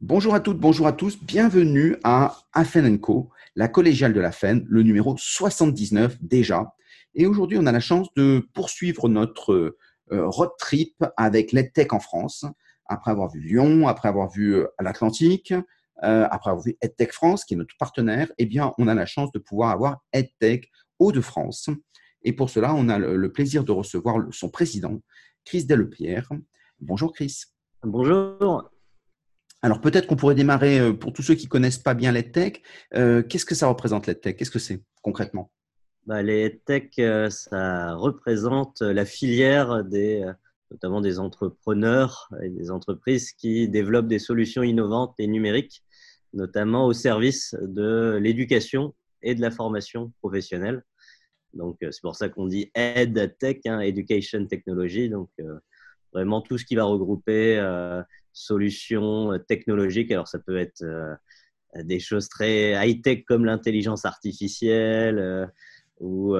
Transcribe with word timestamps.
Bonjour 0.00 0.34
à 0.34 0.40
toutes, 0.40 0.58
bonjour 0.58 0.86
à 0.86 0.92
tous, 0.92 1.18
bienvenue 1.22 1.96
à 2.04 2.36
Afen 2.52 3.00
Co, 3.00 3.30
la 3.56 3.68
collégiale 3.68 4.12
de 4.12 4.20
la 4.20 4.32
FEN, 4.32 4.64
le 4.68 4.82
numéro 4.82 5.16
79 5.16 6.18
déjà. 6.22 6.74
Et 7.14 7.26
aujourd'hui, 7.26 7.58
on 7.58 7.66
a 7.66 7.72
la 7.72 7.80
chance 7.80 8.08
de 8.14 8.46
poursuivre 8.52 9.08
notre 9.08 9.76
euh, 10.12 10.28
road 10.28 10.50
trip 10.58 11.04
avec 11.16 11.52
l'EdTech 11.52 11.92
en 11.92 12.00
France, 12.00 12.44
après 12.86 13.10
avoir 13.10 13.30
vu 13.30 13.40
Lyon, 13.40 13.88
après 13.88 14.08
avoir 14.08 14.30
vu 14.30 14.56
euh, 14.56 14.66
l'Atlantique, 14.80 15.54
euh, 16.02 16.26
après 16.30 16.50
avoir 16.50 16.64
vu 16.64 16.76
EdTech 16.82 17.12
France, 17.12 17.44
qui 17.44 17.54
est 17.54 17.56
notre 17.56 17.76
partenaire, 17.78 18.30
eh 18.38 18.46
bien, 18.46 18.74
on 18.78 18.88
a 18.88 18.94
la 18.94 19.06
chance 19.06 19.32
de 19.32 19.38
pouvoir 19.38 19.70
avoir 19.70 20.02
EdTech 20.12 20.70
Hauts-de-France. 20.98 21.70
Et 22.22 22.32
pour 22.32 22.50
cela, 22.50 22.74
on 22.74 22.88
a 22.88 22.98
le, 22.98 23.32
plaisir 23.32 23.64
de 23.64 23.72
recevoir 23.72 24.18
son 24.32 24.48
président, 24.48 25.00
Chris 25.44 25.64
Delepierre. 25.64 26.30
Bonjour 26.80 27.12
Chris. 27.12 27.44
Bonjour. 27.82 28.70
Alors 29.62 29.80
peut-être 29.80 30.06
qu'on 30.06 30.16
pourrait 30.16 30.34
démarrer, 30.34 30.78
euh, 30.78 30.92
pour 30.92 31.12
tous 31.12 31.22
ceux 31.22 31.34
qui 31.34 31.46
ne 31.46 31.50
connaissent 31.50 31.78
pas 31.78 31.94
bien 31.94 32.12
l'EdTech, 32.12 32.62
euh, 32.94 33.22
qu'est-ce 33.22 33.46
que 33.46 33.54
ça 33.54 33.68
représente 33.68 34.06
l'EdTech? 34.06 34.36
Qu'est-ce 34.36 34.50
que 34.50 34.58
c'est 34.58 34.82
concrètement? 35.00 35.50
Bah, 36.06 36.22
Les 36.22 36.44
EdTech, 36.44 36.98
euh, 36.98 37.30
ça 37.30 37.94
représente 37.94 38.82
la 38.82 39.06
filière 39.06 39.84
des, 39.84 40.30
notamment 40.70 41.00
des 41.00 41.18
entrepreneurs 41.18 42.28
et 42.42 42.50
des 42.50 42.70
entreprises 42.70 43.32
qui 43.32 43.68
développent 43.68 44.08
des 44.08 44.18
solutions 44.18 44.62
innovantes 44.62 45.14
et 45.18 45.26
numériques, 45.26 45.82
notamment 46.34 46.86
au 46.86 46.92
service 46.92 47.56
de 47.62 48.18
l'éducation 48.20 48.94
et 49.22 49.34
de 49.34 49.40
la 49.40 49.50
formation 49.50 50.12
professionnelle. 50.20 50.82
Donc, 51.54 51.78
c'est 51.80 52.02
pour 52.02 52.16
ça 52.16 52.28
qu'on 52.28 52.46
dit 52.46 52.70
EdTech, 52.74 53.64
hein, 53.64 53.80
Education 53.80 54.44
Technology. 54.46 55.08
Donc, 55.08 55.30
vraiment 56.14 56.40
tout 56.40 56.56
ce 56.56 56.64
qui 56.64 56.76
va 56.76 56.84
regrouper 56.84 57.58
euh, 57.58 58.00
solutions 58.32 59.32
euh, 59.32 59.38
technologiques. 59.38 60.10
Alors, 60.12 60.28
ça 60.28 60.38
peut 60.38 60.56
être 60.56 60.82
euh, 60.82 61.14
des 61.82 61.98
choses 61.98 62.28
très 62.28 62.72
high-tech 62.72 63.24
comme 63.26 63.44
l'intelligence 63.44 64.04
artificielle 64.04 65.50
ou, 65.98 66.36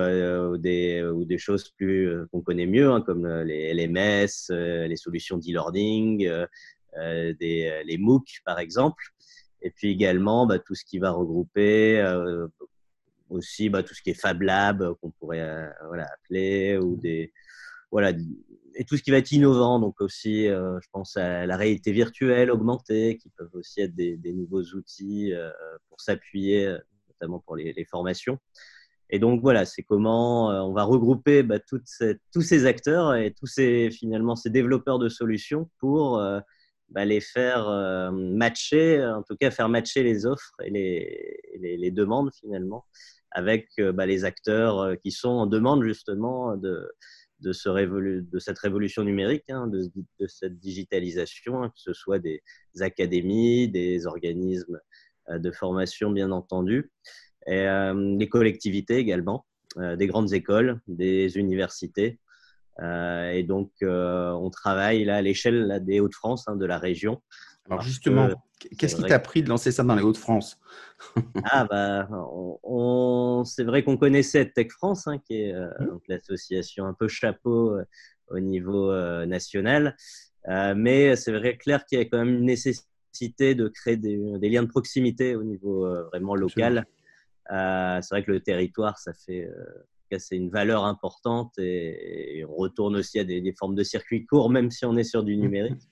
des, 0.58 1.02
ou, 1.02 1.24
des, 1.24 1.38
choses 1.38 1.70
plus 1.70 2.08
qu'on 2.30 2.40
connaît 2.40 2.66
mieux, 2.66 2.88
hein, 2.88 3.00
comme 3.00 3.26
les 3.42 3.74
LMS, 3.74 4.28
les 4.50 4.96
solutions 4.96 5.36
d'e-learning, 5.36 6.30
les 6.96 7.96
MOOC, 7.98 8.42
par 8.44 8.60
exemple. 8.60 9.02
Et 9.60 9.70
puis 9.70 9.90
également, 9.90 10.46
bah, 10.46 10.60
tout 10.60 10.76
ce 10.76 10.84
qui 10.84 11.00
va 11.00 11.10
regrouper 11.10 12.00
aussi 13.28 13.70
bah, 13.70 13.82
tout 13.82 13.94
ce 13.94 14.02
qui 14.02 14.10
est 14.10 14.14
Fab 14.20 14.40
Lab, 14.40 14.94
qu'on 15.00 15.10
pourrait 15.10 15.68
voilà, 15.88 16.06
appeler, 16.14 16.78
ou 16.78 16.96
des, 16.96 17.32
voilà, 17.90 18.12
et 18.76 18.84
tout 18.84 18.96
ce 18.96 19.02
qui 19.02 19.10
va 19.10 19.18
être 19.18 19.32
innovant, 19.32 19.78
donc 19.78 20.00
aussi, 20.00 20.48
euh, 20.48 20.78
je 20.80 20.88
pense 20.92 21.16
à 21.16 21.46
la 21.46 21.56
réalité 21.56 21.92
virtuelle 21.92 22.50
augmentée, 22.50 23.18
qui 23.18 23.30
peuvent 23.30 23.54
aussi 23.54 23.80
être 23.80 23.94
des, 23.94 24.18
nouveaux 24.32 24.62
outils 24.74 25.32
euh, 25.32 25.50
pour 25.88 26.00
s'appuyer, 26.00 26.76
notamment 27.08 27.40
pour 27.40 27.56
les, 27.56 27.84
formations. 27.84 28.38
Et 29.10 29.18
donc 29.18 29.40
voilà, 29.42 29.64
c'est 29.64 29.82
comment 29.82 30.50
euh, 30.50 30.60
on 30.60 30.72
va 30.72 30.84
regrouper 30.84 31.42
bah, 31.42 31.58
tous 31.60 31.82
ces 32.42 32.66
acteurs 32.66 33.14
et 33.14 33.32
tous 33.32 33.46
ces 33.46 33.90
finalement 33.90 34.34
ces 34.34 34.50
développeurs 34.50 34.98
de 34.98 35.08
solutions 35.08 35.70
pour 35.78 36.18
bah, 36.88 37.04
les 37.04 37.20
faire 37.20 38.12
matcher, 38.12 39.04
en 39.04 39.22
tout 39.22 39.36
cas 39.36 39.50
faire 39.50 39.68
matcher 39.68 40.02
les 40.02 40.26
offres 40.26 40.54
et 40.64 40.70
les, 40.70 41.76
les, 41.76 41.90
demandes 41.90 42.30
finalement 42.34 42.86
avec 43.30 43.68
bah, 43.78 44.06
les 44.06 44.24
acteurs 44.24 44.96
qui 45.02 45.10
sont 45.12 45.28
en 45.28 45.46
demande 45.46 45.84
justement 45.84 46.56
de 46.56 46.88
de, 47.40 47.52
ce 47.52 47.68
de 47.68 48.38
cette 48.38 48.58
révolution 48.58 49.04
numérique, 49.04 49.44
hein, 49.48 49.66
de, 49.66 49.90
cette 50.26 50.58
digitalisation, 50.58 51.62
hein, 51.62 51.68
que 51.68 51.80
ce 51.80 51.92
soit 51.92 52.18
des 52.18 52.42
académies, 52.80 53.68
des 53.68 54.06
organismes 54.06 54.80
euh, 55.30 55.38
de 55.38 55.50
formation, 55.50 56.10
bien 56.10 56.30
entendu, 56.30 56.90
et 57.46 57.66
euh, 57.66 58.16
des 58.16 58.28
collectivités 58.28 58.96
également, 58.96 59.46
euh, 59.78 59.96
des 59.96 60.06
grandes 60.06 60.32
écoles, 60.32 60.80
des 60.86 61.36
universités. 61.36 62.18
et 62.80 63.44
donc, 63.44 63.70
on 63.82 64.50
travaille 64.50 65.04
là 65.04 65.16
à 65.16 65.22
l'échelle 65.22 65.80
des 65.84 66.00
Hauts-de-France, 66.00 66.48
hein, 66.48 66.56
de 66.56 66.66
la 66.66 66.78
région. 66.78 67.22
Alors 67.66 67.80
justement, 67.80 68.28
qu'est-ce 68.76 68.96
qui 68.96 69.02
t'a 69.02 69.18
pris 69.18 69.42
de 69.42 69.48
lancer 69.48 69.72
ça 69.72 69.82
dans 69.82 69.94
les 69.94 70.02
Hauts-de-France? 70.02 70.60
Ah 71.44 71.64
bah, 71.64 72.08
on, 72.62 73.42
c'est 73.44 73.64
vrai 73.64 73.82
qu'on 73.82 73.96
connaissait 73.96 74.46
Tech 74.46 74.68
France, 74.70 75.06
hein, 75.06 75.18
qui 75.18 75.42
est 75.42 75.52
euh, 75.52 75.68
mmh. 75.80 75.98
l'association 76.08 76.86
un 76.86 76.94
peu 76.94 77.08
chapeau 77.08 77.72
euh, 77.72 77.84
au 78.28 78.40
niveau 78.40 78.90
euh, 78.90 79.26
national, 79.26 79.96
mais 80.46 81.16
c'est 81.16 81.32
vrai 81.32 81.56
clair 81.56 81.84
qu'il 81.84 81.98
y 81.98 82.02
a 82.02 82.04
quand 82.04 82.18
même 82.18 82.36
une 82.36 82.44
nécessité 82.44 83.54
de 83.54 83.68
créer 83.68 83.96
des, 83.96 84.16
liens 84.48 84.62
de 84.62 84.68
proximité 84.68 85.36
au 85.36 85.42
niveau 85.42 85.86
vraiment 86.10 86.34
local. 86.34 86.86
c'est 87.48 88.10
vrai 88.10 88.24
que 88.24 88.32
le 88.32 88.40
territoire, 88.40 88.98
ça 88.98 89.12
fait 89.12 89.48
c'est 90.16 90.36
une 90.36 90.50
valeur 90.50 90.84
importante 90.84 91.58
et, 91.58 92.44
on 92.48 92.54
retourne 92.54 92.96
aussi 92.96 93.18
à 93.18 93.24
des, 93.24 93.40
des, 93.40 93.52
formes 93.52 93.74
de 93.74 93.82
circuits 93.82 94.26
courts, 94.26 94.48
même 94.48 94.70
si 94.70 94.84
on 94.84 94.96
est 94.96 95.04
sur 95.04 95.24
du 95.24 95.36
mmh. 95.36 95.40
numérique. 95.40 95.82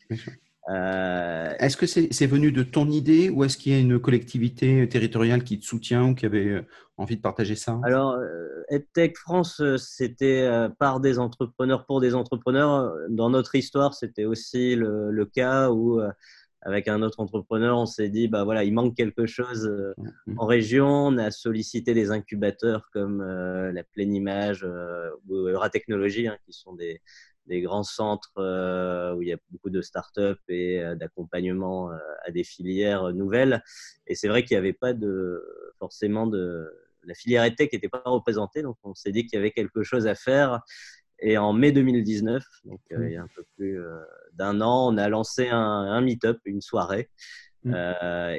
Euh, 0.70 1.54
est-ce 1.58 1.76
que 1.76 1.86
c'est 1.86 2.26
venu 2.26 2.52
de 2.52 2.62
ton 2.62 2.88
idée 2.88 3.30
ou 3.30 3.42
est-ce 3.42 3.56
qu'il 3.56 3.72
y 3.72 3.74
a 3.74 3.80
une 3.80 3.98
collectivité 3.98 4.88
territoriale 4.88 5.42
qui 5.42 5.58
te 5.58 5.64
soutient 5.64 6.10
ou 6.10 6.14
qui 6.14 6.24
avait 6.24 6.46
euh, 6.46 6.66
envie 6.98 7.16
de 7.16 7.20
partager 7.20 7.56
ça? 7.56 7.80
Alors, 7.82 8.12
euh, 8.12 8.62
EdTech 8.70 9.16
France, 9.18 9.60
c'était 9.76 10.48
par 10.78 11.00
des 11.00 11.18
entrepreneurs 11.18 11.84
pour 11.84 12.00
des 12.00 12.14
entrepreneurs. 12.14 12.94
Dans 13.10 13.30
notre 13.30 13.54
histoire, 13.56 13.94
c'était 13.94 14.24
aussi 14.24 14.76
le, 14.76 15.24
cas 15.24 15.70
où, 15.70 16.00
avec 16.62 16.86
un 16.86 17.02
autre 17.02 17.18
entrepreneur, 17.18 17.76
on 17.76 17.86
s'est 17.86 18.08
dit, 18.08 18.28
bah 18.28 18.44
voilà, 18.44 18.62
il 18.62 18.72
manque 18.72 18.96
quelque 18.96 19.26
chose 19.26 19.68
mmh. 20.26 20.38
en 20.38 20.46
région. 20.46 20.86
On 20.86 21.18
a 21.18 21.30
sollicité 21.32 21.92
des 21.92 22.12
incubateurs 22.12 22.88
comme 22.92 23.20
la 23.20 23.82
Pleine 23.82 24.14
Image 24.14 24.64
ou 25.28 25.34
Euratechnologie, 25.34 26.28
hein, 26.28 26.38
qui 26.46 26.52
sont 26.52 26.72
des, 26.74 27.02
des 27.46 27.60
grands 27.60 27.82
centres 27.82 28.32
euh, 28.38 29.14
où 29.14 29.22
il 29.22 29.28
y 29.28 29.32
a 29.32 29.36
beaucoup 29.50 29.70
de 29.70 29.82
startups 29.82 30.40
et 30.48 30.80
euh, 30.80 30.94
d'accompagnement 30.94 31.90
euh, 31.90 31.96
à 32.24 32.30
des 32.30 32.44
filières 32.44 33.12
nouvelles. 33.12 33.62
Et 34.06 34.14
c'est 34.14 34.28
vrai 34.28 34.44
qu'il 34.44 34.54
n'y 34.54 34.58
avait 34.58 34.72
pas 34.72 34.92
de, 34.92 35.42
forcément 35.78 36.26
de. 36.26 36.70
La 37.04 37.14
filière 37.14 37.44
EdTech 37.44 37.72
n'était 37.72 37.88
pas 37.88 38.02
représentée, 38.04 38.62
donc 38.62 38.76
on 38.84 38.94
s'est 38.94 39.10
dit 39.10 39.26
qu'il 39.26 39.36
y 39.36 39.40
avait 39.40 39.50
quelque 39.50 39.82
chose 39.82 40.06
à 40.06 40.14
faire. 40.14 40.60
Et 41.18 41.36
en 41.36 41.52
mai 41.52 41.72
2019, 41.72 42.44
donc 42.64 42.80
il 42.90 43.10
y 43.10 43.16
a 43.16 43.22
un 43.22 43.28
peu 43.34 43.44
plus 43.56 43.80
d'un 44.34 44.60
an, 44.60 44.92
on 44.92 44.96
a 44.96 45.08
lancé 45.08 45.48
un, 45.48 45.58
un 45.58 46.00
meet-up, 46.00 46.38
une 46.44 46.60
soirée. 46.60 47.10
Mmh. 47.64 47.74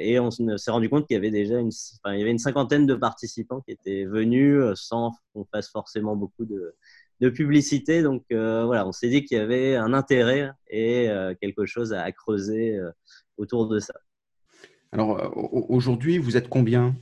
et 0.00 0.20
on 0.20 0.30
s'est 0.30 0.70
rendu 0.70 0.90
compte 0.90 1.06
qu'il 1.06 1.14
y 1.14 1.16
avait 1.16 1.30
déjà 1.30 1.58
une, 1.58 1.70
il 1.70 2.18
y 2.18 2.20
avait 2.20 2.30
une 2.30 2.38
cinquantaine 2.38 2.86
de 2.86 2.94
participants 2.94 3.62
qui 3.62 3.70
étaient 3.70 4.04
venus 4.04 4.62
sans 4.74 5.12
qu'on 5.32 5.46
fasse 5.46 5.70
forcément 5.70 6.14
beaucoup 6.14 6.44
de, 6.44 6.76
de 7.20 7.28
publicité. 7.28 8.02
Donc 8.02 8.24
euh, 8.32 8.64
voilà, 8.64 8.86
on 8.86 8.92
s'est 8.92 9.08
dit 9.08 9.24
qu'il 9.24 9.38
y 9.38 9.40
avait 9.40 9.76
un 9.76 9.92
intérêt 9.92 10.50
et 10.68 11.08
euh, 11.08 11.34
quelque 11.40 11.66
chose 11.66 11.92
à, 11.92 12.10
creuser 12.12 12.76
euh, 12.76 12.90
autour 13.36 13.68
de 13.68 13.78
ça. 13.78 13.94
Alors 14.92 15.32
aujourd'hui, 15.36 16.18
vous 16.18 16.36
êtes 16.36 16.48
combien? 16.48 16.94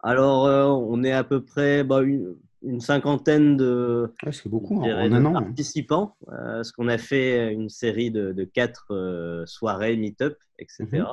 Alors 0.00 0.44
on 0.88 1.04
est 1.04 1.12
à 1.12 1.22
peu 1.22 1.44
près 1.44 1.84
bah, 1.84 2.00
une, 2.00 2.80
cinquantaine 2.80 3.58
de, 3.58 4.10
beaucoup, 4.46 4.82
hein, 4.82 5.32
participants. 5.32 6.16
parce 6.26 6.72
qu'on 6.72 6.88
a 6.88 6.96
fait 6.96 7.52
une 7.52 7.68
série 7.68 8.10
de, 8.10 8.44
quatre 8.44 9.44
soirées, 9.46 9.98
meet-up, 9.98 10.38
etc. 10.58 10.86
Mhm. 10.92 11.04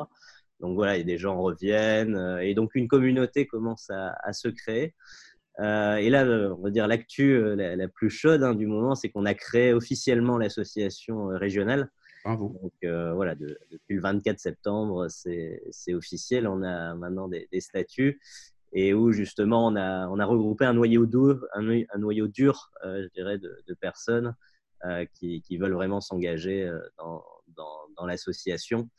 Donc 0.62 0.76
voilà, 0.76 0.96
et 0.96 1.04
des 1.04 1.18
gens 1.18 1.42
reviennent 1.42 2.40
et 2.42 2.54
donc 2.54 2.74
une 2.76 2.88
communauté 2.88 3.46
commence 3.46 3.90
à 3.90 4.32
se 4.32 4.48
créer. 4.48 4.94
Euh, 5.60 5.98
et 5.98 6.10
là, 6.10 6.24
euh, 6.26 6.56
on 6.58 6.64
va 6.64 6.70
dire 6.70 6.88
l'actu 6.88 7.34
euh, 7.34 7.56
la, 7.56 7.88
plus 7.88 8.10
chaude 8.10 8.44
hein, 8.44 8.56
du 8.56 8.66
moment, 8.66 8.96
c'est 8.96 9.10
qu'on 9.10 9.26
a 9.26 9.34
créé 9.34 9.74
officiellement 9.74 10.38
l'association 10.38 11.28
régionale. 11.28 11.92
Bravo. 12.24 12.58
Donc 12.62 12.74
voilà, 13.16 13.36
depuis 13.36 13.96
le 13.96 14.02
24 14.02 14.40
septembre, 14.40 15.08
c'est 15.10 15.94
officiel. 15.94 16.48
On 16.48 16.64
a 16.64 16.94
maintenant 16.96 17.30
des, 17.30 17.48
statuts 17.60 18.20
et 18.72 18.94
où 18.94 19.12
justement 19.12 19.66
on 19.66 19.76
a, 19.76 20.08
on 20.10 20.20
a 20.20 20.26
regroupé 20.26 20.66
un 20.66 20.74
noyau 20.74 21.06
dur, 21.06 21.46
un, 21.54 21.64
noyau 21.98 22.28
dur, 22.28 22.72
je 22.84 23.08
dirais, 23.16 23.38
de, 23.38 23.74
personnes 23.80 24.36
qui, 25.14 25.42
qui, 25.42 25.58
veulent 25.58 25.74
vraiment 25.74 26.02
s'engager 26.02 26.70
dans, 26.98 27.24
dans, 27.56 27.88
dans 27.96 28.06
l'association. 28.06 28.90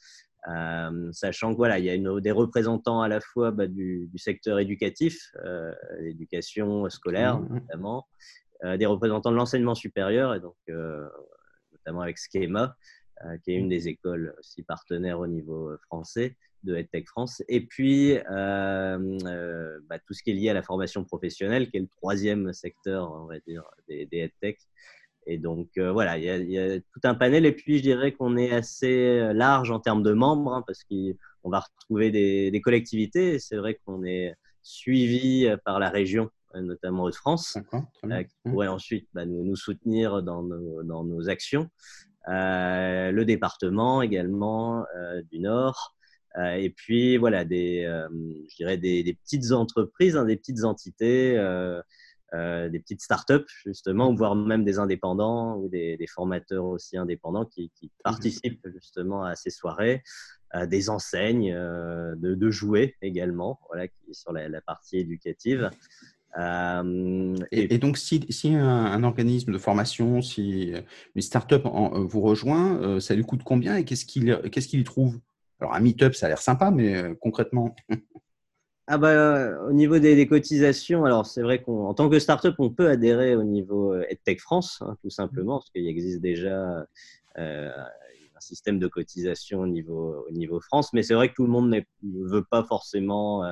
Euh, 0.48 1.10
sachant 1.12 1.52
que 1.52 1.56
voilà, 1.56 1.78
il 1.78 1.84
y 1.84 1.90
a 1.90 1.94
une, 1.94 2.20
des 2.20 2.30
représentants 2.30 3.02
à 3.02 3.08
la 3.08 3.20
fois 3.20 3.50
bah, 3.50 3.66
du, 3.66 4.08
secteur 4.16 4.58
éducatif, 4.58 5.30
euh, 5.44 5.74
l'éducation 6.00 6.88
scolaire 6.88 7.38
mmh, 7.38 7.44
mmh. 7.44 7.54
notamment, 7.54 8.08
euh, 8.64 8.76
des 8.76 8.86
représentants 8.86 9.30
de 9.30 9.36
l'enseignement 9.36 9.74
supérieur, 9.74 10.34
et 10.34 10.40
donc 10.40 10.56
notamment 11.72 12.00
avec 12.00 12.18
Schema, 12.18 12.74
qui 13.44 13.52
est 13.52 13.56
une 13.56 13.68
des 13.68 13.88
écoles 13.88 14.34
aussi 14.38 14.62
partenaires 14.62 15.20
au 15.20 15.26
niveau 15.26 15.76
français 15.86 16.36
de 16.62 16.76
EdTech 16.76 17.06
France, 17.06 17.42
et 17.48 17.66
puis 17.66 18.18
bah, 18.28 18.98
tout 20.06 20.14
ce 20.14 20.22
qui 20.22 20.30
est 20.30 20.34
lié 20.34 20.50
à 20.50 20.54
la 20.54 20.62
formation 20.62 21.04
professionnelle, 21.04 21.70
qui 21.70 21.78
est 21.78 21.80
le 21.80 21.88
troisième 21.88 22.52
secteur, 22.52 23.12
on 23.12 23.26
va 23.26 23.38
dire, 23.40 23.64
des, 23.88 24.06
des 24.06 24.20
EdTech. 24.20 24.58
Et 25.30 25.38
donc, 25.38 25.68
voilà, 25.78 26.18
il 26.18 26.50
y, 26.50 26.58
a, 26.58 26.80
tout 26.80 27.00
un 27.04 27.14
panel. 27.14 27.46
Et 27.46 27.52
puis, 27.52 27.78
je 27.78 27.82
dirais 27.82 28.12
qu'on 28.12 28.36
est 28.36 28.52
assez 28.52 29.32
large 29.32 29.70
en 29.70 29.78
termes 29.78 30.02
de 30.02 30.12
membres, 30.12 30.52
hein, 30.52 30.64
parce 30.66 30.84
qu'on 30.84 31.50
va 31.50 31.60
retrouver 31.60 32.10
des, 32.10 32.50
des 32.50 32.60
collectivités. 32.60 33.38
C'est 33.38 33.56
vrai 33.56 33.78
qu'on 33.84 34.04
est 34.04 34.34
suivi 34.62 35.48
par 35.64 35.78
la 35.78 35.88
région 35.88 36.30
notamment 36.54 37.06
de 37.06 37.14
France, 37.14 37.58
qui 38.00 38.50
pourrait 38.50 38.68
ensuite 38.68 39.08
bah, 39.14 39.24
nous, 39.24 39.44
nous, 39.44 39.56
soutenir 39.56 40.22
dans 40.22 40.42
nos, 40.42 40.82
dans 40.82 41.04
nos 41.04 41.28
actions. 41.28 41.68
Euh, 42.28 43.10
le 43.12 43.24
département 43.24 44.02
également 44.02 44.84
euh, 44.96 45.22
du 45.30 45.40
Nord, 45.40 45.96
euh, 46.38 46.52
et 46.52 46.70
puis 46.70 47.16
voilà, 47.16 47.44
des, 47.44 47.82
je 48.48 48.56
dirais 48.56 48.76
des, 48.76 49.02
des 49.02 49.14
petites 49.14 49.52
entreprises, 49.52 50.16
hein, 50.16 50.24
des 50.24 50.36
petites 50.36 50.64
entités, 50.64 51.36
des 52.32 52.78
petites 52.78 53.02
startups 53.02 53.46
justement, 53.64 54.14
voire 54.14 54.36
même 54.36 54.64
des 54.64 54.78
indépendants 54.78 55.56
ou 55.56 55.68
des, 55.68 55.96
des 55.96 56.06
formateurs 56.06 56.64
aussi 56.64 56.96
indépendants 56.96 57.44
qui, 57.44 57.70
qui, 57.74 57.90
participent 58.04 58.66
justement 58.72 59.24
à 59.24 59.34
ces 59.34 59.50
soirées, 59.50 60.02
des 60.66 60.90
enseignes 60.90 61.52
de, 61.52 62.34
de, 62.34 62.50
jouets 62.50 62.96
également, 63.02 63.58
voilà, 63.68 63.88
qui, 63.88 64.14
sur 64.14 64.32
la, 64.32 64.48
la 64.48 64.60
partie 64.60 64.98
éducative. 64.98 65.70
Euh, 66.38 67.36
et, 67.50 67.78
donc, 67.78 67.98
si, 67.98 68.24
si 68.30 68.54
un, 68.54 69.02
organisme 69.02 69.52
de 69.52 69.58
formation, 69.58 70.22
si 70.22 70.72
une 71.14 71.22
start-up 71.22 71.66
euh, 71.66 72.04
vous 72.04 72.20
rejoint, 72.20 72.80
euh, 72.80 73.00
ça 73.00 73.14
lui 73.14 73.24
coûte 73.24 73.42
combien 73.44 73.76
et 73.76 73.84
qu'est-ce 73.84 74.04
qu'il 74.04 74.40
qu'est-ce 74.52 74.68
qu'il 74.68 74.80
y 74.80 74.84
trouve? 74.84 75.18
Alors, 75.60 75.74
un 75.74 75.80
meet-up, 75.80 76.14
ça 76.14 76.26
a 76.26 76.28
l'air 76.28 76.40
sympa, 76.40 76.70
mais 76.70 77.14
concrètement 77.20 77.74
ah 78.92 78.98
bah, 78.98 79.62
Au 79.68 79.72
niveau 79.72 80.00
des, 80.00 80.26
cotisations, 80.26 81.04
alors 81.04 81.24
c'est 81.24 81.42
vrai 81.42 81.62
qu'en 81.62 81.94
tant 81.94 82.08
que 82.10 82.18
start-up, 82.18 82.56
on 82.58 82.70
peut 82.70 82.88
adhérer 82.88 83.36
au 83.36 83.44
niveau 83.44 83.94
EdTech 83.94 84.40
France, 84.40 84.78
hein, 84.82 84.96
tout 85.00 85.10
simplement, 85.10 85.58
parce 85.58 85.70
qu'il 85.70 85.86
existe 85.86 86.20
déjà 86.20 86.84
un 87.36 88.40
système 88.40 88.80
de 88.80 88.88
cotisation 88.88 89.60
au 89.60 89.66
niveau, 89.68 90.26
au 90.28 90.32
niveau 90.32 90.60
France, 90.60 90.92
mais 90.92 91.04
c'est 91.04 91.14
vrai 91.14 91.28
que 91.28 91.34
tout 91.34 91.44
le 91.44 91.50
monde 91.50 91.70
ne 91.70 92.28
veut 92.28 92.44
pas 92.44 92.64
forcément 92.64 93.44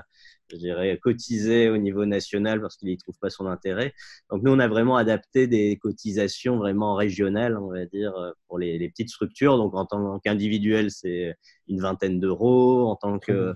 je 0.50 0.56
dirais, 0.56 0.98
cotiser 0.98 1.68
au 1.68 1.76
niveau 1.76 2.06
national 2.06 2.60
parce 2.60 2.76
qu'il 2.76 2.88
n'y 2.88 2.96
trouve 2.96 3.18
pas 3.18 3.30
son 3.30 3.46
intérêt. 3.46 3.94
Donc 4.30 4.42
nous, 4.42 4.52
on 4.52 4.58
a 4.58 4.68
vraiment 4.68 4.96
adapté 4.96 5.46
des 5.46 5.76
cotisations 5.76 6.56
vraiment 6.56 6.94
régionales, 6.94 7.58
on 7.58 7.70
va 7.70 7.84
dire, 7.86 8.12
pour 8.46 8.58
les, 8.58 8.78
les 8.78 8.88
petites 8.88 9.10
structures. 9.10 9.56
Donc 9.58 9.74
en 9.74 9.84
tant 9.84 10.18
qu'individuel, 10.20 10.90
c'est 10.90 11.36
une 11.68 11.80
vingtaine 11.80 12.18
d'euros. 12.18 12.88
En 12.88 12.96
tant 12.96 13.18
que 13.18 13.54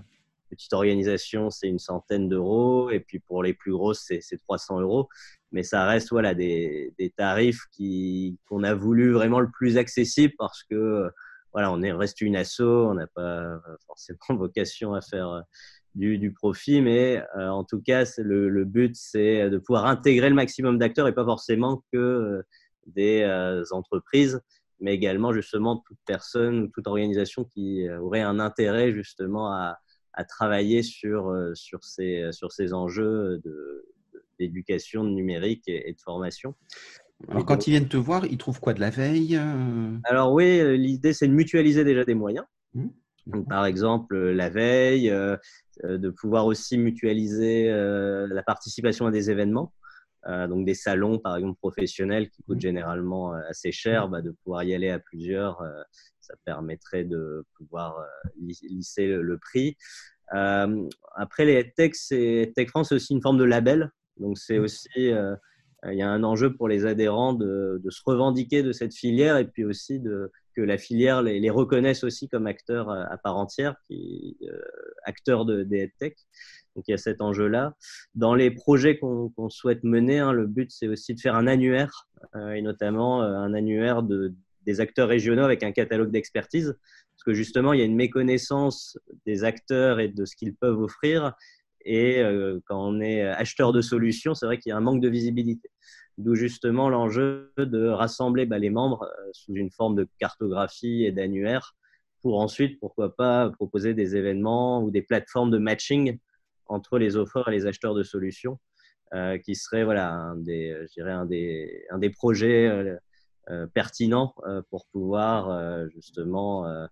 petite 0.55 0.73
organisation, 0.73 1.49
c'est 1.49 1.67
une 1.67 1.79
centaine 1.79 2.29
d'euros. 2.29 2.89
Et 2.89 2.99
puis 2.99 3.19
pour 3.19 3.43
les 3.43 3.53
plus 3.53 3.71
grosses, 3.71 4.05
c'est 4.07 4.37
300 4.37 4.81
euros. 4.81 5.09
Mais 5.51 5.63
ça 5.63 5.85
reste 5.85 6.09
voilà, 6.09 6.33
des, 6.33 6.93
des 6.97 7.09
tarifs 7.11 7.61
qu'on 8.47 8.63
a 8.63 8.73
voulu 8.73 9.11
vraiment 9.11 9.39
le 9.39 9.49
plus 9.51 9.77
accessible 9.77 10.33
parce 10.37 10.63
que 10.63 11.09
voilà, 11.51 11.71
on 11.71 11.83
est, 11.83 11.91
reste 11.91 12.21
une 12.21 12.35
asso, 12.35 12.61
on 12.61 12.95
n'a 12.95 13.07
pas 13.07 13.59
forcément 13.85 14.17
vocation 14.29 14.95
à 14.95 15.01
faire 15.01 15.43
du, 15.95 16.33
profit, 16.33 16.81
mais 16.81 17.23
euh, 17.37 17.49
en 17.49 17.63
tout 17.63 17.81
cas, 17.81 18.05
le, 18.17 18.63
but, 18.65 18.95
c'est 18.95 19.49
de 19.49 19.57
pouvoir 19.57 19.85
intégrer 19.85 20.29
le 20.29 20.35
maximum 20.35 20.77
d'acteurs 20.77 21.07
et 21.07 21.13
pas 21.13 21.25
forcément 21.25 21.83
que 21.91 21.97
euh, 21.97 22.43
des 22.87 23.21
euh, 23.21 23.63
entreprises, 23.71 24.41
mais 24.79 24.93
également 24.93 25.33
justement 25.33 25.77
toute 25.77 25.99
personne 26.05 26.63
ou 26.63 26.67
toute 26.67 26.87
organisation 26.87 27.43
qui 27.45 27.87
aurait 27.89 28.21
un 28.21 28.39
intérêt 28.39 28.91
justement 28.91 29.51
à, 29.51 29.77
à 30.13 30.23
travailler 30.23 30.83
sur, 30.83 31.33
sur, 31.55 31.83
ces, 31.83 32.29
sur 32.31 32.51
ces 32.51 32.73
enjeux 32.73 33.41
d'éducation 34.39 35.03
numérique 35.03 35.63
et, 35.67 35.91
de 35.91 35.99
formation. 35.99 36.55
Alors, 37.29 37.45
quand 37.45 37.67
ils 37.67 37.71
viennent 37.71 37.87
te 37.87 37.97
voir, 37.97 38.25
ils 38.25 38.37
trouvent 38.37 38.59
quoi 38.59 38.73
de 38.73 38.79
la 38.79 38.89
veille 38.89 39.39
Alors, 40.03 40.33
oui, 40.33 40.77
l'idée, 40.77 41.13
c'est 41.13 41.27
de 41.27 41.33
mutualiser 41.33 41.83
déjà 41.83 42.03
des 42.03 42.15
moyens. 42.15 42.45
Mmh. 43.25 43.43
par 43.43 43.65
exemple, 43.65 44.17
la 44.17 44.49
veille, 44.49 45.09
euh, 45.83 45.97
de 45.97 46.09
pouvoir 46.11 46.45
aussi 46.45 46.77
mutualiser 46.77 47.69
euh, 47.71 48.27
la 48.27 48.43
participation 48.43 49.07
à 49.07 49.11
des 49.11 49.31
événements. 49.31 49.73
Euh, 50.27 50.47
donc 50.47 50.65
des 50.65 50.73
salons 50.73 51.19
par 51.19 51.35
exemple 51.35 51.57
professionnels 51.57 52.29
qui 52.29 52.43
coûtent 52.43 52.57
mmh. 52.57 52.61
généralement 52.61 53.33
assez 53.49 53.71
cher, 53.71 54.07
mmh. 54.07 54.11
bah, 54.11 54.21
de 54.21 54.31
pouvoir 54.43 54.63
y 54.63 54.73
aller 54.73 54.89
à 54.89 54.99
plusieurs, 54.99 55.61
ça 56.23 56.35
permettrait 56.45 57.03
de 57.03 57.45
pouvoir 57.55 58.05
lisser 58.37 59.07
le, 59.07 59.37
prix. 59.37 59.77
après 60.29 61.45
les 61.45 61.71
tech, 61.73 61.93
Tech 62.09 62.69
France 62.69 62.89
c'est 62.89 62.95
aussi 62.95 63.13
une 63.13 63.21
forme 63.21 63.37
de 63.37 63.43
label, 63.43 63.91
donc 64.17 64.37
c'est 64.37 64.59
mmh. 64.59 64.63
aussi 64.63 65.11
il 65.91 65.97
y 65.97 66.01
a 66.01 66.09
un 66.09 66.23
enjeu 66.23 66.55
pour 66.55 66.67
les 66.67 66.85
adhérents 66.85 67.33
de, 67.33 67.81
de, 67.83 67.89
se 67.89 68.01
revendiquer 68.05 68.63
de 68.63 68.71
cette 68.71 68.95
filière 68.95 69.37
et 69.37 69.45
puis 69.45 69.65
aussi 69.65 69.99
de, 69.99 70.31
que 70.55 70.61
la 70.61 70.77
filière 70.77 71.21
les, 71.21 71.39
les, 71.39 71.49
reconnaisse 71.49 72.03
aussi 72.03 72.29
comme 72.29 72.47
acteurs 72.47 72.89
à, 72.89 73.17
part 73.17 73.37
entière, 73.37 73.75
qui, 73.87 74.37
euh, 74.43 74.61
acteurs 75.03 75.45
de, 75.45 75.63
des 75.63 75.91
tech. 75.99 76.13
Donc 76.75 76.85
il 76.87 76.91
y 76.91 76.93
a 76.93 76.97
cet 76.97 77.21
enjeu-là. 77.21 77.75
Dans 78.15 78.33
les 78.33 78.51
projets 78.51 78.97
qu'on 78.97 79.49
souhaite 79.49 79.83
mener, 79.83 80.19
hein, 80.19 80.31
le 80.31 80.47
but 80.47 80.71
c'est 80.71 80.87
aussi 80.87 81.13
de 81.13 81.19
faire 81.19 81.35
un 81.35 81.47
annuaire, 81.47 82.07
euh, 82.35 82.51
et 82.51 82.61
notamment 82.61 83.23
euh, 83.23 83.35
un 83.35 83.53
annuaire 83.53 84.03
de, 84.03 84.33
des 84.65 84.81
acteurs 84.81 85.07
régionaux 85.07 85.43
avec 85.43 85.63
un 85.63 85.71
catalogue 85.71 86.11
d'expertise, 86.11 86.75
parce 87.13 87.23
que 87.23 87.33
justement 87.33 87.73
il 87.73 87.79
y 87.79 87.81
a 87.81 87.85
une 87.85 87.95
méconnaissance 87.95 88.97
des 89.25 89.43
acteurs 89.43 89.99
et 89.99 90.07
de 90.07 90.25
ce 90.25 90.35
qu'ils 90.35 90.55
peuvent 90.55 90.79
offrir. 90.79 91.33
Et 91.85 92.19
euh, 92.21 92.59
quand 92.65 92.87
on 92.87 93.01
est 93.01 93.23
acheteur 93.23 93.73
de 93.73 93.81
solutions, 93.81 94.33
c'est 94.33 94.45
vrai 94.45 94.57
qu'il 94.57 94.69
y 94.69 94.73
a 94.73 94.77
un 94.77 94.81
manque 94.81 95.01
de 95.01 95.09
visibilité. 95.09 95.69
D'où 96.17 96.35
justement 96.35 96.89
l'enjeu 96.89 97.51
de 97.57 97.87
rassembler 97.87 98.45
bah, 98.45 98.59
les 98.59 98.69
membres 98.69 99.03
euh, 99.03 99.29
sous 99.33 99.53
une 99.55 99.71
forme 99.71 99.95
de 99.95 100.07
cartographie 100.19 101.03
et 101.05 101.11
d'annuaire 101.11 101.75
pour 102.21 102.39
ensuite, 102.39 102.79
pourquoi 102.79 103.15
pas, 103.15 103.49
proposer 103.49 103.93
des 103.93 104.15
événements 104.15 104.81
ou 104.81 104.91
des 104.91 105.01
plateformes 105.01 105.51
de 105.51 105.57
matching 105.57 106.19
entre 106.67 106.97
les 106.97 107.17
offreurs 107.17 107.49
et 107.49 107.51
les 107.51 107.65
acheteurs 107.65 107.93
de 107.93 108.03
solutions, 108.03 108.59
euh, 109.13 109.37
qui 109.37 109.55
serait 109.55 109.83
voilà, 109.83 110.33
je 110.37 110.93
dirais 110.93 111.11
un 111.11 111.25
des 111.25 112.09
projets 112.11 112.97
euh, 113.49 113.67
pertinents 113.67 114.35
pour 114.69 114.85
pouvoir 114.87 115.89
justement 115.89 116.87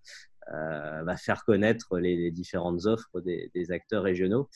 euh, 0.52 1.04
va 1.04 1.16
faire 1.16 1.44
connaître 1.44 1.98
les, 1.98 2.30
différentes 2.32 2.86
offres 2.86 3.20
des, 3.20 3.70
acteurs 3.70 4.02
régionaux. 4.02 4.48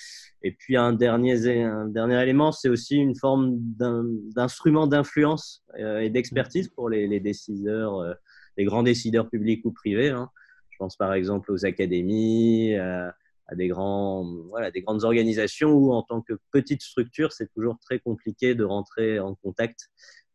Et 0.43 0.51
puis 0.51 0.77
un 0.77 0.93
dernier, 0.93 1.63
un 1.63 1.87
dernier 1.87 2.21
élément, 2.23 2.51
c'est 2.51 2.69
aussi 2.69 2.97
une 2.97 3.15
forme 3.15 3.57
d'instrument 3.57 4.89
d'influence 4.89 5.63
euh, 5.79 6.01
et 6.01 6.11
d'expertise 6.11 6.69
pour 6.69 6.91
les, 6.91 7.21
décideurs, 7.21 8.01
euh, 8.01 8.15
les 8.57 8.65
grands 8.65 8.83
décideurs 8.83 9.31
publics 9.31 9.65
ou 9.65 9.71
privés. 9.71 10.11
Hein. 10.11 10.29
Je 10.71 10.76
pense 10.79 10.97
par 10.97 11.15
exemple 11.15 11.53
aux 11.53 11.65
académies, 11.65 12.75
à 12.75 13.15
des, 13.55 13.69
grands, 13.69 14.25
voilà, 14.49 14.73
des 14.73 14.83
grandes 14.83 15.05
organisations 15.05 15.71
où 15.71 15.93
en 15.93 16.03
tant 16.03 16.21
que 16.21 16.35
petite 16.50 16.83
structure, 16.83 17.33
c'est 17.33 17.50
toujours 17.55 17.79
très 17.79 18.00
compliqué 18.00 18.57
de 18.57 18.65
rentrer 18.65 19.21
en 19.21 19.37
contact 19.37 19.88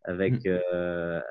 avec, 0.04 0.46
mmh. 0.46 0.60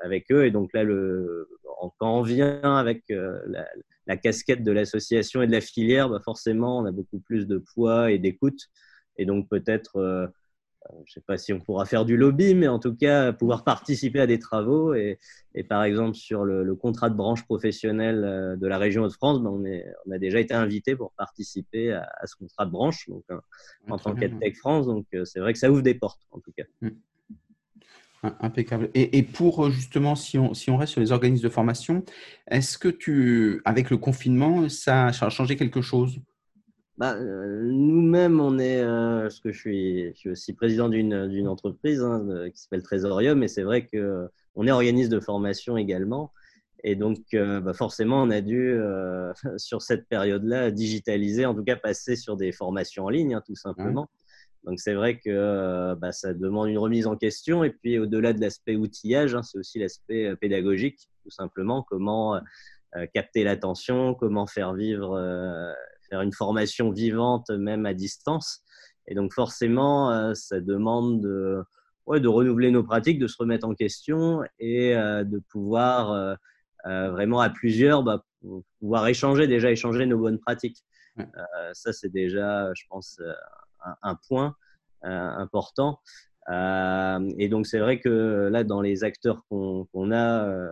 avec 0.03 0.31
eux. 0.31 0.45
Et 0.45 0.51
donc 0.51 0.71
là, 0.73 0.83
le, 0.83 1.49
quand 1.97 2.19
on 2.19 2.21
vient 2.21 2.61
avec 2.63 3.03
la, 3.09 3.67
la 4.07 4.17
casquette 4.17 4.63
de 4.63 4.71
l'association 4.71 5.41
et 5.41 5.47
de 5.47 5.51
la 5.51 5.61
filière, 5.61 6.09
bah 6.09 6.19
forcément, 6.23 6.79
on 6.79 6.85
a 6.85 6.91
beaucoup 6.91 7.19
plus 7.19 7.47
de 7.47 7.57
poids 7.57 8.11
et 8.11 8.19
d'écoute. 8.19 8.69
Et 9.17 9.25
donc, 9.25 9.47
peut-être, 9.49 9.97
euh, 9.97 10.25
euh, 10.25 10.93
je 11.05 11.11
ne 11.11 11.13
sais 11.13 11.21
pas 11.21 11.37
si 11.37 11.53
on 11.53 11.59
pourra 11.59 11.85
faire 11.85 12.05
du 12.05 12.17
lobby, 12.17 12.55
mais 12.55 12.67
en 12.67 12.79
tout 12.79 12.95
cas, 12.95 13.31
pouvoir 13.33 13.63
participer 13.63 14.19
à 14.19 14.27
des 14.27 14.39
travaux. 14.39 14.93
Et, 14.93 15.19
et 15.53 15.63
par 15.63 15.83
exemple, 15.83 16.15
sur 16.15 16.43
le, 16.43 16.75
contrat 16.75 17.09
de 17.09 17.15
branche 17.15 17.45
professionnelle 17.45 18.23
euh, 18.23 18.55
de 18.55 18.67
la 18.67 18.77
région 18.77 19.03
de 19.03 19.11
France, 19.11 19.41
bah, 19.41 19.49
on, 19.51 19.63
a 20.11 20.17
déjà 20.17 20.39
été 20.39 20.53
invité 20.53 20.95
pour 20.95 21.11
participer 21.13 21.93
à, 21.93 22.25
ce 22.25 22.35
contrat 22.35 22.65
de 22.65 22.71
branche 22.71 23.07
donc, 23.09 23.23
en 23.89 23.97
tant 23.97 24.15
qu'EdTech 24.15 24.57
France. 24.57 24.87
Donc, 24.87 25.05
c'est 25.25 25.39
vrai 25.39 25.53
que 25.53 25.59
ça 25.59 25.71
ouvre 25.71 25.83
des 25.83 25.95
portes, 25.95 26.21
en 26.31 26.39
tout 26.39 26.51
cas. 26.57 26.65
Mm. 26.81 26.89
Impeccable. 28.23 28.91
Et, 28.93 29.23
pour 29.23 29.65
euh, 29.65 29.71
justement, 29.71 30.15
si 30.15 30.37
on, 30.37 30.53
si 30.53 30.69
on 30.69 30.77
reste 30.77 30.91
sur 30.91 31.01
les 31.01 31.11
organismes 31.11 31.43
de 31.43 31.49
formation, 31.49 32.03
est-ce 32.47 32.77
que 32.77 32.87
tu, 32.87 33.61
avec 33.65 33.89
le 33.89 33.97
confinement, 33.97 34.69
ça 34.69 35.07
a 35.07 35.29
changé 35.29 35.55
quelque 35.55 35.81
chose? 35.81 36.19
Bah, 36.99 37.15
euh, 37.15 37.63
Nous-mêmes, 37.63 38.39
on 38.39 38.59
est, 38.59 38.79
euh, 38.79 39.23
parce 39.23 39.39
que 39.39 39.51
je 39.51 39.59
suis, 39.59 40.13
je 40.13 40.19
suis 40.19 40.29
aussi 40.29 40.53
président 40.53 40.87
d'une 40.87 41.47
entreprise 41.47 42.03
hein, 42.03 42.23
qui 42.53 42.61
s'appelle 42.61 42.83
Trésorium, 42.83 43.39
mais 43.39 43.47
c'est 43.47 43.63
vrai 43.63 43.87
qu'on 43.87 44.67
est 44.67 44.71
organisme 44.71 45.09
de 45.09 45.19
formation 45.19 45.75
également. 45.75 46.31
Et 46.83 46.95
donc, 46.95 47.19
bah, 47.33 47.73
forcément, 47.73 48.21
on 48.21 48.29
a 48.29 48.41
dû, 48.41 48.77
sur 49.57 49.81
cette 49.81 50.07
période-là, 50.07 50.69
digitaliser, 50.69 51.47
en 51.47 51.55
tout 51.55 51.63
cas 51.63 51.75
passer 51.75 52.15
sur 52.15 52.37
des 52.37 52.51
formations 52.51 53.05
en 53.05 53.09
ligne, 53.09 53.33
hein, 53.33 53.41
tout 53.43 53.55
simplement. 53.55 54.09
Donc 54.63 54.79
c'est 54.79 54.93
vrai 54.93 55.17
que 55.17 55.29
euh, 55.29 55.95
bah, 55.95 56.11
ça 56.11 56.33
demande 56.33 56.69
une 56.69 56.77
remise 56.77 57.07
en 57.07 57.15
question. 57.15 57.63
Et 57.63 57.71
puis 57.71 57.97
au-delà 57.97 58.33
de 58.33 58.41
l'aspect 58.41 58.75
outillage, 58.75 59.33
hein, 59.33 59.41
c'est 59.43 59.57
aussi 59.57 59.79
l'aspect 59.79 60.27
euh, 60.27 60.35
pédagogique, 60.35 61.09
tout 61.23 61.31
simplement. 61.31 61.83
Comment 61.83 62.35
euh, 62.35 63.05
capter 63.13 63.43
l'attention, 63.43 64.13
comment 64.13 64.45
faire 64.45 64.73
vivre, 64.73 65.17
faire 66.09 66.21
une 66.21 66.33
formation 66.33 66.91
vivante 66.91 67.49
même 67.49 67.85
à 67.85 67.93
distance. 67.93 68.61
Et 69.07 69.15
donc 69.15 69.33
forcément, 69.33 70.35
ça 70.35 70.59
demande 70.59 71.21
de, 71.21 71.63
de 72.07 72.27
renouveler 72.27 72.69
nos 72.69 72.83
pratiques, 72.83 73.17
de 73.17 73.27
se 73.27 73.37
remettre 73.39 73.65
en 73.65 73.73
question 73.75 74.43
et 74.59 74.93
de 74.93 75.41
pouvoir 75.49 76.37
vraiment 76.83 77.39
à 77.39 77.49
plusieurs 77.49 78.03
bah, 78.03 78.25
pouvoir 78.79 79.07
échanger, 79.07 79.47
déjà 79.47 79.71
échanger 79.71 80.05
nos 80.05 80.17
bonnes 80.17 80.39
pratiques. 80.39 80.83
ça, 81.71 81.93
c'est 81.93 82.11
déjà, 82.11 82.73
je 82.73 82.83
pense, 82.89 83.21
un, 84.03 84.15
point 84.27 84.55
important. 85.01 85.99
Euh, 86.49 87.31
et 87.37 87.49
donc, 87.49 87.67
c'est 87.67 87.79
vrai 87.79 87.99
que 87.99 88.49
là, 88.51 88.63
dans 88.63 88.81
les 88.81 89.03
acteurs 89.03 89.45
qu'on 89.49 90.11
a 90.11 90.47
euh, 90.47 90.69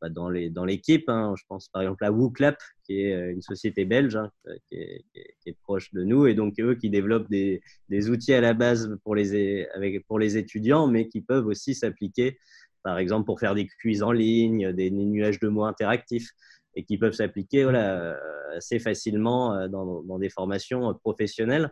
bah, 0.00 0.08
dans 0.08 0.28
l'équipe, 0.28 1.06
dans 1.06 1.14
hein, 1.14 1.34
je 1.36 1.44
pense 1.48 1.68
par 1.68 1.82
exemple 1.82 2.04
à 2.04 2.10
WooClap, 2.10 2.58
qui 2.84 3.02
est 3.02 3.14
euh, 3.14 3.32
une 3.32 3.42
société 3.42 3.84
belge 3.84 4.16
hein, 4.16 4.30
qui, 4.68 4.76
est, 4.76 5.58
proche 5.62 5.92
de 5.92 6.02
nous, 6.02 6.26
et 6.26 6.34
donc 6.34 6.58
eux 6.58 6.74
qui 6.74 6.90
développent 6.90 7.30
des, 7.30 7.62
outils 8.10 8.34
à 8.34 8.40
la 8.40 8.54
base 8.54 8.96
pour 9.04 9.14
les, 9.14 9.66
avec, 9.74 10.04
pour 10.06 10.18
les 10.18 10.36
étudiants, 10.36 10.88
mais 10.88 11.08
qui 11.08 11.20
peuvent 11.20 11.46
aussi 11.46 11.74
s'appliquer, 11.74 12.38
par 12.82 12.98
exemple, 12.98 13.24
pour 13.24 13.40
faire 13.40 13.54
des 13.54 13.68
quiz 13.80 14.02
en 14.02 14.12
ligne, 14.12 14.72
des, 14.72 14.90
nuages 14.90 15.38
de 15.38 15.48
mots 15.48 15.64
interactifs, 15.64 16.30
et 16.74 16.84
qui 16.84 16.98
peuvent 16.98 17.12
s'appliquer 17.12 17.62
voilà, 17.62 18.18
assez 18.56 18.80
facilement 18.80 19.68
dans, 19.68 20.18
des 20.18 20.28
formations 20.28 20.92
professionnelles. 20.94 21.70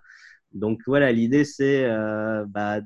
Donc 0.54 0.80
voilà, 0.87 1.12
l'idée 1.12 1.44
c'est 1.44 1.88
bah, 2.49 2.80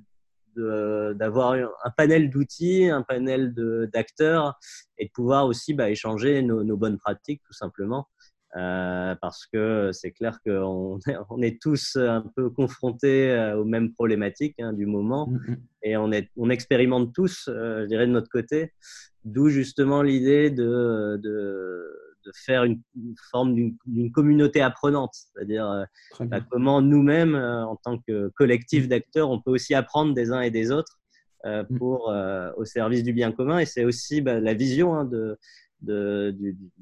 d'avoir 0.57 1.53
un 1.53 1.91
panel 1.97 2.31
d'outils, 2.31 2.89
un 2.89 3.03
panel 3.03 3.55
d'acteurs 3.93 4.59
et 4.99 5.07
de 5.07 5.11
pouvoir 5.11 5.47
aussi 5.47 5.75
bah, 5.75 5.91
échanger 5.91 6.43
nos, 6.43 6.77
bonnes 6.77 6.99
pratiques 6.99 7.43
tout 7.47 7.53
simplement. 7.53 8.09
Euh, 8.57 9.15
parce 9.21 9.45
que 9.47 9.91
c'est 9.93 10.13
clair 10.13 10.39
qu'on 10.47 10.99
on 11.31 11.43
est 11.43 11.61
tous 11.61 11.97
un 11.97 12.25
peu 12.37 12.49
confrontés 12.49 13.31
euh, 13.31 13.59
aux 13.59 13.65
mêmes 13.65 13.93
problématiques 13.93 14.59
hein, 14.61 14.73
du 14.73 14.87
moment 14.87 15.27
mm, 15.27 15.35
mm. 15.35 15.57
et 15.83 15.97
on, 15.99 16.11
est, 16.11 16.31
on 16.39 16.49
expérimente 16.49 17.13
tous, 17.13 17.49
euh, 17.49 17.83
je 17.83 17.87
dirais, 17.87 18.07
de 18.07 18.13
notre 18.13 18.31
côté, 18.31 18.73
d'où 19.25 19.49
justement 19.49 20.01
l'idée 20.01 20.51
de, 20.51 21.21
de 21.23 21.93
de 22.27 22.33
faire 22.35 22.65
une, 22.65 22.83
forme 23.31 23.55
d'une 23.87 24.13
communauté 24.13 24.61
apprenante, 24.61 25.15
c'est-à-dire 25.15 25.71
euh, 25.71 25.85
bah, 26.27 26.41
comment 26.41 26.83
nous-mêmes, 26.83 27.35
euh, 27.35 27.65
en 27.65 27.77
tant 27.77 27.99
que 27.99 28.29
collectif 28.35 28.89
d'acteurs, 28.89 29.31
on 29.31 29.41
peut 29.41 29.53
aussi 29.53 29.75
apprendre 29.75 30.13
des 30.13 30.33
uns 30.33 30.41
et 30.41 30.51
des 30.51 30.73
autres 30.73 30.99
euh, 31.45 31.65
mm. 31.69 31.79
pour, 31.79 32.13
au 32.57 32.65
service 32.65 33.03
du 33.03 33.13
bien 33.13 33.33
commun. 33.33 33.61
Et 33.61 33.67
c'est 33.67 33.85
aussi 33.85 34.21
bah, 34.21 34.41
la 34.41 34.55
vision 34.55 34.95
hein, 34.95 35.05
de, 35.05 35.39
de, 35.83 36.37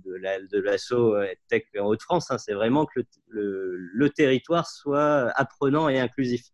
de 0.04 0.58
l'assaut 0.58 1.14
Tech 1.48 1.64
en 1.78 1.86
Haute-France. 1.86 2.30
Hein. 2.30 2.38
c'est 2.38 2.54
vraiment 2.54 2.86
que 2.86 3.00
le, 3.28 3.76
le, 3.76 4.10
territoire 4.10 4.68
soit 4.68 5.30
apprenant 5.36 5.88
et 5.88 6.00
inclusif. 6.00 6.46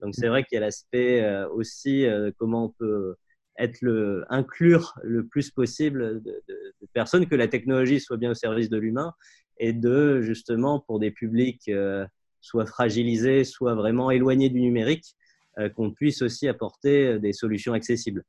Donc 0.00 0.14
c'est 0.16 0.26
mm. 0.26 0.30
vrai 0.30 0.44
qu'il 0.44 0.56
y 0.56 0.58
a 0.58 0.62
l'aspect 0.62 1.44
aussi 1.52 2.06
comment 2.38 2.66
on 2.66 2.70
peut 2.70 3.14
être 3.58 3.80
le, 3.82 4.24
inclure 4.28 4.98
le 5.02 5.26
plus 5.26 5.50
possible 5.50 6.22
de, 6.22 6.42
personnes, 6.92 7.26
que 7.26 7.34
la 7.34 7.48
technologie 7.48 8.00
soit 8.00 8.16
bien 8.16 8.30
au 8.30 8.34
service 8.34 8.68
de 8.68 8.78
l'humain 8.78 9.12
et 9.58 9.72
de 9.72 10.20
justement 10.22 10.80
pour 10.80 10.98
des 10.98 11.10
publics 11.10 11.68
euh, 11.68 12.06
soit 12.40 12.66
fragilisés, 12.66 13.44
soit 13.44 13.74
vraiment 13.74 14.10
éloignés 14.10 14.48
du 14.48 14.60
numérique, 14.60 15.14
euh, 15.58 15.68
qu'on 15.68 15.90
puisse 15.92 16.22
aussi 16.22 16.48
apporter 16.48 17.18
des 17.18 17.32
solutions 17.32 17.72
accessibles. 17.72 18.24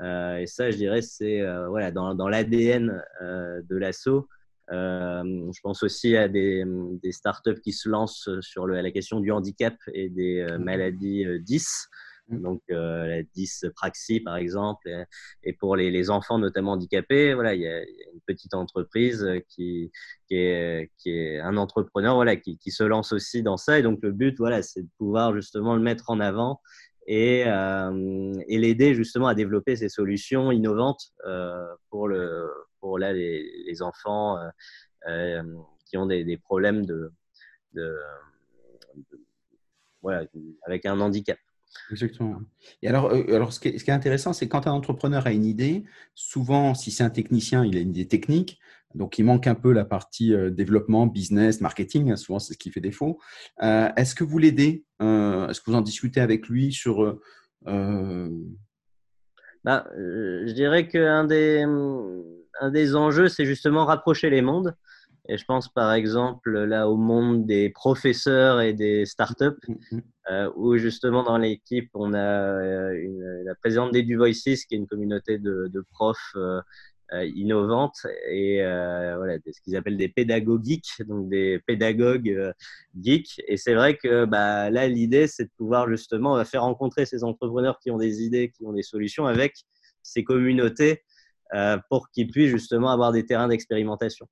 Euh, 0.00 0.38
et 0.38 0.46
ça, 0.46 0.70
je 0.70 0.76
dirais, 0.76 1.02
c'est 1.02 1.42
voilà, 1.68 1.90
dans, 1.90 2.14
dans 2.14 2.28
l'ADN 2.28 3.02
de 3.20 3.76
l'assaut. 3.76 4.28
je 4.68 5.60
pense 5.62 5.82
aussi 5.84 6.16
à 6.16 6.28
des, 6.28 6.64
des, 7.00 7.12
startups 7.12 7.60
qui 7.62 7.72
se 7.72 7.88
lancent 7.88 8.28
sur 8.40 8.66
le, 8.66 8.80
la 8.80 8.90
question 8.90 9.20
du 9.20 9.30
handicap 9.30 9.76
et 9.92 10.08
des 10.08 10.44
maladies 10.58 11.26
10. 11.40 11.88
Mm. 12.28 12.42
donc 12.42 12.62
euh, 12.70 13.06
la 13.06 13.22
10 13.22 13.66
Praxi 13.74 14.20
par 14.20 14.36
exemple, 14.36 14.88
et, 15.42 15.52
pour 15.52 15.76
les, 15.76 15.90
les, 15.90 16.08
enfants 16.10 16.38
notamment 16.38 16.72
handicapés, 16.72 17.34
voilà, 17.34 17.54
il 17.54 17.60
y, 17.60 17.68
a, 17.68 17.82
une 17.82 18.20
petite 18.26 18.54
entreprise 18.54 19.26
qui, 19.48 19.92
qui, 20.26 20.36
est, 20.36 20.90
qui 20.96 21.10
est 21.10 21.40
un 21.40 21.56
entrepreneur 21.58 22.14
voilà, 22.14 22.36
qui, 22.36 22.56
qui, 22.56 22.70
se 22.70 22.82
lance 22.82 23.12
aussi 23.12 23.42
dans 23.42 23.58
ça, 23.58 23.78
et 23.78 23.82
donc 23.82 23.98
le 24.02 24.12
but, 24.12 24.38
voilà, 24.38 24.62
c'est 24.62 24.82
de 24.82 24.88
pouvoir 24.98 25.34
justement 25.34 25.74
le 25.74 25.82
mettre 25.82 26.08
en 26.08 26.20
avant 26.20 26.60
et, 27.06 27.44
euh, 27.46 28.32
et 28.48 28.58
l'aider 28.58 28.94
justement 28.94 29.28
à 29.28 29.34
développer 29.34 29.76
ces 29.76 29.88
solutions 29.88 30.50
innovantes 30.50 31.12
euh, 31.26 31.66
pour, 31.90 32.08
le, 32.08 32.50
pour 32.80 32.98
là, 32.98 33.12
les, 33.12 33.64
les 33.66 33.82
enfants 33.82 34.38
euh, 35.08 35.42
qui 35.86 35.96
ont 35.96 36.06
des, 36.06 36.24
des 36.24 36.38
problèmes 36.38 36.86
de, 36.86 37.12
de 37.74 37.94
voilà, 40.02 40.26
avec 40.66 40.86
un 40.86 41.00
handicap. 41.00 41.38
Exactement. 41.90 42.40
Et 42.82 42.88
alors, 42.88 43.12
euh, 43.12 43.34
alors 43.34 43.52
ce, 43.52 43.60
qui 43.60 43.68
est, 43.68 43.88
intéressant, 43.90 44.32
c'est 44.32 44.48
quand 44.48 44.66
un 44.66 44.72
entrepreneur 44.72 45.26
a 45.26 45.32
une 45.32 45.44
idée, 45.44 45.84
souvent, 46.14 46.74
si 46.74 46.90
c'est 46.90 47.04
un 47.04 47.10
technicien, 47.10 47.64
il 47.64 47.76
a 47.76 47.80
une 47.80 47.90
idée 47.90 48.08
technique, 48.08 48.58
donc 48.94 49.18
il 49.18 49.24
manque 49.24 49.46
un 49.46 49.54
peu 49.54 49.72
la 49.72 49.84
partie 49.84 50.32
euh, 50.32 50.50
développement, 50.50 51.06
business, 51.06 51.60
marketing, 51.60 52.12
hein, 52.12 52.16
souvent 52.16 52.38
c'est 52.38 52.54
ce 52.54 52.58
qui 52.58 52.70
fait 52.70 52.80
défaut. 52.80 53.18
Euh, 53.62 53.88
est-ce 53.96 54.14
que 54.14 54.24
vous 54.24 54.38
l'aidez 54.38 54.84
Est-ce 55.00 55.60
que 55.60 55.70
vous 55.70 55.76
en 55.76 55.82
discutez 55.82 56.20
avec 56.20 56.48
lui 56.48 56.72
sur... 56.72 57.20
Bah, 59.64 59.86
je 59.96 60.52
dirais 60.52 60.88
qu'un 60.88 61.24
des, 61.24 61.64
un 62.60 62.70
des 62.70 62.94
enjeux, 62.96 63.28
c'est 63.28 63.46
justement 63.46 63.86
rapprocher 63.86 64.28
les 64.28 64.42
mondes. 64.42 64.74
Et 65.28 65.38
je 65.38 65.44
pense 65.44 65.68
par 65.68 65.92
exemple 65.94 66.50
là 66.64 66.88
au 66.88 66.96
monde 66.96 67.46
des 67.46 67.70
professeurs 67.70 68.60
et 68.60 68.74
des 68.74 69.06
startups, 69.06 69.56
mm, 69.68 69.96
mm. 69.96 70.02
euh, 70.30 70.50
où 70.56 70.76
justement 70.76 71.22
dans 71.22 71.38
l'équipe 71.38 71.88
on 71.94 72.12
a 72.12 72.18
euh, 72.18 72.92
une, 72.92 73.42
la 73.44 73.54
présidente 73.54 73.92
des 73.92 74.02
Voices, 74.14 74.42
qui 74.42 74.74
est 74.74 74.76
une 74.78 74.86
communauté 74.86 75.38
de, 75.38 75.70
de 75.72 75.84
profs 75.92 76.32
euh, 76.36 76.60
euh 77.12 77.24
innovantes 77.24 78.06
et 78.30 78.62
euh, 78.62 79.16
voilà, 79.16 79.38
ce 79.50 79.60
qu'ils 79.62 79.76
appellent 79.76 79.96
des 79.96 80.08
pédagogues 80.08 80.64
geeks, 80.64 81.02
donc 81.06 81.28
des 81.30 81.58
pédagogues 81.66 82.52
geeks. 83.00 83.40
Et 83.48 83.56
c'est 83.56 83.74
vrai 83.74 83.96
que 83.96 84.26
bah, 84.26 84.70
là 84.70 84.88
l'idée 84.88 85.26
c'est 85.26 85.44
de 85.44 85.50
pouvoir 85.56 85.88
justement 85.88 86.42
faire 86.44 86.62
rencontrer 86.62 87.06
ces 87.06 87.24
entrepreneurs 87.24 87.78
qui 87.80 87.90
ont 87.90 87.98
des 87.98 88.22
idées, 88.22 88.50
qui 88.50 88.64
ont 88.66 88.72
des 88.72 88.82
solutions 88.82 89.26
avec 89.26 89.54
ces 90.02 90.22
communautés 90.22 91.02
pour 91.88 92.10
qu'ils 92.10 92.30
puissent 92.30 92.50
justement 92.50 92.90
avoir 92.90 93.12
des 93.12 93.24
terrains 93.24 93.48
d'expérimentation. 93.48 94.26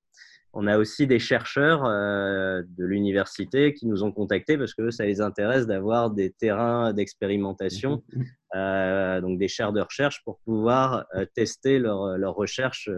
On 0.55 0.67
a 0.67 0.77
aussi 0.77 1.07
des 1.07 1.19
chercheurs 1.19 1.85
euh, 1.87 2.63
de 2.77 2.85
l'université 2.85 3.73
qui 3.73 3.87
nous 3.87 4.05
ont 4.05 4.13
contactés 4.13 4.59
parce 4.59 4.75
que 4.75 4.91
ça 4.91 5.07
les 5.07 5.23
intéresse 5.23 5.67
d'avoir 5.67 6.11
des 6.11 6.31
terrains 6.31 6.93
d'expérimentation, 6.93 8.03
mmh, 8.13 8.19
mmh. 8.19 8.25
euh, 8.57 9.21
donc 9.23 9.39
des 9.39 9.49
chaires 9.49 9.73
de 9.73 9.81
recherche 9.81 10.23
pour 10.25 10.41
pouvoir 10.45 11.07
euh, 11.15 11.25
tester 11.35 11.79
leurs 11.79 12.19
leur 12.19 12.35
recherches 12.35 12.91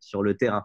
sur 0.00 0.22
le 0.22 0.36
terrain. 0.36 0.64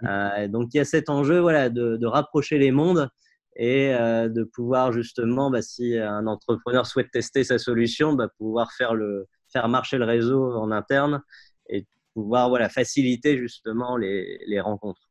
Mmh. 0.00 0.48
donc 0.48 0.74
il 0.74 0.78
y 0.78 0.80
a 0.80 0.84
cet 0.84 1.08
enjeu 1.08 1.38
voilà, 1.38 1.68
de, 1.70 2.06
rapprocher 2.06 2.58
les 2.58 2.72
mondes 2.72 3.08
et 3.56 3.92
de 3.92 4.42
pouvoir 4.42 4.90
justement, 4.90 5.50
bah, 5.50 5.62
si 5.62 5.96
un 5.96 6.26
entrepreneur 6.26 6.84
souhaite 6.84 7.10
tester 7.12 7.44
sa 7.44 7.58
solution, 7.58 8.14
bah, 8.14 8.28
pouvoir 8.38 8.72
faire, 8.72 8.94
le, 8.94 9.26
faire 9.52 9.68
marcher 9.68 9.98
le 9.98 10.04
réseau 10.04 10.52
en 10.54 10.72
interne 10.72 11.22
et 11.68 11.86
pouvoir 12.14 12.48
voilà, 12.48 12.68
faciliter 12.68 13.38
justement 13.38 13.96
les, 13.96 14.40
les 14.48 14.60
rencontres. 14.60 15.03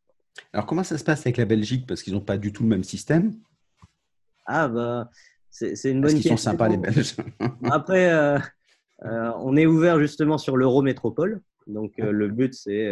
Alors, 0.52 0.66
comment 0.66 0.84
ça 0.84 0.98
se 0.98 1.04
passe 1.04 1.22
avec 1.22 1.38
la 1.38 1.46
Belgique? 1.46 1.86
Parce 1.88 2.04
qu'ils 2.04 2.14
n'ont 2.14 2.22
pas 2.22 2.38
du 2.38 2.52
tout 2.52 2.64
le 2.64 2.70
même 2.70 2.84
système. 2.84 3.34
Ah, 4.46 4.68
bah, 4.68 5.10
c'est 5.50 5.74
une 5.86 6.02
bonne 6.02 6.14
question. 6.14 6.34
Ils 6.34 6.38
sont 6.38 6.44
sympas, 6.52 6.68
les 6.68 6.78
Belges. 6.78 7.16
Après, 7.72 8.12
euh, 8.12 8.38
euh, 9.06 9.32
on 9.38 9.56
est 9.56 9.66
ouvert 9.66 10.00
justement 10.00 10.38
sur 10.38 10.58
l'Eurométropole. 10.58 11.42
Donc, 11.68 11.94
euh, 12.00 12.12
le 12.12 12.28
but, 12.28 12.54
c'est 12.54 12.92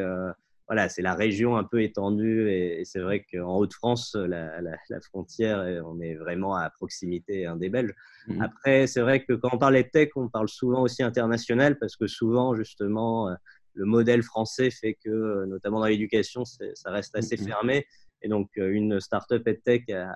voilà, 0.67 0.87
c'est 0.87 1.01
la 1.01 1.15
région 1.15 1.57
un 1.57 1.65
peu 1.65 1.81
étendue. 1.81 2.49
Et, 2.49 2.83
c'est 2.85 2.99
vrai 2.99 3.25
qu'en 3.29 3.57
Haute-France, 3.57 4.15
la, 4.15 4.61
la, 4.61 5.01
frontière, 5.01 5.83
on 5.85 5.99
est 5.99 6.15
vraiment 6.15 6.55
à 6.55 6.69
proximité 6.69 7.45
des 7.57 7.69
Belges. 7.69 7.93
Mhm. 8.27 8.41
Après, 8.41 8.87
c'est 8.87 9.01
vrai 9.01 9.25
que 9.25 9.33
quand 9.33 9.49
on 9.51 9.57
parle 9.57 9.75
de 9.75 9.81
tech, 9.81 10.09
on 10.15 10.29
parle 10.29 10.47
souvent 10.47 10.81
aussi 10.83 11.03
international 11.03 11.77
parce 11.77 11.97
que 11.97 12.07
souvent, 12.07 12.55
justement, 12.55 13.35
le 13.73 13.85
modèle 13.85 14.23
français 14.23 14.69
fait 14.69 14.95
que, 15.03 15.45
notamment 15.45 15.79
dans 15.79 15.85
l'éducation, 15.85 16.43
ça 16.45 16.91
reste 16.91 17.15
assez 17.15 17.37
fermé. 17.37 17.85
Et 18.21 18.29
donc, 18.29 18.49
euh, 18.57 18.69
une 18.69 18.99
startup 18.99 19.47
EdTech 19.47 19.89
a, 19.89 20.15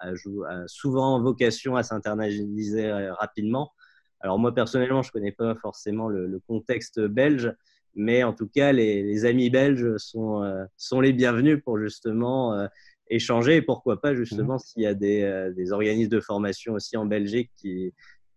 a, 0.00 0.10
a, 0.10 0.66
souvent 0.66 1.20
vocation 1.20 1.76
à 1.76 1.82
s'internaliser 1.82 2.86
euh, 2.86 3.14
rapidement. 3.14 3.72
Alors, 4.20 4.38
moi, 4.38 4.54
personnellement, 4.54 5.02
je 5.02 5.08
ne 5.08 5.12
connais 5.12 5.32
pas 5.32 5.54
forcément 5.56 6.08
le, 6.08 6.40
contexte 6.46 7.00
belge, 7.00 7.52
mais 7.94 8.24
en 8.24 8.32
tout 8.32 8.48
cas, 8.48 8.72
les, 8.72 9.24
amis 9.24 9.50
belges 9.50 9.96
sont, 9.96 10.42
euh, 10.42 10.64
sont 10.76 11.00
les 11.00 11.12
bienvenus 11.12 11.62
pour 11.62 11.78
justement 11.78 12.68
échanger 13.08 13.56
et 13.56 13.62
pourquoi 13.62 14.00
pas, 14.00 14.14
justement, 14.14 14.56
mm-hmm. 14.56 14.66
s'il 14.66 14.82
y 14.82 14.86
a 14.86 14.94
des, 14.94 15.52
des, 15.54 15.72
organismes 15.72 16.10
de 16.10 16.20
formation 16.20 16.74
aussi 16.74 16.96
en 16.96 17.06
Belgique 17.06 17.50
qui, 17.56 17.94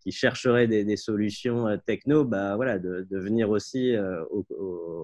qui 0.10 0.18
chercheraient 0.18 0.68
des, 0.68 0.98
solutions 0.98 1.68
euh, 1.68 1.78
techno, 1.78 2.26
bah, 2.26 2.56
voilà, 2.56 2.80
de, 2.80 3.06
venir 3.12 3.50
aussi 3.50 3.96
euh, 3.96 4.24
euh, 4.34 5.04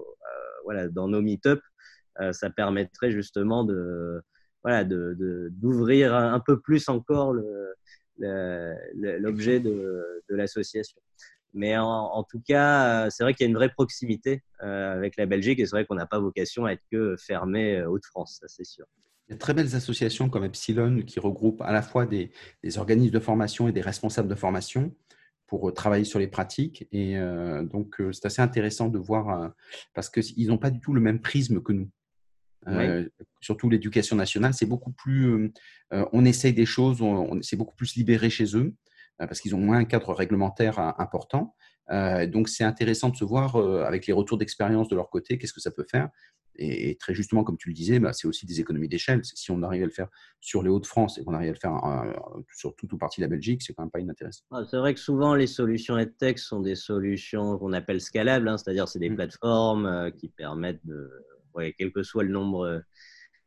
voilà, 0.64 0.88
dans 0.88 1.06
nos 1.08 1.22
meet-up. 1.22 1.60
ça 2.32 2.50
permettrait 2.50 3.12
justement 3.12 3.62
de, 3.64 4.20
voilà, 4.64 4.84
d'ouvrir 4.84 6.14
un 6.14 6.40
peu 6.40 6.60
plus 6.60 6.88
encore 6.88 7.34
l'objet 8.18 9.60
de, 9.60 10.22
de 10.28 10.34
l'association. 10.34 11.00
mais 11.54 11.78
en, 11.78 12.24
tout 12.24 12.42
cas, 12.44 13.08
c'est 13.10 13.22
vrai 13.22 13.34
qu'il 13.34 13.44
y 13.44 13.48
a 13.48 13.50
une 13.50 13.56
vraie 13.56 13.68
proximité 13.70 14.42
avec 14.58 15.16
la 15.16 15.26
Belgique 15.26 15.60
et 15.60 15.66
c'est 15.66 15.76
vrai 15.76 15.86
qu'on 15.86 15.94
n'a 15.94 16.06
pas 16.06 16.18
vocation 16.18 16.64
à 16.64 16.72
être 16.72 16.82
que 16.90 17.16
fermé 17.16 17.84
Hauts-de-France, 17.84 18.38
ça 18.40 18.48
c'est 18.48 18.64
sûr. 18.64 18.86
Il 19.28 19.32
y 19.32 19.32
a 19.32 19.34
de 19.34 19.40
très 19.40 19.54
belles 19.54 19.74
associations 19.74 20.28
comme 20.28 20.44
Epsilon 20.44 21.02
qui 21.02 21.18
regroupent 21.18 21.62
à 21.62 21.72
la 21.72 21.82
fois 21.82 22.06
des, 22.06 22.30
organismes 22.76 23.12
de 23.12 23.20
formation 23.20 23.68
et 23.68 23.72
des 23.72 23.80
responsables 23.80 24.28
de 24.28 24.34
formation 24.34 24.94
pour 25.46 25.72
travailler 25.74 26.04
sur 26.04 26.18
les 26.18 26.28
pratiques. 26.28 26.86
Et 26.92 27.16
donc, 27.64 28.00
c'est 28.12 28.26
assez 28.26 28.42
intéressant 28.42 28.88
de 28.88 28.98
voir, 28.98 29.52
parce 29.94 30.10
qu'ils 30.10 30.46
n'ont 30.48 30.58
pas 30.58 30.70
du 30.70 30.80
tout 30.80 30.92
le 30.92 31.00
même 31.00 31.20
prisme 31.20 31.60
que 31.60 31.72
nous. 31.72 31.90
Euh, 32.68 33.08
surtout 33.40 33.68
l'éducation 33.70 34.16
nationale, 34.16 34.54
c'est 34.54 34.66
beaucoup 34.66 34.92
plus. 34.92 35.26
Euh, 35.26 35.52
euh, 35.92 36.04
on 36.12 36.24
essaye 36.24 36.52
des 36.52 36.66
choses, 36.66 37.00
on, 37.00 37.40
c'est 37.42 37.56
beaucoup 37.56 37.76
plus 37.76 37.94
libéré 37.94 38.30
chez 38.30 38.56
eux 38.56 38.74
parce 39.18 39.40
qu'ils 39.40 39.54
ont 39.54 39.60
moins 39.60 39.78
un 39.78 39.84
cadre 39.86 40.12
réglementaire 40.12 40.78
important. 40.98 41.54
donc, 41.88 42.50
c'est 42.50 42.64
intéressant 42.64 43.08
de 43.08 43.16
se 43.16 43.24
voir 43.24 43.56
avec 43.56 44.06
les 44.06 44.12
retours 44.12 44.36
d'expérience 44.36 44.88
de 44.88 44.94
leur 44.94 45.08
côté, 45.08 45.38
qu'est-ce 45.38 45.54
que 45.54 45.60
ça 45.60 45.70
peut 45.70 45.86
faire. 45.90 46.10
Et, 46.58 46.96
très 46.96 47.14
justement, 47.14 47.44
comme 47.44 47.56
tu 47.56 47.68
le 47.68 47.74
disais, 47.74 47.98
bah, 47.98 48.12
c'est 48.12 48.26
aussi 48.26 48.46
des 48.46 48.60
économies 48.60 48.88
d'échelle. 48.88 49.20
Si 49.24 49.50
on 49.50 49.62
arrive 49.62 49.82
à 49.82 49.86
le 49.86 49.92
faire 49.92 50.08
sur 50.40 50.62
les 50.62 50.70
Hauts-de-France 50.70 51.18
et 51.18 51.24
qu'on 51.24 51.34
arrive 51.34 51.50
à 51.50 51.52
le 51.52 51.58
faire 51.58 52.44
sur 52.52 52.74
toute 52.76 52.92
ou 52.92 52.98
partie 52.98 53.20
de 53.20 53.26
la 53.26 53.30
Belgique, 53.30 53.62
c'est 53.62 53.74
quand 53.74 53.82
même 53.82 53.90
pas 53.90 54.00
inintéressant. 54.00 54.44
Ah, 54.50 54.62
c'est 54.70 54.78
vrai 54.78 54.94
que 54.94 55.00
souvent, 55.00 55.34
les 55.34 55.46
solutions 55.46 55.98
EdTech 55.98 56.38
sont 56.38 56.60
des 56.60 56.76
solutions 56.76 57.58
qu'on 57.58 57.72
appelle 57.72 58.00
scalables, 58.00 58.48
hein, 58.48 58.56
c'est-à-dire 58.56 58.88
c'est 58.88 58.98
des 58.98 59.10
mmh. 59.10 59.16
plateformes 59.16 60.10
qui 60.18 60.28
permettent 60.28 60.84
de 60.84 61.10
quel 61.78 61.92
que 61.92 62.02
soit 62.02 62.22
le 62.22 62.32
nombre 62.32 62.66
euh, 62.66 62.80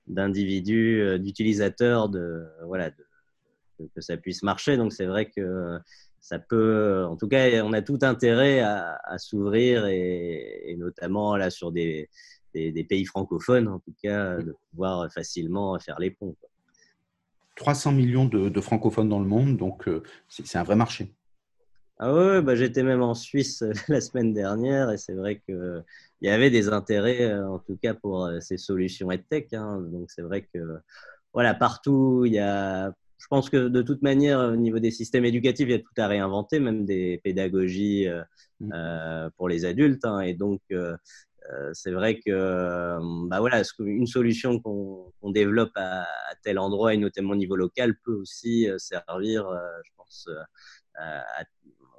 d'individus, 0.07 1.01
euh, 1.01 1.17
d'utilisateurs, 1.17 2.09
de, 2.09 2.45
voilà, 2.65 2.91
que 2.91 4.01
ça 4.01 4.17
puisse 4.17 4.43
marcher. 4.43 4.77
Donc 4.77 4.93
c'est 4.93 5.05
vrai 5.05 5.29
que 5.29 5.77
ça 6.19 6.39
peut, 6.39 7.05
en 7.05 7.15
tout 7.15 7.27
cas, 7.27 7.63
on 7.63 7.73
a 7.73 7.81
tout 7.81 7.99
intérêt 8.01 8.59
à, 8.59 9.17
s'ouvrir 9.17 9.85
et, 9.87 10.75
notamment 10.77 11.37
là 11.37 11.49
sur 11.49 11.71
des, 11.71 12.09
des, 12.53 12.83
pays 12.83 13.05
francophones, 13.05 13.67
en 13.67 13.79
tout 13.79 13.93
cas, 14.01 14.37
de 14.37 14.55
pouvoir 14.71 15.11
facilement 15.11 15.77
faire 15.79 15.99
les 15.99 16.11
ponts. 16.11 16.35
300 17.59 17.91
millions 17.91 18.25
de, 18.25 18.49
de, 18.49 18.61
francophones 18.61 19.09
dans 19.09 19.19
le 19.19 19.27
monde, 19.27 19.57
donc 19.57 19.87
euh, 19.87 20.01
c'est 20.29 20.57
un 20.57 20.63
vrai 20.63 20.75
marché. 20.75 21.13
Ah 21.99 22.13
ouais, 22.13 22.41
bah 22.41 22.55
j'étais 22.55 22.83
même 22.83 23.01
en 23.01 23.13
Suisse 23.13 23.61
euh, 23.61 23.73
la 23.89 23.99
semaine 23.99 24.33
dernière 24.33 24.89
et 24.89 24.97
c'est 24.97 25.13
vrai 25.13 25.41
qu'il 25.45 25.83
y 26.21 26.29
avait 26.29 26.49
des 26.49 26.69
intérêts, 26.69 27.23
euh, 27.23 27.47
en 27.47 27.59
tout 27.59 27.77
cas 27.81 27.93
pour 27.93 28.31
ces 28.39 28.57
solutions 28.57 29.11
EdTech. 29.11 29.53
Hein. 29.53 29.81
Donc 29.91 30.09
c'est 30.09 30.21
vrai 30.21 30.47
que 30.53 30.59
voilà, 31.33 31.53
partout, 31.53 32.23
il 32.25 32.33
y 32.33 32.39
a. 32.39 32.91
Je 33.17 33.27
pense 33.27 33.49
que 33.49 33.67
de 33.67 33.81
toute 33.81 34.01
manière, 34.01 34.39
au 34.39 34.55
niveau 34.55 34.79
des 34.79 34.91
systèmes 34.91 35.25
éducatifs, 35.25 35.67
il 35.67 35.71
y 35.71 35.75
a 35.75 35.79
tout 35.79 35.93
à 35.97 36.07
réinventer, 36.07 36.61
même 36.61 36.85
des 36.85 37.19
pédagogies 37.21 38.07
mmh. 38.61 38.71
pour 39.35 39.49
les 39.49 39.65
adultes. 39.65 40.05
Hein. 40.05 40.21
Et 40.21 40.33
donc, 40.33 40.61
c'est 41.73 41.91
vrai 41.91 42.19
que 42.19 42.97
bah 43.27 43.39
voilà, 43.39 43.63
une 43.79 44.07
solution 44.07 44.59
qu'on 44.59 45.31
développe 45.31 45.71
à, 45.75 46.05
tel 46.43 46.59
endroit 46.59 46.93
et 46.93 46.97
notamment 46.97 47.31
au 47.31 47.35
niveau 47.35 47.55
local 47.55 47.95
peut 48.03 48.13
aussi 48.13 48.67
servir, 48.77 49.49
je 49.85 49.91
pense, 49.97 50.29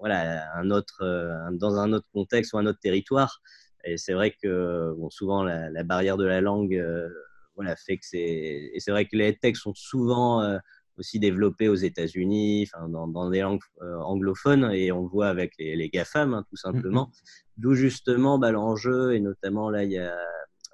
voilà, 0.01 0.51
un 0.57 0.71
autre, 0.71 1.03
euh, 1.03 1.51
dans 1.53 1.77
un 1.79 1.93
autre 1.93 2.09
contexte 2.13 2.53
ou 2.55 2.59
un 2.59 2.67
autre 2.67 2.81
territoire. 2.81 3.41
Et 3.85 3.97
c'est 3.97 4.15
vrai 4.15 4.35
que 4.43 4.95
bon, 4.97 5.11
souvent 5.11 5.45
la, 5.45 5.85
barrière 5.85 6.17
de 6.17 6.25
la 6.27 6.41
langue 6.41 6.75
euh, 6.75 7.09
voilà, 7.55 7.77
fait 7.77 7.99
que 7.99 8.07
c'est. 8.07 8.19
Et 8.19 8.81
c'est 8.81 8.91
vrai 8.91 9.07
que 9.07 9.17
les 9.17 9.37
textes 9.37 9.63
sont 9.63 9.75
souvent 9.75 10.43
euh, 10.43 10.59
aussi 11.01 11.19
développés 11.19 11.69
aux 11.69 11.75
États-Unis, 11.75 12.69
dans, 12.89 13.09
dans, 13.09 13.29
des 13.31 13.41
langues 13.41 13.61
anglophones, 13.81 14.71
et 14.73 14.93
on 14.93 15.03
le 15.03 15.09
voit 15.09 15.29
avec 15.29 15.55
les, 15.59 15.75
les 15.75 15.89
GAFAM, 15.89 16.35
hein, 16.35 16.45
tout 16.49 16.57
simplement. 16.57 17.07
Mm-hmm. 17.07 17.43
D'où 17.57 17.75
justement 17.75 18.39
bah, 18.39 18.53
l'enjeu, 18.53 19.15
et 19.15 19.21
notamment 19.21 19.69
là, 19.71 19.83
il 19.83 19.91
y 19.91 19.99
a 19.99 20.15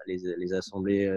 les, 0.06 0.18
les 0.36 0.52
assemblées 0.52 1.10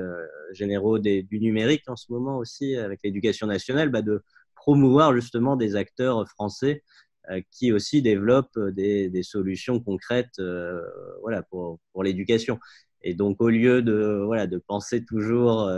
généraux 0.53 0.97
des, 0.97 1.23
du 1.23 1.39
numérique 1.39 1.83
en 1.87 1.97
ce 1.97 2.11
moment 2.11 2.37
aussi, 2.37 2.75
avec 2.75 3.01
l'éducation 3.03 3.47
nationale, 3.47 3.89
bah, 3.89 4.01
de 4.01 4.23
promouvoir 4.55 5.13
justement 5.13 5.55
des 5.55 5.75
acteurs 5.75 6.27
français 6.29 6.83
euh, 7.29 7.41
qui 7.51 7.71
aussi 7.71 8.01
développe 8.01 8.55
euh, 8.57 8.71
des, 8.71 9.09
des 9.09 9.23
solutions 9.23 9.79
concrètes 9.79 10.39
euh, 10.39 10.81
voilà, 11.21 11.43
pour, 11.43 11.79
pour 11.93 12.03
l'éducation. 12.03 12.59
Et 13.03 13.13
donc, 13.13 13.41
au 13.41 13.49
lieu 13.49 13.81
de, 13.81 14.23
voilà, 14.25 14.47
de 14.47 14.57
penser 14.57 15.05
toujours 15.05 15.69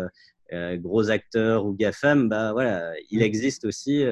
gros 0.52 1.10
acteurs 1.10 1.66
ou 1.66 1.74
GAFAM, 1.74 2.30
bah, 2.30 2.52
voilà, 2.52 2.94
il 3.10 3.20
mm. 3.20 3.24
existe 3.24 3.66
aussi 3.66 4.04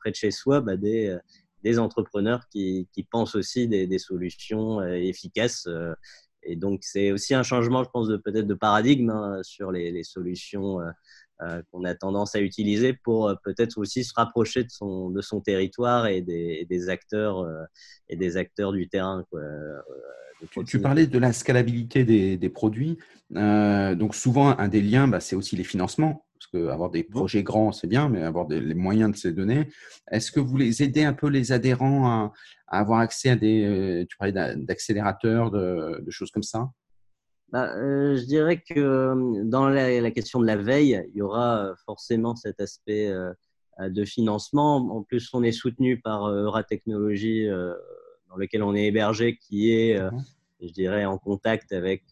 près 0.00 0.10
de 0.10 0.16
chez 0.16 0.30
soi 0.30 0.60
bah, 0.60 0.76
des, 0.76 1.16
des 1.62 1.78
entrepreneurs 1.78 2.48
qui, 2.50 2.88
qui, 2.92 3.04
pensent 3.04 3.34
aussi 3.34 3.68
des, 3.68 3.86
des 3.86 3.98
solutions 3.98 4.82
efficaces. 4.82 5.68
et 6.42 6.56
donc, 6.56 6.80
c'est 6.82 7.12
aussi 7.12 7.34
un 7.34 7.42
changement, 7.42 7.84
je 7.84 7.90
pense, 7.90 8.08
de 8.08 8.16
peut-être 8.16 8.46
de 8.46 8.54
paradigme 8.54 9.10
hein, 9.10 9.40
sur 9.42 9.70
les, 9.70 9.92
les 9.92 10.04
solutions 10.04 10.80
euh, 11.42 11.60
qu'on 11.70 11.84
a 11.84 11.94
tendance 11.94 12.34
à 12.34 12.40
utiliser 12.40 12.94
pour 12.94 13.28
euh, 13.28 13.34
peut-être 13.44 13.76
aussi 13.76 14.04
se 14.04 14.14
rapprocher 14.16 14.64
de 14.64 14.70
son, 14.70 15.10
de 15.10 15.20
son 15.20 15.42
territoire 15.42 16.06
et 16.06 16.22
des, 16.22 16.64
des 16.64 16.88
acteurs 16.88 17.40
euh, 17.40 17.62
et 18.08 18.16
des 18.16 18.38
acteurs 18.38 18.72
du 18.72 18.88
terrain. 18.88 19.22
Tu, 20.66 20.80
parlais 20.80 21.06
de 21.06 21.18
la 21.18 21.32
scalabilité 21.32 22.04
des, 22.04 22.36
des 22.36 22.48
produits. 22.48 22.98
donc 23.30 24.14
souvent, 24.14 24.56
un 24.58 24.68
des 24.68 24.82
liens, 24.82 25.08
bah, 25.08 25.20
c'est 25.20 25.36
aussi 25.36 25.56
les 25.56 25.64
financements. 25.64 26.26
Parce 26.38 26.48
qu'avoir 26.48 26.90
des 26.90 27.02
projets 27.02 27.42
grands, 27.42 27.72
c'est 27.72 27.86
bien, 27.86 28.10
mais 28.10 28.22
avoir 28.22 28.46
des, 28.46 28.60
les 28.60 28.74
moyens 28.74 29.10
de 29.10 29.16
ces 29.16 29.32
données. 29.32 29.70
Est-ce 30.10 30.30
que 30.30 30.38
vous 30.38 30.58
les 30.58 30.82
aidez 30.82 31.02
un 31.02 31.14
peu 31.14 31.28
les 31.28 31.50
adhérents 31.50 32.06
à, 32.06 32.32
avoir 32.68 33.00
accès 33.00 33.30
à 33.30 33.36
des, 33.36 34.06
tu 34.08 34.16
parlais 34.18 34.34
d'accélérateurs, 34.56 35.50
de, 35.50 36.02
de 36.04 36.10
choses 36.10 36.30
comme 36.30 36.42
ça? 36.42 36.68
Bah, 37.50 37.72
euh, 37.76 38.16
je 38.16 38.24
dirais 38.24 38.58
que 38.60 38.78
euh, 38.78 39.44
dans 39.44 39.68
la, 39.68 40.10
question 40.10 40.40
de 40.40 40.46
la 40.46 40.56
veille, 40.56 41.04
il 41.14 41.18
y 41.18 41.22
aura 41.22 41.64
euh, 41.64 41.74
forcément 41.84 42.34
cet 42.34 42.60
aspect 42.60 43.12
de 43.78 44.04
financement. 44.04 44.76
En 44.76 45.02
plus, 45.02 45.30
on 45.32 45.42
est 45.42 45.52
soutenu 45.52 46.00
par 46.00 46.28
Euratechnologie, 46.28 47.46
dans 48.36 48.42
lequel 48.42 48.62
on 48.62 48.74
est 48.74 48.86
hébergé, 48.86 49.36
qui 49.36 49.72
est, 49.72 49.98
mhm. 49.98 50.22
je 50.60 50.68
dirais, 50.68 51.04
en 51.06 51.18
contact 51.18 51.72
avec 51.72 52.02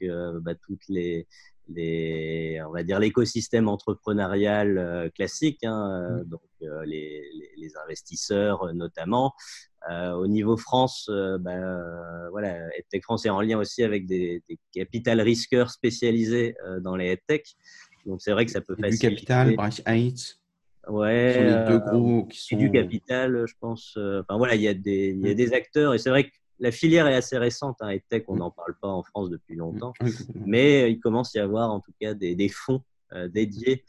bah, 0.40 0.54
toutes 0.54 0.88
les, 0.88 1.26
les, 1.68 2.62
on 2.66 2.72
va 2.72 2.82
dire 2.82 2.98
l'écosystème 2.98 3.68
entrepreneurial 3.68 5.10
classique, 5.14 5.62
hein, 5.64 6.18
mhm. 6.18 6.24
donc 6.24 6.40
les, 6.86 7.22
les, 7.58 7.76
investisseurs 7.76 8.72
notamment, 8.74 9.34
euh, 9.90 10.12
au 10.12 10.26
niveau 10.26 10.56
France, 10.56 11.08
euh, 11.10 11.36
bah, 11.38 11.52
euh, 11.52 12.30
voilà, 12.30 12.56
EdTech 12.78 13.02
France 13.02 13.26
est 13.26 13.30
en 13.30 13.42
lien 13.42 13.58
aussi 13.58 13.82
avec 13.82 14.06
des, 14.06 14.42
des 14.48 14.58
capital 14.72 15.20
risqueurs 15.20 15.70
spécialisés 15.70 16.54
dans 16.80 16.96
les 16.96 17.12
EdTech. 17.12 17.46
Donc 18.06 18.22
c'est 18.22 18.32
vrai 18.32 18.46
que 18.46 18.50
ça 18.50 18.60
peut 18.60 18.76
faciliter. 18.76 19.08
Du 19.08 19.14
capital, 19.16 19.54
Branch 19.54 19.82
8 19.86 20.38
Ouais, 20.88 21.34
sont 21.34 21.58
les 21.58 21.64
deux 21.68 21.78
gros 21.78 22.24
qui 22.24 22.38
sont. 22.40 22.56
du 22.56 22.70
capital, 22.70 23.44
je 23.46 23.54
pense. 23.60 23.96
Enfin 23.96 24.36
voilà, 24.36 24.54
il 24.54 24.62
y, 24.62 24.68
a 24.68 24.74
des, 24.74 25.10
il 25.10 25.26
y 25.26 25.30
a 25.30 25.32
mm. 25.32 25.36
des 25.36 25.52
acteurs 25.52 25.94
et 25.94 25.98
c'est 25.98 26.10
vrai 26.10 26.24
que 26.24 26.34
la 26.60 26.70
filière 26.70 27.06
est 27.06 27.14
assez 27.14 27.38
récente. 27.38 27.76
Hein, 27.80 27.90
EdTech, 27.90 28.24
on 28.28 28.36
mm. 28.36 28.38
n'en 28.38 28.50
parle 28.50 28.74
pas 28.80 28.88
en 28.88 29.02
France 29.02 29.30
depuis 29.30 29.56
longtemps, 29.56 29.92
mm. 30.00 30.08
mais 30.46 30.90
il 30.90 31.00
commence 31.00 31.34
à 31.36 31.40
y 31.40 31.42
avoir 31.42 31.70
en 31.70 31.80
tout 31.80 31.92
cas 32.00 32.14
des, 32.14 32.34
des 32.34 32.48
fonds 32.48 32.82
dédiés 33.28 33.84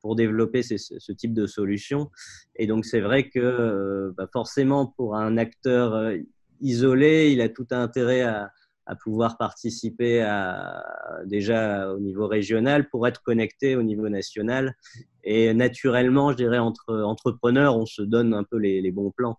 pour 0.00 0.16
développer 0.16 0.62
ce, 0.62 1.12
type 1.12 1.34
de 1.34 1.46
solution. 1.46 2.10
Et 2.56 2.66
donc, 2.66 2.84
c'est 2.84 3.00
vrai 3.00 3.28
que 3.28 3.38
euh, 3.38 4.12
bah, 4.16 4.28
forcément, 4.32 4.86
pour 4.86 5.16
un 5.16 5.36
acteur 5.36 5.94
euh, 5.94 6.16
isolé, 6.60 7.30
il 7.32 7.40
a 7.40 7.48
tout 7.48 7.66
intérêt 7.70 8.22
à, 8.22 8.50
pouvoir 8.94 9.36
participer 9.36 10.22
à, 10.22 10.84
déjà 11.24 11.92
au 11.92 11.98
niveau 11.98 12.28
régional 12.28 12.88
pour 12.88 13.06
être 13.08 13.22
connecté 13.22 13.74
au 13.74 13.82
niveau 13.82 14.08
national. 14.08 14.76
Et 15.24 15.52
naturellement, 15.54 16.30
je 16.30 16.36
dirais, 16.36 16.58
entre 16.58 16.94
entrepreneurs, 17.02 17.76
on 17.76 17.86
se 17.86 18.02
donne 18.02 18.32
un 18.32 18.44
peu 18.44 18.58
les, 18.58 18.92
bons 18.92 19.10
plans. 19.10 19.38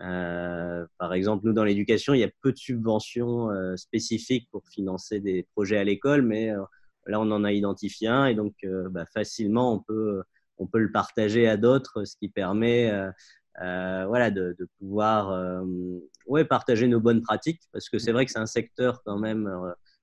Euh, 0.00 0.84
par 0.98 1.14
exemple, 1.14 1.46
nous, 1.46 1.52
dans 1.52 1.64
l'éducation, 1.64 2.14
il 2.14 2.20
y 2.20 2.24
a 2.24 2.30
peu 2.42 2.52
de 2.52 2.58
subventions 2.58 3.48
spécifiques 3.76 4.48
pour 4.50 4.66
financer 4.68 5.20
des 5.20 5.46
projets 5.54 5.78
à 5.78 5.84
l'école, 5.84 6.22
mais 6.22 6.52
Là, 7.06 7.20
on 7.20 7.30
en 7.30 7.44
a 7.44 7.52
identifié 7.52 8.08
un 8.08 8.26
et 8.26 8.34
donc 8.34 8.54
euh, 8.64 8.88
bah, 8.88 9.06
facilement, 9.12 9.74
on 9.74 9.80
peut, 9.80 10.22
on 10.58 10.66
peut 10.66 10.78
le 10.78 10.92
partager 10.92 11.48
à 11.48 11.56
d'autres, 11.56 12.04
ce 12.04 12.16
qui 12.16 12.28
permet 12.28 12.90
euh, 13.60 13.62
euh, 13.62 14.06
voilà, 14.06 14.30
de, 14.30 14.56
pouvoir 14.78 15.62
ouais, 16.26 16.44
partager 16.44 16.86
nos 16.88 17.00
bonnes 17.00 17.22
pratiques 17.22 17.62
parce 17.72 17.88
que 17.88 17.98
c'est 17.98 18.12
vrai 18.12 18.26
que 18.26 18.32
c'est 18.32 18.38
un 18.38 18.46
secteur 18.46 19.02
quand 19.04 19.18
même 19.18 19.48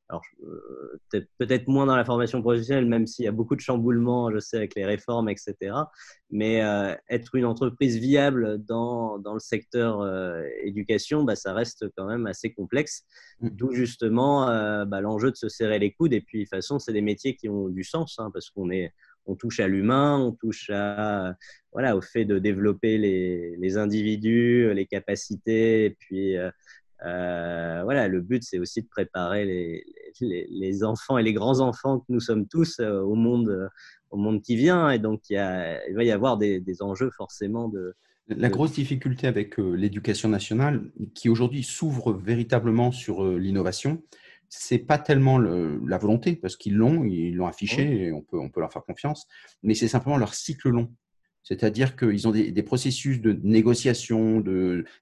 alors 0.10 0.21
euh, 0.43 1.27
peut-être 1.38 1.67
moins 1.67 1.86
dans 1.86 1.95
la 1.95 2.05
formation 2.05 2.41
professionnelle, 2.41 2.86
même 2.86 3.07
s'il 3.07 3.25
y 3.25 3.27
a 3.27 3.31
beaucoup 3.31 3.55
de 3.55 3.62
chamboulements, 3.62 4.31
je 4.31 4.39
sais, 4.39 4.55
avec 4.55 4.73
les 4.75 4.86
réformes, 4.86 5.27
etc. 5.27 5.55
Mais 6.29 6.63
euh, 6.63 6.95
être 7.10 7.36
une 7.36 7.43
entreprise 7.43 7.97
viable 7.97 8.63
dans, 8.63 9.19
dans 9.19 9.33
le 9.33 9.39
secteur 9.39 10.01
euh, 10.01 10.43
éducation, 10.63 11.23
bah, 11.23 11.36
ça 11.36 11.53
reste 11.53 11.89
quand 11.97 12.05
même 12.05 12.25
assez 12.25 12.53
complexe. 12.53 13.03
Mm. 13.41 13.49
D'où 13.49 13.73
justement 13.73 14.47
bah, 14.86 15.01
l'enjeu 15.01 15.31
de 15.31 15.36
se 15.36 15.49
serrer 15.49 15.79
les 15.79 15.91
coudes. 15.91 16.13
Et 16.13 16.21
puis, 16.21 16.39
de 16.39 16.43
toute 16.45 16.51
façon, 16.51 16.79
c'est 16.79 16.93
des 16.93 17.01
métiers 17.01 17.36
qui 17.36 17.49
ont 17.49 17.67
du 17.67 17.83
sens, 17.83 18.15
hein, 18.19 18.29
parce 18.31 18.49
qu'on 18.49 18.69
est 18.71 18.93
on 19.28 19.36
touche 19.36 19.60
à 19.60 19.68
l'humain, 19.68 20.18
on 20.18 20.32
touche 20.32 20.70
à, 20.74 21.36
voilà, 21.72 21.96
au 21.96 22.02
fait 22.02 22.26
de 22.26 22.40
développer 22.40 22.98
les, 22.98 23.56
les 23.58 23.78
individus, 23.78 24.74
les 24.74 24.86
capacités, 24.86 25.86
et 25.86 25.90
puis 25.92 26.36
voilà, 27.02 28.08
le 28.08 28.22
but, 28.22 28.44
c'est 28.44 28.60
aussi 28.60 28.82
de 28.82 28.88
préparer 28.88 29.46
les, 29.46 29.86
les, 30.22 30.84
enfants 30.84 31.18
et 31.18 31.24
les 31.24 31.34
grands-enfants 31.34 32.00
que 32.00 32.06
nous 32.10 32.20
sommes 32.20 32.48
tous 32.48 32.80
au, 32.80 33.16
monde, 33.16 33.70
au 34.10 34.18
monde 34.18 34.42
qui 34.42 34.56
vient. 34.56 34.90
Et 34.90 35.00
donc, 35.00 35.30
il, 35.30 35.36
il 35.90 35.96
va 35.96 36.04
y 36.04 36.12
avoir 36.12 36.38
des, 36.38 36.60
des 36.60 36.82
enjeux 36.82 37.12
forcément 37.16 37.70
de, 37.70 37.94
la 38.30 38.50
grosse 38.50 38.74
difficulté 38.74 39.26
avec 39.28 39.58
l'éducation 39.58 40.28
nationale, 40.28 40.92
qui 41.13 41.30
aujourd'hui 41.30 41.63
s'ouvre 41.63 42.12
véritablement 42.12 42.92
sur 42.92 43.26
l'innovation, 43.38 44.04
c'est 44.49 44.79
pas 44.79 44.97
tellement 44.97 45.39
la 45.39 45.97
volonté, 45.97 46.36
parce 46.36 46.55
qu'ils 46.55 46.75
l'ont, 46.75 47.03
ils 47.03 47.36
l'ont 47.36 47.47
affiché, 47.47 48.05
et 48.05 48.12
on 48.12 48.21
peut, 48.21 48.39
on 48.39 48.49
peut 48.49 48.60
leur 48.60 48.71
faire 48.71 48.83
confiance, 48.83 49.27
mais 49.63 49.73
c'est 49.73 49.88
simplement 49.88 50.17
leur 50.17 50.33
cycle 50.33 50.69
long. 50.69 50.93
C'est-à-dire 51.47 51.95
qu'ils 51.95 52.27
ont 52.27 52.31
des, 52.31 52.63
processus 52.63 53.21
de 53.21 53.31
négociation, 53.41 54.43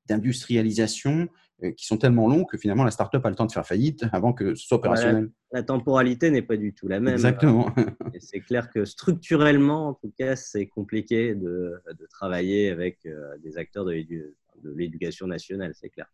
d'industrialisation 0.07 1.27
euh, 1.63 1.71
qui 1.71 1.87
sont 1.87 1.97
tellement 1.97 2.27
longs 2.27 2.43
que 2.43 2.57
finalement 2.57 2.83
la 2.83 2.91
startup 2.91 3.25
a 3.25 3.29
le 3.29 3.35
temps 3.35 3.47
de 3.47 3.51
faire 3.51 3.65
faillite 3.65 4.05
avant 4.11 4.31
que 4.31 4.53
ce 4.53 4.67
soit 4.67 4.77
opérationnel. 4.77 5.31
la, 5.51 5.63
temporalité 5.63 6.29
n'est 6.29 6.43
pas 6.43 6.57
du 6.57 6.73
tout 6.73 6.87
la 6.87 6.99
même. 6.99 7.13
Exactement. 7.13 7.73
c'est 8.19 8.41
clair 8.41 8.69
que 8.69 8.85
structurellement, 8.85 9.87
en 9.87 9.93
tout 9.95 10.13
cas, 10.19 10.35
c'est 10.35 10.67
compliqué 10.67 11.33
de, 11.33 11.81
travailler 12.11 12.69
avec 12.69 12.99
euh, 13.07 13.37
des 13.43 13.57
acteurs 13.57 13.85
de 13.85 13.93
l'éducation 14.63 15.27
nationale, 15.27 15.73
c'est 15.75 15.89
clair. 15.89 16.07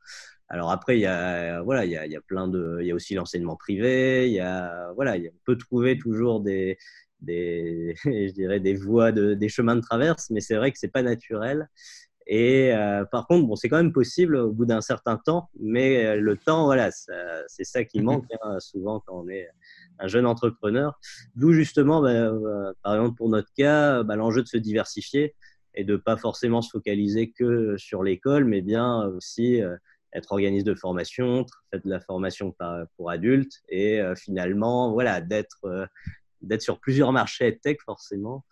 Alors 0.49 0.71
après, 0.71 0.97
il 0.97 1.01
y 1.01 1.06
a, 1.06 1.62
voilà, 1.62 1.86
il 1.86 1.91
y 1.91 1.97
a, 1.97 2.06
il 2.06 2.12
y 2.12 2.15
a 2.15 2.21
plein 2.21 2.47
de, 2.47 2.80
il 2.82 2.88
y 2.88 2.91
a 2.91 2.95
aussi 2.95 3.15
l'enseignement 3.15 3.56
privé, 3.56 4.27
il 4.27 4.34
y 4.34 4.39
a, 4.39 4.91
voilà, 4.95 5.15
on 5.15 5.39
peut 5.45 5.58
trouver 5.58 5.97
toujours 5.97 6.41
des, 6.41 6.77
des, 7.21 7.95
je 8.06 8.34
dirais 8.34 8.60
des 8.60 8.75
voies, 8.75 9.12
de, 9.12 9.34
des 9.34 9.49
chemins 9.49 9.75
de 9.75 9.82
traverse, 9.82 10.30
mais 10.30 10.41
c'est 10.41 10.56
vrai 10.56 10.71
que 10.71 10.77
c'est 10.80 10.91
pas 10.91 11.04
naturel. 11.04 11.69
Et 12.27 12.71
euh, 12.73 13.04
par 13.06 13.27
contre, 13.27 13.47
bon, 13.47 13.56
c'est 13.56 13.67
quand 13.67 13.77
même 13.77 13.93
possible 13.93 14.36
au 14.36 14.51
bout 14.51 14.65
d'un 14.65 14.82
certain 14.82 15.17
temps, 15.17 15.49
mais 15.60 16.06
euh, 16.06 16.15
le 16.15 16.38
temps, 16.38 16.65
voilà, 16.65 16.89
c'est 16.91 17.63
ça 17.63 17.84
qui 17.84 17.99
manque 18.01 18.25
hein, 18.43 18.60
souvent 18.60 19.01
quand 19.06 19.23
on 19.23 19.30
est 19.30 19.49
un 19.99 20.08
jeune 20.08 20.25
entrepreneur. 20.25 20.99
D'où 21.36 21.51
justement, 21.51 22.01
bah, 22.01 22.10
euh, 22.10 22.73
par 22.84 22.95
exemple 22.95 23.17
pour 23.17 23.30
notre 23.30 23.51
cas, 23.54 24.04
bah, 24.04 24.15
l'enjeu 24.15 24.43
de 24.43 24.47
se 24.47 24.58
diversifier 24.58 25.36
et 25.75 25.84
de 25.84 25.95
pas 25.95 26.17
forcément 26.17 26.62
se 26.62 26.69
focaliser 26.69 27.31
que 27.31 27.75
sur 27.77 28.03
l'école, 28.03 28.45
mais 28.45 28.62
bien 28.62 29.05
aussi 29.07 29.62
être 30.13 30.31
organisme 30.31 30.65
de 30.65 30.75
formation, 30.75 31.45
faire 31.71 31.81
de 31.84 31.89
la 31.89 31.99
formation 31.99 32.55
pour 32.97 33.10
adultes 33.10 33.62
et 33.69 34.01
finalement, 34.15 34.91
voilà, 34.91 35.21
d'être 35.21 35.88
d'être 36.41 36.62
sur 36.62 36.79
plusieurs 36.79 37.12
marchés 37.12 37.57
tech 37.60 37.77
forcément 37.86 38.43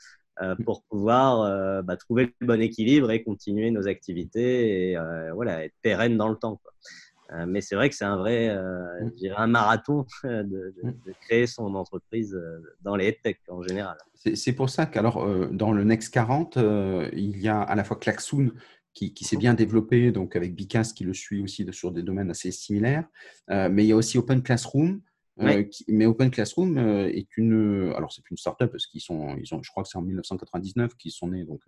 euh, 0.41 0.55
mm. 0.57 0.63
pour 0.63 0.83
pouvoir 0.83 1.41
euh, 1.41 1.81
bah, 1.81 1.97
trouver 1.97 2.33
le 2.39 2.47
bon 2.47 2.61
équilibre 2.61 3.11
et 3.11 3.23
continuer 3.23 3.71
nos 3.71 3.87
activités 3.87 4.91
et 4.91 4.97
euh, 4.97 5.31
voilà, 5.33 5.65
être 5.65 5.75
pérenne 5.81 6.17
dans 6.17 6.29
le 6.29 6.35
temps. 6.35 6.61
Mais 7.47 7.61
c'est 7.61 7.75
vrai 7.75 7.89
que 7.89 7.95
c'est 7.95 8.05
un 8.05 8.17
vrai, 8.17 8.55
mm. 8.55 9.11
je 9.21 9.29
un 9.35 9.47
marathon 9.47 10.05
de, 10.23 10.73
mm. 10.83 10.91
de, 11.05 11.13
créer 11.21 11.47
son 11.47 11.75
entreprise 11.75 12.37
dans 12.81 12.95
les 12.95 13.17
tech 13.23 13.37
en 13.49 13.61
général. 13.63 13.97
C'est 14.33 14.53
pour 14.53 14.69
ça 14.69 14.85
qu'alors 14.85 15.25
dans 15.51 15.71
le 15.71 15.83
Next 15.83 16.13
40, 16.13 16.57
il 17.13 17.39
y 17.39 17.47
a 17.47 17.61
à 17.61 17.75
la 17.75 17.83
fois 17.83 17.97
Klaxoon 17.97 18.51
qui, 18.93 19.13
qui 19.13 19.23
s'est 19.23 19.37
bien 19.37 19.53
développé, 19.53 20.11
donc 20.11 20.35
avec 20.35 20.55
Bicas 20.55 20.91
qui 20.95 21.03
le 21.05 21.13
suit 21.13 21.41
aussi 21.41 21.65
sur 21.71 21.91
des 21.91 22.03
domaines 22.03 22.31
assez 22.31 22.51
similaires, 22.51 23.05
mais 23.47 23.83
il 23.83 23.87
y 23.87 23.91
a 23.91 23.95
aussi 23.95 24.17
Open 24.17 24.41
Classroom 24.41 25.01
euh, 25.41 25.63
mais 25.87 26.05
Open 26.05 26.31
Classroom 26.31 26.77
euh, 26.77 27.07
est 27.07 27.37
une. 27.37 27.93
Alors, 27.95 28.11
c'est 28.11 28.29
une 28.29 28.37
startup 28.37 28.71
parce 28.71 28.87
qu'ils 28.87 29.01
sont, 29.01 29.37
ils 29.37 29.53
ont, 29.53 29.63
je 29.63 29.71
crois 29.71 29.83
que 29.83 29.89
c'est 29.89 29.97
en 29.97 30.01
1999 30.01 30.95
qu'ils 30.95 31.11
sont 31.11 31.29
nés. 31.29 31.45
Donc, 31.45 31.61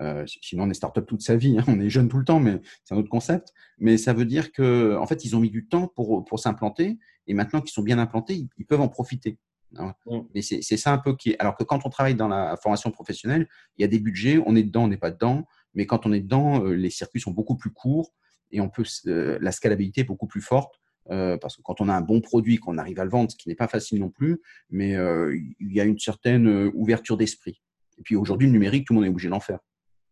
euh, 0.00 0.24
sinon, 0.26 0.64
on 0.64 0.70
est 0.70 0.74
startup 0.74 1.06
toute 1.06 1.22
sa 1.22 1.36
vie. 1.36 1.58
Hein, 1.58 1.64
on 1.66 1.80
est 1.80 1.90
jeune 1.90 2.08
tout 2.08 2.18
le 2.18 2.24
temps, 2.24 2.40
mais 2.40 2.60
c'est 2.84 2.94
un 2.94 2.98
autre 2.98 3.08
concept. 3.08 3.52
Mais 3.78 3.96
ça 3.96 4.12
veut 4.12 4.24
dire 4.24 4.52
que, 4.52 4.96
en 4.96 5.06
fait, 5.06 5.24
ils 5.24 5.34
ont 5.36 5.40
mis 5.40 5.50
du 5.50 5.66
temps 5.66 5.88
pour, 5.88 6.24
pour 6.24 6.38
s'implanter. 6.38 6.98
Et 7.26 7.34
maintenant 7.34 7.60
qu'ils 7.60 7.72
sont 7.72 7.82
bien 7.82 7.98
implantés, 7.98 8.46
ils, 8.56 8.66
peuvent 8.66 8.80
en 8.80 8.88
profiter. 8.88 9.38
Hein. 9.76 9.94
Mais 10.34 10.42
c'est 10.42 10.76
ça 10.76 10.92
un 10.92 10.98
peu 10.98 11.16
qui. 11.16 11.34
Alors 11.38 11.56
que 11.56 11.64
quand 11.64 11.84
on 11.84 11.90
travaille 11.90 12.14
dans 12.14 12.28
la 12.28 12.56
formation 12.56 12.90
professionnelle, 12.90 13.48
il 13.76 13.82
y 13.82 13.84
a 13.84 13.88
des 13.88 13.98
budgets, 13.98 14.40
on 14.46 14.56
est 14.56 14.62
dedans, 14.62 14.84
on 14.84 14.88
n'est 14.88 14.96
pas 14.96 15.10
dedans. 15.10 15.46
Mais 15.74 15.86
quand 15.86 16.06
on 16.06 16.12
est 16.12 16.20
dedans, 16.20 16.62
les 16.64 16.90
circuits 16.90 17.20
sont 17.20 17.32
beaucoup 17.32 17.56
plus 17.56 17.70
courts 17.70 18.12
et 18.50 18.60
on 18.60 18.70
peut, 18.70 18.84
la 19.04 19.52
scalabilité 19.52 20.00
est 20.02 20.04
beaucoup 20.04 20.26
plus 20.26 20.40
forte. 20.40 20.80
Euh, 21.10 21.38
parce 21.38 21.56
que 21.56 21.62
quand 21.62 21.80
on 21.80 21.88
a 21.88 21.94
un 21.94 22.00
bon 22.00 22.20
produit, 22.20 22.58
qu'on 22.58 22.78
arrive 22.78 23.00
à 23.00 23.04
le 23.04 23.10
vendre, 23.10 23.30
ce 23.30 23.36
qui 23.36 23.48
n'est 23.48 23.54
pas 23.54 23.68
facile 23.68 24.00
non 24.00 24.10
plus, 24.10 24.40
mais 24.70 24.96
euh, 24.96 25.36
il 25.60 25.72
y 25.72 25.80
a 25.80 25.84
une 25.84 25.98
certaine 25.98 26.46
euh, 26.48 26.70
ouverture 26.74 27.16
d'esprit. 27.16 27.62
Et 27.98 28.02
puis 28.02 28.16
aujourd'hui, 28.16 28.46
le 28.46 28.52
numérique, 28.52 28.86
tout 28.86 28.92
le 28.92 28.98
monde 28.98 29.06
est 29.06 29.10
obligé 29.10 29.28
d'en 29.28 29.40
faire. 29.40 29.60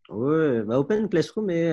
Oui, 0.08 0.62
bah 0.64 0.78
Open 0.78 1.08
Classroom 1.08 1.50
est 1.50 1.68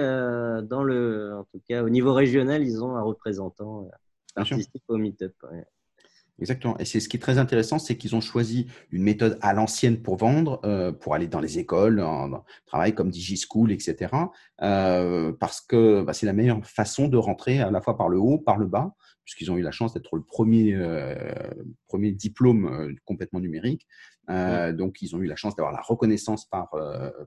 dans 0.64 0.84
le, 0.84 1.36
en 1.38 1.44
tout 1.44 1.62
cas 1.70 1.84
au 1.84 1.90
niveau 1.90 2.14
régional, 2.14 2.64
ils 2.64 2.84
ont 2.84 2.96
un 2.96 3.02
représentant 3.04 3.88
artistique 4.36 4.84
au 4.88 4.98
Meetup. 4.98 5.34
Exactement. 6.40 6.76
Et 6.80 6.86
c'est 6.86 7.00
ce 7.00 7.08
qui 7.08 7.18
est 7.18 7.20
très 7.20 7.38
intéressant, 7.38 7.78
c'est 7.78 7.96
qu'ils 7.96 8.16
ont 8.16 8.22
choisi 8.22 8.66
une 8.90 9.04
méthode 9.04 9.38
à 9.42 9.54
l'ancienne 9.54 10.02
pour 10.02 10.18
vendre, 10.18 10.62
pour 11.00 11.14
aller 11.14 11.28
dans 11.28 11.40
les 11.40 11.60
écoles, 11.60 12.00
en, 12.02 12.44
travail 12.66 12.96
comme 12.96 13.12
DigiSchool, 13.12 13.72
etc. 13.72 14.12
parce 14.58 15.62
que 15.62 16.02
bah, 16.02 16.14
c'est 16.14 16.26
la 16.26 16.34
meilleure 16.34 16.66
façon 16.66 17.08
de 17.08 17.18
rentrer 17.18 17.60
à 17.62 17.70
la 17.70 17.82
fois 17.82 17.98
par 17.98 18.10
le 18.10 18.18
haut, 18.18 18.40
par 18.40 18.58
le 18.58 18.66
bas 18.66 18.96
puisqu'ils 19.24 19.52
ont 19.52 19.58
eu 19.58 19.62
la 19.62 19.72
chance 19.72 19.94
d'être 19.94 20.16
le 20.16 20.24
premier, 20.24 20.74
euh, 20.74 21.16
premier 21.88 22.12
diplôme 22.12 22.66
euh, 22.66 22.94
complètement 23.06 23.40
numérique. 23.40 23.88
Euh, 24.30 24.74
donc, 24.74 25.02
ils 25.02 25.16
ont 25.16 25.22
eu 25.22 25.28
la 25.28 25.36
chance 25.36 25.56
d'avoir 25.56 25.74
la 25.74 25.82
reconnaissance 25.82 26.46
par, 26.46 26.70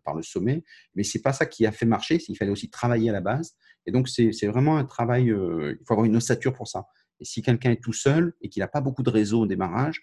par 0.04 0.14
le 0.14 0.22
sommet. 0.22 0.64
Mais 0.94 1.02
ce 1.02 1.16
n'est 1.16 1.22
pas 1.22 1.32
ça 1.32 1.46
qui 1.46 1.66
a 1.66 1.72
fait 1.72 1.86
marcher, 1.86 2.18
il 2.28 2.36
fallait 2.36 2.50
aussi 2.50 2.70
travailler 2.70 3.10
à 3.10 3.12
la 3.12 3.20
base. 3.20 3.56
Et 3.86 3.92
donc, 3.92 4.08
c'est 4.08 4.46
vraiment 4.46 4.78
un 4.78 4.84
travail, 4.84 5.26
il 5.26 5.78
faut 5.86 5.94
avoir 5.94 6.06
une 6.06 6.16
ossature 6.16 6.52
pour 6.52 6.68
ça. 6.68 6.86
Et 7.20 7.24
si 7.24 7.42
quelqu'un 7.42 7.70
est 7.70 7.82
tout 7.82 7.92
seul 7.92 8.34
et 8.40 8.48
qu'il 8.48 8.60
n'a 8.60 8.68
pas 8.68 8.80
beaucoup 8.80 9.02
de 9.02 9.10
réseau 9.10 9.42
au 9.42 9.46
démarrage, 9.46 10.02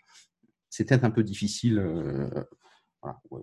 c'est 0.70 0.88
peut-être 0.88 1.04
un 1.04 1.12
peu 1.12 1.24
difficile. 1.24 1.84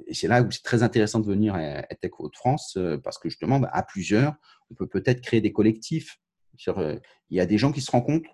Et 0.06 0.14
c'est 0.14 0.28
là 0.28 0.42
où 0.42 0.50
c'est 0.50 0.62
très 0.62 0.82
intéressant 0.82 1.18
de 1.18 1.26
venir 1.26 1.54
à 1.54 1.82
Tech 1.82 2.12
de 2.20 2.36
France, 2.36 2.78
parce 3.02 3.18
que 3.18 3.28
justement, 3.28 3.58
bah, 3.58 3.70
à 3.72 3.82
plusieurs, 3.82 4.34
on 4.70 4.74
peut 4.74 4.86
peut-être 4.86 5.20
créer 5.20 5.40
des 5.40 5.52
collectifs. 5.52 6.20
il 6.66 7.00
y 7.30 7.40
a 7.40 7.46
des 7.46 7.58
gens 7.58 7.72
qui 7.72 7.80
se 7.80 7.90
rencontrent 7.90 8.30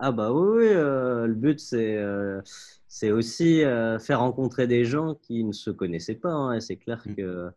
ah 0.00 0.12
bah 0.12 0.32
oui, 0.32 0.66
euh, 0.66 1.26
le 1.26 1.34
but 1.34 1.60
c'est 1.60 1.96
euh, 1.96 2.40
c'est 2.88 3.12
aussi 3.12 3.62
euh, 3.64 3.98
faire 3.98 4.20
rencontrer 4.20 4.66
des 4.66 4.84
gens 4.84 5.14
qui 5.14 5.44
ne 5.44 5.52
se 5.52 5.70
connaissaient 5.70 6.16
pas. 6.16 6.32
Hein, 6.32 6.60
c'est 6.60 6.76
clair 6.76 7.02
mmh. 7.06 7.14
que 7.14 7.50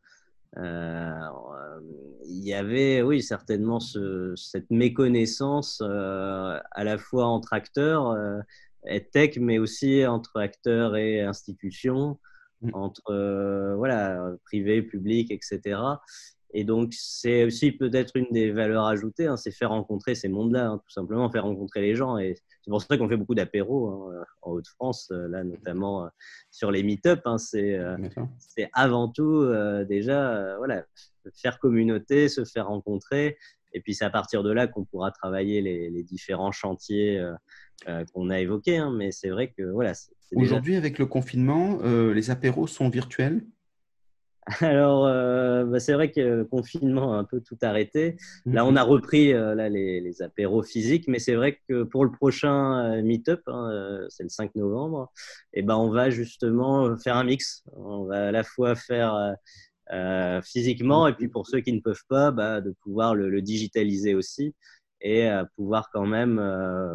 il 2.26 2.44
y 2.44 2.54
avait, 2.54 3.02
oui, 3.02 3.22
certainement 3.22 3.80
ce, 3.80 4.34
cette 4.36 4.72
méconnaissance 4.72 5.82
à 5.82 6.84
la 6.84 6.98
fois 6.98 7.26
entre 7.26 7.54
acteurs 7.54 8.18
et 8.88 9.04
tech, 9.04 9.38
mais 9.40 9.60
aussi 9.60 10.06
entre 10.06 10.40
acteurs 10.40 10.96
et 10.96 11.22
institutions, 11.22 12.20
mmh. 12.62 12.70
entre 12.74 13.76
voilà 13.78 14.32
privé, 14.46 14.82
public, 14.82 15.32
etc. 15.32 15.80
Et 16.54 16.64
donc, 16.64 16.94
c'est 16.94 17.44
aussi 17.44 17.72
peut-être 17.72 18.16
une 18.16 18.28
des 18.32 18.52
valeurs 18.52 18.86
ajoutées, 18.86 19.28
hein, 19.28 19.36
c'est 19.36 19.52
faire 19.52 19.70
rencontrer 19.70 20.16
ces 20.16 20.30
mondes-là, 20.30 20.68
hein, 20.68 20.78
tout 20.78 20.92
simplement 20.92 21.30
faire 21.30 21.44
rencontrer 21.44 21.82
les 21.82 21.96
gens. 21.96 22.18
Et 22.18 22.36
c'est 22.62 22.72
pour 22.72 22.82
ça 22.82 22.98
qu'on 22.98 23.10
fait 23.10 23.18
beaucoup 23.18 23.36
d'apéros 23.36 23.90
hein, 23.90 24.24
en 24.42 24.52
Haute-France, 24.52 25.10
euh, 25.12 25.28
là 25.28 25.44
notamment 25.44 26.06
euh, 26.06 26.10
sur 26.50 26.72
les 26.72 26.84
meet-up. 26.84 27.22
Euh, 27.26 27.98
c'est 28.40 28.70
avant 28.74 29.10
tout 29.10 29.46
déjà 29.88 30.56
voilà, 30.58 30.86
faire 31.36 31.60
communauté, 31.60 32.30
se 32.30 32.46
faire 32.46 32.68
rencontrer. 32.68 33.38
Et 33.74 33.82
puis 33.82 33.94
c'est 33.94 34.06
à 34.06 34.10
partir 34.10 34.44
de 34.44 34.52
là 34.52 34.68
qu'on 34.68 34.86
pourra 34.86 35.12
travailler 35.12 35.62
les, 35.62 36.04
différents 36.04 36.54
chantiers 36.54 37.22
qu'on 38.14 38.30
a 38.30 38.40
évoqués. 38.40 38.82
mais 38.94 39.12
c'est 39.12 39.30
vrai 39.30 39.52
que 39.52 39.64
voilà. 39.64 39.94
Aujourd'hui, 40.36 40.76
avec 40.76 40.98
le 40.98 41.06
confinement, 41.06 41.80
les 41.84 42.32
apéros 42.32 42.68
sont 42.68 42.90
virtuels? 42.90 43.44
Alors, 44.62 45.06
euh, 45.06 45.66
bah, 45.66 45.80
c'est 45.80 45.94
vrai 45.94 46.10
que 46.10 46.22
le 46.22 46.46
confinement 46.46 47.14
a 47.14 47.18
un 47.18 47.26
peu 47.26 47.42
tout 47.42 47.58
arrêté. 47.62 48.16
Là, 48.46 48.66
on 48.66 48.78
a 48.78 48.86
mhm. 48.86 48.90
repris 48.90 49.34
euh, 49.34 49.56
là, 49.56 49.68
les, 49.68 50.22
apéros 50.22 50.64
physiques, 50.64 51.08
mais 51.08 51.20
c'est 51.20 51.36
vrai 51.36 51.60
que 51.68 51.84
pour 51.84 52.06
le 52.06 52.12
prochain 52.12 52.94
euh, 52.94 53.02
meet-up, 53.04 53.42
hein, 53.48 54.06
c'est 54.10 54.24
le 54.24 54.30
5 54.30 54.56
novembre, 54.56 55.12
et 55.54 55.60
eh 55.60 55.64
ben, 55.64 55.76
on 55.76 55.90
va 55.90 56.10
justement 56.10 56.96
faire 56.98 57.18
un 57.18 57.26
mix. 57.26 57.64
On 57.74 58.06
va 58.06 58.30
à 58.30 58.32
la 58.32 58.44
fois 58.44 58.76
faire 58.76 59.36
physiquement, 60.44 61.08
et 61.08 61.14
puis 61.14 61.28
pour 61.28 61.48
ceux 61.48 61.60
qui 61.60 61.74
ne 61.74 61.82
peuvent 61.82 62.04
pas, 62.08 62.32
bah, 62.32 62.62
de 62.62 62.74
pouvoir 62.84 63.16
le, 63.16 63.42
digitaliser 63.42 64.16
aussi, 64.16 64.56
et 65.02 65.30
pouvoir 65.56 65.90
quand 65.92 66.06
même 66.06 66.38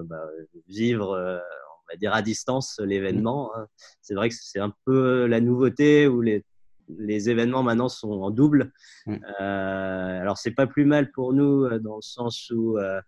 bah, 0.06 0.26
vivre 0.68 1.40
on 1.82 1.92
va 1.92 1.96
dire 1.96 2.14
à 2.14 2.22
distance 2.22 2.80
l'événement. 2.82 3.54
Hein. 3.56 3.66
C'est 4.00 4.14
vrai 4.14 4.28
que 4.30 4.34
c'est 4.38 4.58
un 4.60 4.72
peu 4.84 5.26
la 5.26 5.40
nouveauté 5.40 6.06
où 6.06 6.20
les 6.22 6.44
les 6.88 7.30
événements 7.30 7.62
maintenant 7.62 7.88
sont 7.88 8.10
en 8.10 8.30
double. 8.30 8.72
Euh, 9.08 9.18
alors, 9.40 10.38
c'est 10.38 10.52
pas 10.52 10.66
plus 10.66 10.84
mal 10.84 11.10
pour 11.10 11.32
nous 11.32 11.64
euh, 11.64 11.78
dans 11.78 11.96
le 11.96 12.02
sens 12.02 12.50
où 12.50 12.78
euh, 12.78 13.00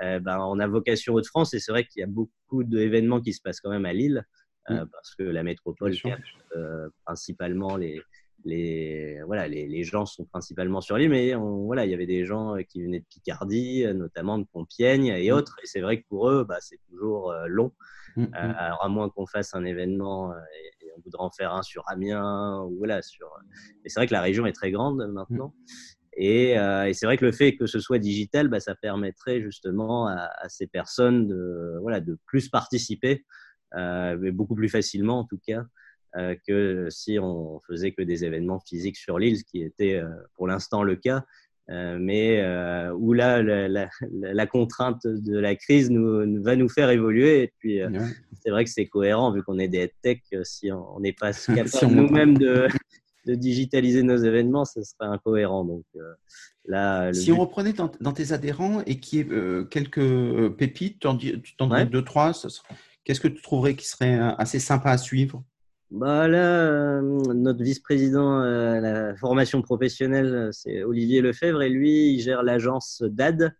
ben, 0.00 0.38
on 0.40 0.58
a 0.58 0.66
vocation 0.66 1.14
Hauts-de-France 1.14 1.54
et 1.54 1.60
c'est 1.60 1.72
vrai 1.72 1.84
qu'il 1.84 2.00
y 2.00 2.04
a 2.04 2.08
beaucoup 2.08 2.64
d'événements 2.64 3.20
qui 3.20 3.32
se 3.32 3.40
passent 3.40 3.60
quand 3.60 3.70
même 3.70 3.86
à 3.86 3.92
Lille 3.92 4.24
parce 4.66 5.16
que 5.16 5.24
la 5.24 5.42
métropole 5.42 5.92
capte 5.96 6.22
principalement 7.04 7.76
les, 7.76 8.00
les, 8.44 9.20
voilà, 9.26 9.48
les, 9.48 9.66
les, 9.66 9.84
gens 9.84 10.06
sont 10.06 10.24
principalement 10.24 10.80
sur 10.80 10.96
l'île, 10.96 11.10
mais 11.10 11.34
on, 11.34 11.64
voilà, 11.64 11.84
il 11.84 11.90
y 11.90 11.94
avait 11.94 12.06
des 12.06 12.24
gens 12.24 12.56
qui 12.68 12.82
venaient 12.82 13.00
de 13.00 13.06
Picardie, 13.06 13.84
notamment 13.94 14.38
de 14.38 14.46
Compiègne 14.52 15.06
et 15.06 15.30
mmh. 15.30 15.34
autres. 15.34 15.58
Et 15.62 15.66
c'est 15.66 15.80
vrai 15.80 16.00
que 16.00 16.06
pour 16.08 16.28
eux, 16.28 16.44
bah, 16.44 16.58
c'est 16.60 16.80
toujours 16.88 17.32
long. 17.46 17.72
Mmh, 18.16 18.26
alors, 18.34 18.84
à 18.84 18.88
moins 18.88 19.08
qu'on 19.08 19.26
fasse 19.26 19.54
un 19.54 19.64
événement 19.64 20.32
et, 20.34 20.86
on 20.94 21.00
voudrait 21.00 21.24
en 21.24 21.30
faire 21.30 21.54
un 21.54 21.62
sur 21.62 21.84
Amiens, 21.88 22.64
ou 22.64 22.76
voilà, 22.76 23.00
sur. 23.00 23.26
Et 23.84 23.88
c'est 23.88 23.98
vrai 23.98 24.06
que 24.06 24.12
la 24.12 24.20
région 24.20 24.44
est 24.44 24.52
très 24.52 24.70
grande 24.70 25.10
maintenant. 25.10 25.54
Et, 26.14 26.50
et 26.50 26.92
c'est 26.92 27.06
vrai 27.06 27.16
que 27.16 27.24
le 27.24 27.32
fait 27.32 27.56
que 27.56 27.64
ce 27.64 27.80
soit 27.80 27.98
digital, 27.98 28.48
bah, 28.48 28.60
ça 28.60 28.74
permettrait 28.74 29.40
justement 29.40 30.06
à, 30.06 30.28
à, 30.36 30.48
ces 30.50 30.66
personnes 30.66 31.26
de, 31.26 31.78
voilà, 31.80 32.00
de 32.00 32.18
plus 32.26 32.50
participer, 32.50 33.24
mais 33.74 34.30
beaucoup 34.30 34.54
plus 34.54 34.68
facilement 34.68 35.20
en 35.20 35.24
tout 35.24 35.40
cas, 35.46 35.60
euh, 35.60 35.64
que 36.46 36.88
si 36.90 37.18
on 37.18 37.60
faisait 37.66 37.92
que 37.92 38.02
des 38.02 38.24
événements 38.24 38.60
physiques 38.60 38.96
sur 38.96 39.18
l'île, 39.18 39.38
ce 39.38 39.44
qui 39.44 39.62
était 39.62 39.96
euh, 39.96 40.08
pour 40.36 40.46
l'instant 40.46 40.82
le 40.82 40.96
cas. 40.96 41.24
Euh, 41.70 41.96
mais 41.98 42.44
où 42.92 43.12
là, 43.12 43.40
la, 43.40 44.46
contrainte 44.46 45.06
de 45.06 45.38
la 45.38 45.54
crise 45.54 45.90
nous, 45.90 46.42
va 46.42 46.56
nous 46.56 46.68
faire 46.68 46.90
évoluer. 46.90 47.44
Et 47.44 47.52
puis, 47.58 47.80
c'est 48.42 48.50
vrai 48.50 48.64
que 48.64 48.70
c'est 48.70 48.86
cohérent, 48.86 49.32
vu 49.32 49.42
qu'on 49.42 49.58
est 49.58 49.68
des 49.68 49.90
tech, 50.02 50.18
si 50.42 50.72
on 50.72 51.00
n'est 51.00 51.12
pas 51.12 51.32
capable 51.46 51.94
nous-mêmes 51.94 52.36
de, 52.36 52.66
de, 53.26 53.34
digitaliser 53.34 54.02
nos 54.02 54.16
événements, 54.16 54.64
ce 54.64 54.82
serait 54.82 55.06
incohérent. 55.06 55.64
Donc, 55.64 55.84
là, 56.66 57.12
si 57.12 57.30
on 57.30 57.38
reprenait 57.38 57.72
dans, 57.72 58.12
tes 58.12 58.32
adhérents 58.32 58.82
et 58.84 58.98
qui 58.98 59.20
est 59.20 59.28
quelques 59.70 60.50
pépites, 60.56 60.98
tu 60.98 61.56
t'en 61.56 61.68
dis 61.68 61.86
deux, 61.90 62.04
trois, 62.04 62.32
qu'est-ce 63.04 63.20
que 63.20 63.28
tu 63.28 63.40
trouverais 63.40 63.76
qui 63.76 63.86
serait 63.86 64.18
assez 64.36 64.58
sympa 64.58 64.90
à 64.90 64.98
suivre? 64.98 65.42
Bah 65.92 66.26
là, 66.26 66.64
euh, 66.64 67.00
notre 67.34 67.62
vice-président 67.62 68.40
à 68.40 68.80
la 68.80 69.14
formation 69.16 69.60
professionnelle, 69.60 70.48
c'est 70.50 70.82
Olivier 70.82 71.20
Lefebvre, 71.20 71.60
et 71.60 71.68
lui, 71.68 72.14
il 72.14 72.20
gère 72.20 72.42
l'agence 72.42 73.02
DAD, 73.06 73.54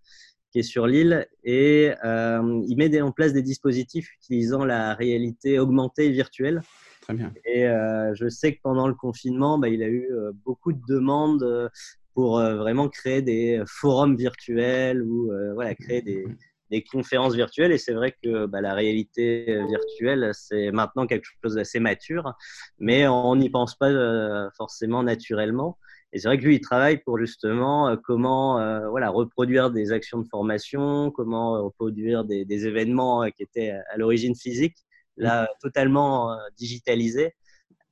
qui 0.51 0.61
est 0.61 0.63
sur 0.63 0.87
l'île, 0.87 1.27
et 1.45 1.93
euh, 2.05 2.63
il 2.67 2.77
met 2.79 3.01
en 3.03 3.13
place 3.13 3.35
des 3.35 3.43
dispositifs 3.43 4.09
utilisant 4.15 4.65
la 4.65 4.95
réalité 4.95 5.59
augmentée 5.59 6.07
et 6.07 6.11
virtuelle. 6.11 6.63
Très 7.03 7.13
bien. 7.13 7.35
Et 7.45 7.69
euh, 7.69 8.15
je 8.15 8.31
sais 8.31 8.55
que 8.55 8.61
pendant 8.63 8.89
le 8.89 8.95
confinement, 8.95 9.59
bah, 9.59 9.69
il 9.69 9.83
a 9.83 9.89
eu 9.89 10.09
beaucoup 10.43 10.73
de 10.73 10.81
demandes 10.89 11.71
pour 12.15 12.39
vraiment 12.39 12.89
créer 12.89 13.21
des 13.21 13.63
forums 13.67 14.17
virtuels 14.17 15.03
ou 15.03 15.31
voilà, 15.55 15.75
créer 15.75 16.01
des, 16.01 16.25
des 16.73 16.83
conférences 16.83 17.35
virtuelles. 17.35 17.71
Et 17.71 17.79
c'est 17.79 17.93
vrai 17.93 18.17
que 18.23 18.47
bah, 18.47 18.61
la 18.61 18.75
réalité 18.75 19.45
euh, 19.51 19.67
virtuelle, 19.67 20.31
c'est 20.33 20.73
maintenant 20.73 21.07
quelque 21.07 21.27
chose 21.43 21.55
d'assez 21.55 21.79
mature, 21.79 22.33
mais 22.79 23.07
on 23.07 23.37
n'y 23.37 23.51
pense 23.51 23.77
pas 23.77 23.91
euh, 23.91 24.49
forcément 24.57 25.03
naturellement. 25.03 25.79
Et 26.15 26.19
c'est 26.19 26.29
vrai 26.29 26.39
que 26.39 26.45
lui, 26.45 26.57
il 26.57 26.61
travaille 26.61 26.99
pour 26.99 27.19
justement 27.19 27.89
euh, 27.89 27.97
comment 28.03 28.55
voilà, 28.91 29.11
reproduire 29.11 29.71
des 29.71 29.93
actions 29.93 30.19
de 30.19 30.29
formation, 30.29 31.11
comment 31.11 31.63
reproduire 31.63 32.25
des, 32.25 32.45
des 32.45 32.67
événements 32.67 33.31
qui 33.31 33.43
étaient 33.43 33.71
à 33.93 33.97
l'origine 33.99 34.35
physiques, 34.35 34.79
là, 35.17 35.49
totalement 35.61 36.37
digitalisés. 36.57 37.35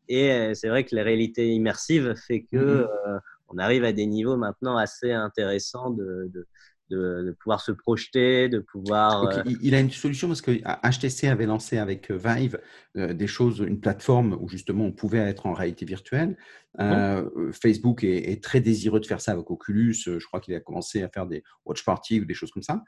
Et 0.08 0.54
c'est 0.54 0.68
vrai 0.68 0.84
que 0.84 0.96
la 0.96 1.04
réalité 1.04 1.50
immersive 1.50 2.14
fait 2.14 2.42
que 2.42 2.82
mm-hmm. 2.82 3.20
on 3.48 3.58
arrive 3.58 3.84
à 3.84 3.92
des 3.92 4.06
niveaux 4.06 4.36
maintenant 4.36 4.76
assez 4.76 5.12
intéressants 5.12 5.90
de, 5.90 6.30
de 6.34 6.46
de, 6.90 7.36
pouvoir 7.40 7.60
se 7.60 7.72
projeter, 7.72 8.48
de 8.48 8.58
pouvoir. 8.58 9.24
Euh, 9.24 9.42
il 9.62 9.74
a 9.74 9.80
une 9.80 9.90
solution 9.90 10.28
parce 10.28 10.42
que 10.42 10.52
HTC 10.52 11.28
avait 11.28 11.46
lancé 11.46 11.78
avec 11.78 12.10
euh, 12.10 12.18
Vive 12.22 12.60
euh, 12.96 13.12
des 13.12 13.26
choses, 13.26 13.60
une 13.60 13.80
plateforme 13.80 14.36
où 14.40 14.48
justement 14.48 14.84
on 14.84 14.92
pouvait 14.92 15.18
être 15.18 15.46
en 15.46 15.52
réalité 15.52 15.84
virtuelle. 15.84 16.36
Facebook 17.52 18.04
est, 18.04 18.42
très 18.42 18.60
désireux 18.60 19.00
de 19.00 19.06
faire 19.06 19.20
ça 19.20 19.32
avec 19.32 19.50
Oculus. 19.50 19.96
Je 20.06 20.24
crois 20.24 20.40
qu'il 20.40 20.54
a 20.54 20.60
commencé 20.60 21.02
à 21.02 21.08
faire 21.08 21.26
des 21.26 21.42
watch 21.64 21.84
parties 21.84 22.20
ou 22.20 22.24
des 22.24 22.34
choses 22.34 22.52
comme 22.52 22.62
ça. 22.62 22.84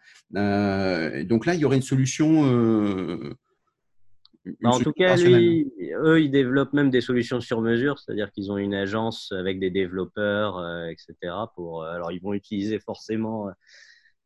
donc 1.24 1.46
là, 1.46 1.54
il 1.54 1.60
y 1.60 1.64
aurait 1.64 1.76
une 1.76 1.82
solution. 1.82 2.42
En 4.62 4.78
tout 4.78 4.92
cas, 4.92 5.16
lui, 5.16 5.72
eux, 5.96 6.22
ils 6.22 6.30
développent 6.30 6.72
même 6.72 6.90
des 6.90 7.00
solutions 7.00 7.40
sur 7.40 7.60
mesure, 7.60 7.98
c'est-à-dire 7.98 8.30
qu'ils 8.30 8.52
ont 8.52 8.56
une 8.56 8.74
agence 8.74 9.32
avec 9.32 9.58
des 9.58 9.70
développeurs, 9.70 10.64
etc. 10.88 11.34
Pour, 11.56 11.82
alors, 11.82 12.12
ils 12.12 12.22
vont 12.22 12.34
utiliser 12.34 12.78
forcément 12.78 13.48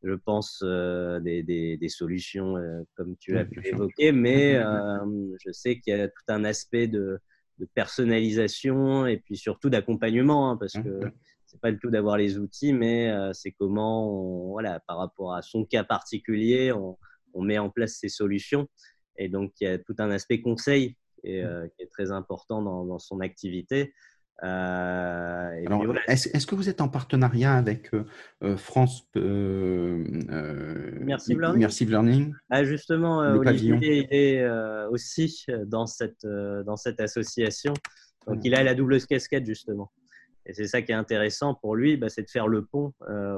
je 0.03 0.15
pense, 0.15 0.63
euh, 0.65 1.21
des, 1.21 1.43
des, 1.43 1.89
solutions 1.89 2.57
euh, 2.57 2.83
comme 2.95 3.17
tu 3.17 3.33
l'as 3.33 3.45
pu 3.45 3.67
évoquer, 3.67 4.13
mais 4.13 4.55
euh, 4.57 5.37
je 5.45 5.51
sais 5.53 5.81
qu'il 5.81 5.97
y 5.97 6.01
a 6.01 6.09
tout 6.09 6.25
un 6.29 6.45
aspect 6.45 6.87
de, 6.87 7.19
de 7.59 7.67
personnalisation 7.75 9.07
et 9.07 9.17
puis 9.19 9.37
surtout 9.37 9.71
d'accompagnement, 9.71 10.51
hein, 10.51 10.57
parce 10.57 10.75
que 10.75 11.01
c'est 11.47 11.61
pas 11.61 11.71
le 11.71 11.79
tout 11.79 11.91
d'avoir 11.91 12.17
les 12.17 12.39
outils, 12.39 12.73
mais 12.73 13.13
c'est 13.33 13.53
comment, 13.53 14.51
voilà, 14.51 14.81
par 14.81 14.99
rapport 14.99 15.35
à 15.35 15.43
son 15.43 15.65
cas 15.65 15.85
particulier, 15.85 16.73
on, 16.73 16.99
on, 17.35 17.43
met 17.43 17.59
en 17.59 17.71
place 17.71 17.99
ces 18.01 18.09
solutions. 18.09 18.69
Et 19.17 19.29
donc, 19.29 19.53
il 19.61 19.65
y 19.65 19.67
a 19.69 19.79
tout 19.79 19.95
un 19.99 20.11
aspect 20.11 20.43
conseil 20.43 20.97
et, 21.23 21.43
mmh. 21.43 21.71
qui 21.77 21.85
est 21.85 21.91
très 21.91 22.11
important 22.11 22.63
dans, 22.63 22.85
dans 22.85 22.99
son 22.99 23.21
activité. 23.21 23.95
Euh, 24.45 25.97
est-ce, 26.09 26.47
que 26.47 26.55
vous 26.55 26.69
êtes 26.69 26.83
en 26.83 26.89
partenariat 26.89 27.55
avec 27.55 27.95
euh, 27.95 28.05
euh, 28.43 28.57
France 28.59 29.09
Merci 31.05 31.35
Learning, 31.87 32.35
ah, 32.51 32.65
Justement, 32.65 33.19
Olivier 33.19 34.07
est 34.11 34.47
aussi 34.91 35.47
dans 35.67 35.87
cette, 35.87 36.27
dans 36.27 36.77
cette 36.77 37.01
association. 37.01 37.73
Donc, 38.27 38.41
il 38.45 38.55
a 38.55 38.63
la 38.63 38.75
double 38.75 39.01
casquette, 39.01 39.47
justement. 39.47 39.91
Et 40.49 40.53
c'est 40.53 40.67
ça 40.69 40.81
qui 40.81 40.93
est 40.93 40.97
intéressant 40.97 41.55
pour 41.55 41.75
lui, 41.75 41.97
bah, 41.97 42.09
c'est 42.09 42.23
de 42.23 42.31
faire 42.31 42.47
le 42.47 42.65
pont 42.65 42.93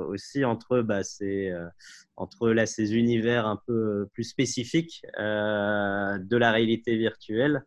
aussi 0.09 0.45
entre, 0.45 0.83
bah, 0.83 1.03
ces, 1.05 1.55
entre 2.17 2.51
là, 2.51 2.67
ces 2.67 2.97
univers 2.97 3.47
un 3.47 3.61
peu 3.67 4.09
plus 4.13 4.25
spécifiques 4.25 5.03
de 5.17 6.37
la 6.37 6.51
réalité 6.51 6.97
virtuelle. 6.97 7.65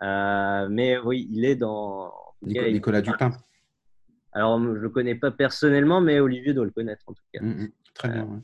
mais 0.00 0.96
oui, 1.04 1.28
il 1.32 1.44
est 1.44 1.56
dans, 1.56 2.12
Nicolas, 2.42 3.00
Dupin. 3.00 3.32
Alors, 4.32 4.62
je 4.62 4.68
ne 4.68 4.74
le 4.74 4.88
connais 4.90 5.14
pas 5.14 5.30
personnellement, 5.30 6.00
mais 6.00 6.20
Olivier 6.20 6.52
doit 6.52 6.64
le 6.64 6.70
connaître 6.70 7.04
en 7.06 7.12
tout 7.12 7.22
cas. 7.32 7.40
Mm, 7.42 7.62
mm. 7.62 7.72
très 7.94 8.08
bien. 8.10 8.42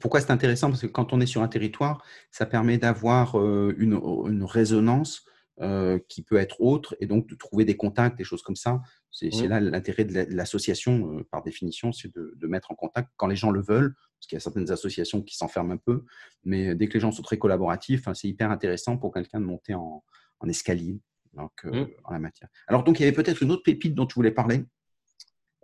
pourquoi 0.00 0.20
c'est 0.20 0.30
intéressant? 0.30 0.68
Parce 0.68 0.82
que 0.82 0.86
quand 0.86 1.12
on 1.12 1.20
est 1.20 1.26
sur 1.26 1.42
un 1.42 1.48
territoire, 1.48 2.02
ça 2.30 2.46
permet 2.46 2.78
d'avoir 2.78 3.38
euh, 3.38 3.74
une, 3.78 3.94
une, 4.26 4.44
résonance 4.44 5.24
euh, 5.60 5.98
qui 6.08 6.22
peut 6.22 6.36
être 6.36 6.60
autre 6.60 6.96
et 6.98 7.06
donc 7.06 7.28
de 7.28 7.34
trouver 7.34 7.64
des 7.64 7.76
contacts, 7.76 8.16
des 8.16 8.24
choses 8.24 8.42
comme 8.42 8.56
ça. 8.56 8.80
C'est 9.10 9.30
mm. 9.30 9.48
là 9.48 9.60
l'intérêt 9.60 10.04
de 10.04 10.34
l'association, 10.34 11.18
euh, 11.18 11.24
par 11.30 11.42
définition, 11.42 11.92
c'est 11.92 12.12
de, 12.14 12.34
de, 12.36 12.46
mettre 12.46 12.70
en 12.72 12.74
contact 12.74 13.10
quand 13.16 13.26
les 13.26 13.36
gens 13.36 13.50
le 13.50 13.60
veulent, 13.60 13.94
parce 14.18 14.26
qu'il 14.26 14.36
y 14.36 14.38
a 14.38 14.40
certaines 14.40 14.70
associations 14.70 15.22
qui 15.22 15.36
s'enferment 15.36 15.72
un 15.72 15.76
peu, 15.76 16.04
mais 16.44 16.74
dès 16.74 16.88
que 16.88 16.94
les 16.94 17.00
gens 17.00 17.12
sont 17.12 17.22
très 17.22 17.38
collaboratifs, 17.38 18.08
hein, 18.08 18.14
c'est 18.14 18.28
hyper 18.28 18.50
intéressant 18.50 18.96
pour 18.96 19.12
quelqu'un 19.12 19.40
de 19.40 19.44
monter 19.44 19.74
en, 19.74 20.02
en 20.40 20.48
escalier 20.48 21.00
donc, 21.34 21.52
euh, 21.64 21.70
mmh. 21.70 21.88
en 22.04 22.12
la 22.12 22.18
matière. 22.18 22.48
Alors, 22.68 22.84
donc, 22.84 23.00
il 23.00 23.02
y 23.02 23.06
avait 23.06 23.14
peut-être 23.14 23.42
une 23.42 23.50
autre 23.50 23.62
pépite 23.62 23.94
dont 23.94 24.06
tu 24.06 24.14
voulais 24.14 24.30
parler? 24.30 24.64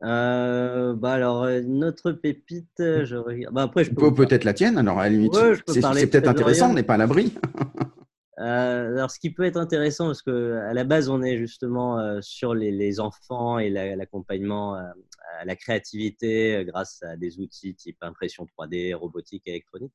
Euh, 0.04 0.94
bah 0.94 1.14
alors 1.14 1.42
euh, 1.42 1.60
notre 1.60 2.12
pépite, 2.12 2.78
mmh. 2.78 3.02
je 3.02 3.16
regarde. 3.16 3.52
Bah 3.52 3.62
après, 3.62 3.82
je 3.82 3.92
peux 3.92 4.14
peut-être 4.14 4.44
la 4.44 4.54
tienne. 4.54 4.78
Alors 4.78 5.00
à 5.00 5.04
la 5.04 5.08
limite, 5.08 5.34
c'est 5.66 5.80
peut-être 6.06 6.28
intéressant. 6.28 6.70
On 6.70 6.74
n'est 6.74 6.84
pas 6.84 6.94
à 6.94 6.98
l'abri. 6.98 7.34
alors 8.36 9.10
ce 9.10 9.18
qui 9.18 9.32
peut 9.32 9.42
être 9.42 9.56
intéressant, 9.56 10.06
parce 10.06 10.22
que 10.22 10.60
à 10.68 10.72
la 10.72 10.84
base 10.84 11.08
on 11.08 11.20
est 11.24 11.36
justement 11.36 12.22
sur 12.22 12.54
les, 12.54 12.70
les, 12.70 13.00
enfants 13.00 13.58
et 13.58 13.70
l'accompagnement 13.70 14.74
à 14.74 15.44
la 15.44 15.56
créativité 15.56 16.64
grâce 16.64 17.02
à 17.02 17.16
des 17.16 17.40
outils 17.40 17.74
type 17.74 18.00
impression 18.00 18.46
3D, 18.56 18.94
robotique, 18.94 19.42
électronique. 19.46 19.92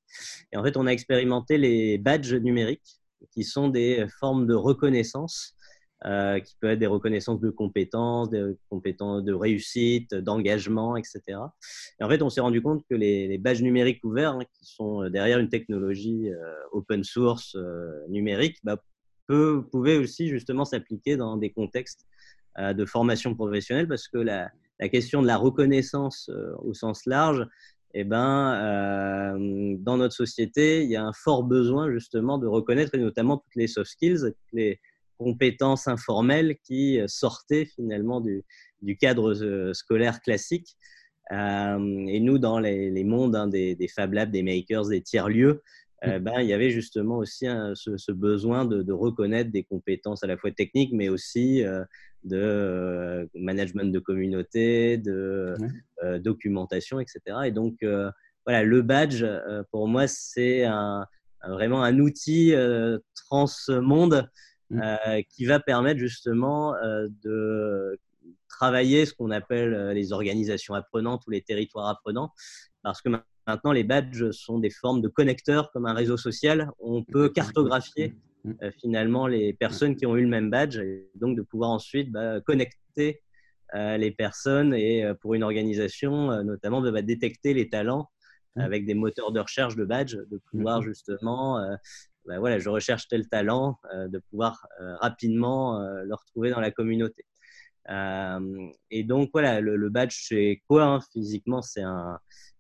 Et 0.52 0.58
en 0.58 0.64
fait, 0.66 0.76
on 0.76 0.86
a 0.86 0.92
expérimenté 0.92 1.58
les 1.58 1.98
badges 1.98 2.34
numériques, 2.34 3.00
qui 3.32 3.44
sont 3.44 3.70
des 3.70 4.06
formes 4.20 4.48
de 4.48 4.54
reconnaissance 4.54 5.56
euh, 6.06 6.42
qui 6.42 6.58
peut 6.60 6.68
être 6.68 6.80
des 6.80 6.88
reconnaissances 6.88 7.40
de 7.40 7.50
compétences, 7.50 8.30
des 8.30 8.58
compétences 8.70 9.24
de 9.24 9.34
réussite, 9.34 10.14
d'engagement, 10.14 10.98
etc. 10.98 11.22
Et 11.98 12.04
en 12.04 12.10
fait, 12.10 12.22
on 12.22 12.30
s'est 12.30 12.42
rendu 12.42 12.62
compte 12.62 12.84
que 12.90 12.96
les, 12.96 13.38
badges 13.38 13.62
numériques 13.62 14.04
ouverts, 14.04 14.34
hein, 14.34 14.44
qui 14.54 14.66
sont 14.66 15.10
derrière 15.10 15.40
une 15.40 15.48
technologie 15.48 16.30
euh, 16.30 16.56
open 16.74 17.06
source 17.06 17.56
euh, 17.56 18.06
numérique, 18.10 18.58
bah, 18.64 18.84
pouvaient 19.28 19.96
aussi 19.96 20.28
justement 20.28 20.66
s'appliquer 20.66 21.16
dans 21.16 21.38
des 21.38 21.52
contextes 21.52 22.06
de 22.60 22.86
formation 22.86 23.34
professionnelle 23.34 23.88
parce 23.88 24.08
que 24.08 24.18
la, 24.18 24.52
la, 24.80 24.90
question 24.90 25.22
de 25.22 25.28
la 25.28 25.38
reconnaissance 25.38 26.30
au 26.60 26.74
sens 26.76 27.06
large, 27.06 27.48
eh 27.96 28.04
ben, 28.04 29.38
dans 29.80 29.98
notre 29.98 30.14
société, 30.14 30.84
il 30.84 30.90
y 30.90 30.98
a 30.98 31.04
un 31.04 31.14
fort 31.14 31.44
besoin 31.44 31.90
justement 31.90 32.38
de 32.38 32.46
reconnaître, 32.46 32.94
et 32.94 33.00
notamment 33.00 33.38
toutes 33.38 33.56
les 33.56 33.68
soft 33.68 33.90
skills, 33.90 34.20
toutes 34.20 34.52
les, 34.52 34.80
compétences 35.18 35.88
informelles 35.88 36.58
qui 36.64 37.00
euh, 37.00 37.08
sortaient 37.08 37.66
finalement 37.66 38.22
du, 38.22 38.44
cadre 39.00 39.34
euh, 39.34 39.74
scolaire 39.74 40.22
classique. 40.22 40.76
Euh, 41.32 42.06
et 42.08 42.20
nous, 42.20 42.38
dans 42.38 42.60
les, 42.60 43.04
mondes 43.04 43.36
hein, 43.36 43.48
des, 43.48 43.88
Fab 43.94 44.14
Labs, 44.14 44.32
des 44.32 44.44
makers, 44.44 44.88
des 44.88 45.02
tiers-lieux, 45.02 45.62
euh, 46.06 46.20
ben, 46.20 46.42
il 46.42 46.48
y 46.48 46.54
avait 46.54 46.70
justement 46.70 47.18
aussi 47.18 47.46
ce, 47.76 48.12
besoin 48.12 48.66
de, 48.66 48.92
reconnaître 48.92 49.52
des 49.52 49.64
compétences 49.64 50.24
à 50.24 50.28
la 50.28 50.38
fois 50.38 50.52
techniques, 50.52 50.92
mais 50.94 51.08
aussi 51.08 51.64
de 52.26 53.30
management 53.36 53.92
de 53.92 54.00
communauté, 54.00 54.98
de 54.98 55.56
documentation, 56.20 57.00
etc. 57.00 57.22
Et 57.46 57.52
donc, 57.52 57.78
voilà, 58.46 58.64
le 58.64 58.82
badge, 58.82 59.26
pour 59.72 59.88
moi, 59.88 60.08
c'est 60.08 60.66
vraiment 61.48 61.84
un 61.84 62.00
outil 62.00 62.54
trans-monde 63.16 64.28
mmh. 64.70 65.24
qui 65.30 65.46
va 65.46 65.60
permettre 65.60 66.00
justement 66.00 66.74
de 67.24 68.00
travailler 68.54 69.06
ce 69.06 69.14
qu'on 69.14 69.32
appelle 69.32 69.74
euh, 69.74 69.94
les 69.94 70.14
organisations 70.14 70.74
apprenantes 70.74 71.26
ou 71.28 71.32
les 71.32 71.42
territoires 71.42 71.88
apprenants, 71.88 72.32
parce 72.84 73.02
que 73.02 73.10
maintenant 73.48 73.72
les 73.72 73.84
badges 73.84 74.32
sont 74.32 74.60
des 74.60 74.70
formes 74.70 75.02
de 75.02 75.08
connecteurs 75.08 75.72
comme 75.72 75.86
un 75.86 75.94
réseau 75.94 76.18
social. 76.18 76.70
On 76.80 77.04
peut 77.04 77.30
cartographier 77.30 78.16
euh, 78.62 78.72
finalement 78.80 79.28
les 79.28 79.54
personnes 79.54 79.96
qui 79.96 80.06
ont 80.06 80.16
eu 80.16 80.22
le 80.22 80.30
même 80.30 80.50
badge 80.50 80.78
et 80.78 81.10
donc 81.16 81.36
de 81.36 81.42
pouvoir 81.42 81.72
ensuite 81.72 82.12
bah, 82.12 82.42
connecter 82.42 83.22
euh, 83.76 83.98
les 83.98 84.12
personnes 84.12 84.74
et 84.74 85.12
pour 85.22 85.34
une 85.34 85.44
organisation 85.44 86.44
notamment 86.44 86.82
de 86.82 86.92
bah, 86.92 87.02
détecter 87.02 87.54
les 87.54 87.70
talents 87.70 88.10
avec 88.56 88.86
des 88.86 88.94
moteurs 88.94 89.32
de 89.32 89.40
recherche 89.40 89.76
de 89.76 89.84
badge, 89.84 90.16
de 90.16 90.40
pouvoir 90.52 90.84
justement 90.84 91.60
bah, 92.26 92.40
voilà, 92.40 92.60
je 92.60 92.70
recherche 92.70 93.08
tel 93.08 93.28
talent, 93.28 93.80
de 93.94 94.20
pouvoir 94.30 94.68
rapidement 95.02 95.80
le 95.80 96.14
retrouver 96.14 96.50
dans 96.50 96.60
la 96.60 96.72
communauté. 96.72 97.26
Euh, 97.90 98.70
et 98.92 99.04
donc, 99.04 99.30
voilà, 99.34 99.60
le, 99.62 99.90
badge, 99.90 100.28
c'est 100.28 100.62
quoi 100.68 100.84
hein, 100.84 101.00
Physiquement, 101.12 101.62
c'est 101.62 101.84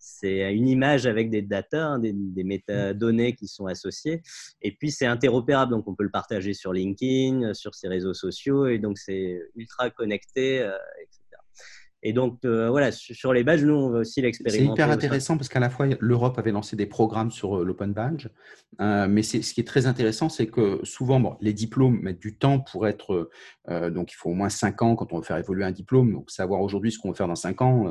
c'est 0.05 0.53
une 0.53 0.67
image 0.67 1.05
avec 1.05 1.29
des 1.29 1.41
data, 1.41 1.85
hein, 1.85 1.99
des, 1.99 2.11
des, 2.13 2.43
métadonnées 2.43 3.35
qui 3.35 3.47
sont 3.47 3.67
associées. 3.67 4.21
Et 4.61 4.75
puis, 4.75 4.91
c'est 4.91 5.05
interopérable. 5.05 5.71
Donc, 5.71 5.87
on 5.87 5.95
peut 5.95 6.03
le 6.03 6.11
partager 6.11 6.53
sur 6.53 6.73
LinkedIn, 6.73 7.53
sur 7.53 7.73
ses 7.73 7.87
réseaux 7.87 8.13
sociaux. 8.13 8.67
Et 8.67 8.79
donc, 8.79 8.97
c'est 8.97 9.39
ultra 9.55 9.89
connecté, 9.89 10.61
euh. 10.61 10.77
Et 12.05 12.11
donc, 12.11 12.39
euh, 12.43 12.69
voilà, 12.69 12.91
sur 12.91 13.31
les 13.31 13.45
badges, 13.45 13.63
nous, 13.63 13.73
on 13.73 13.89
va 13.89 13.99
aussi 13.99 14.21
l'expérimenter. 14.21 14.65
C'est 14.65 14.71
hyper 14.71 14.91
intéressant 14.91 15.37
parce 15.37 15.47
qu'à 15.47 15.61
la 15.61 15.69
fois, 15.69 15.87
l'Europe 16.01 16.37
avait 16.37 16.51
lancé 16.51 16.75
des 16.75 16.85
programmes 16.85 17.31
sur 17.31 17.57
euh, 17.59 17.63
l'Open 17.63 17.93
Badge. 17.93 18.27
Euh, 18.81 19.07
mais 19.07 19.23
ce 19.23 19.53
qui 19.53 19.61
est 19.61 19.67
très 19.67 19.85
intéressant, 19.85 20.27
c'est 20.27 20.47
que 20.47 20.81
souvent, 20.83 21.21
bon, 21.21 21.37
les 21.39 21.53
diplômes 21.53 22.01
mettent 22.01 22.19
du 22.19 22.35
temps 22.35 22.59
pour 22.59 22.87
être. 22.87 23.29
donc, 23.69 24.11
il 24.11 24.15
faut 24.15 24.31
au 24.31 24.33
moins 24.33 24.49
cinq 24.49 24.81
ans 24.81 24.95
quand 24.95 25.13
on 25.13 25.17
veut 25.17 25.23
faire 25.23 25.37
évoluer 25.37 25.63
un 25.63 25.71
diplôme. 25.71 26.11
Donc, 26.11 26.29
savoir 26.29 26.61
aujourd'hui 26.61 26.91
ce 26.91 26.99
qu'on 26.99 27.09
veut 27.09 27.15
faire 27.15 27.27
dans 27.29 27.35
cinq 27.35 27.61
ans, 27.61 27.89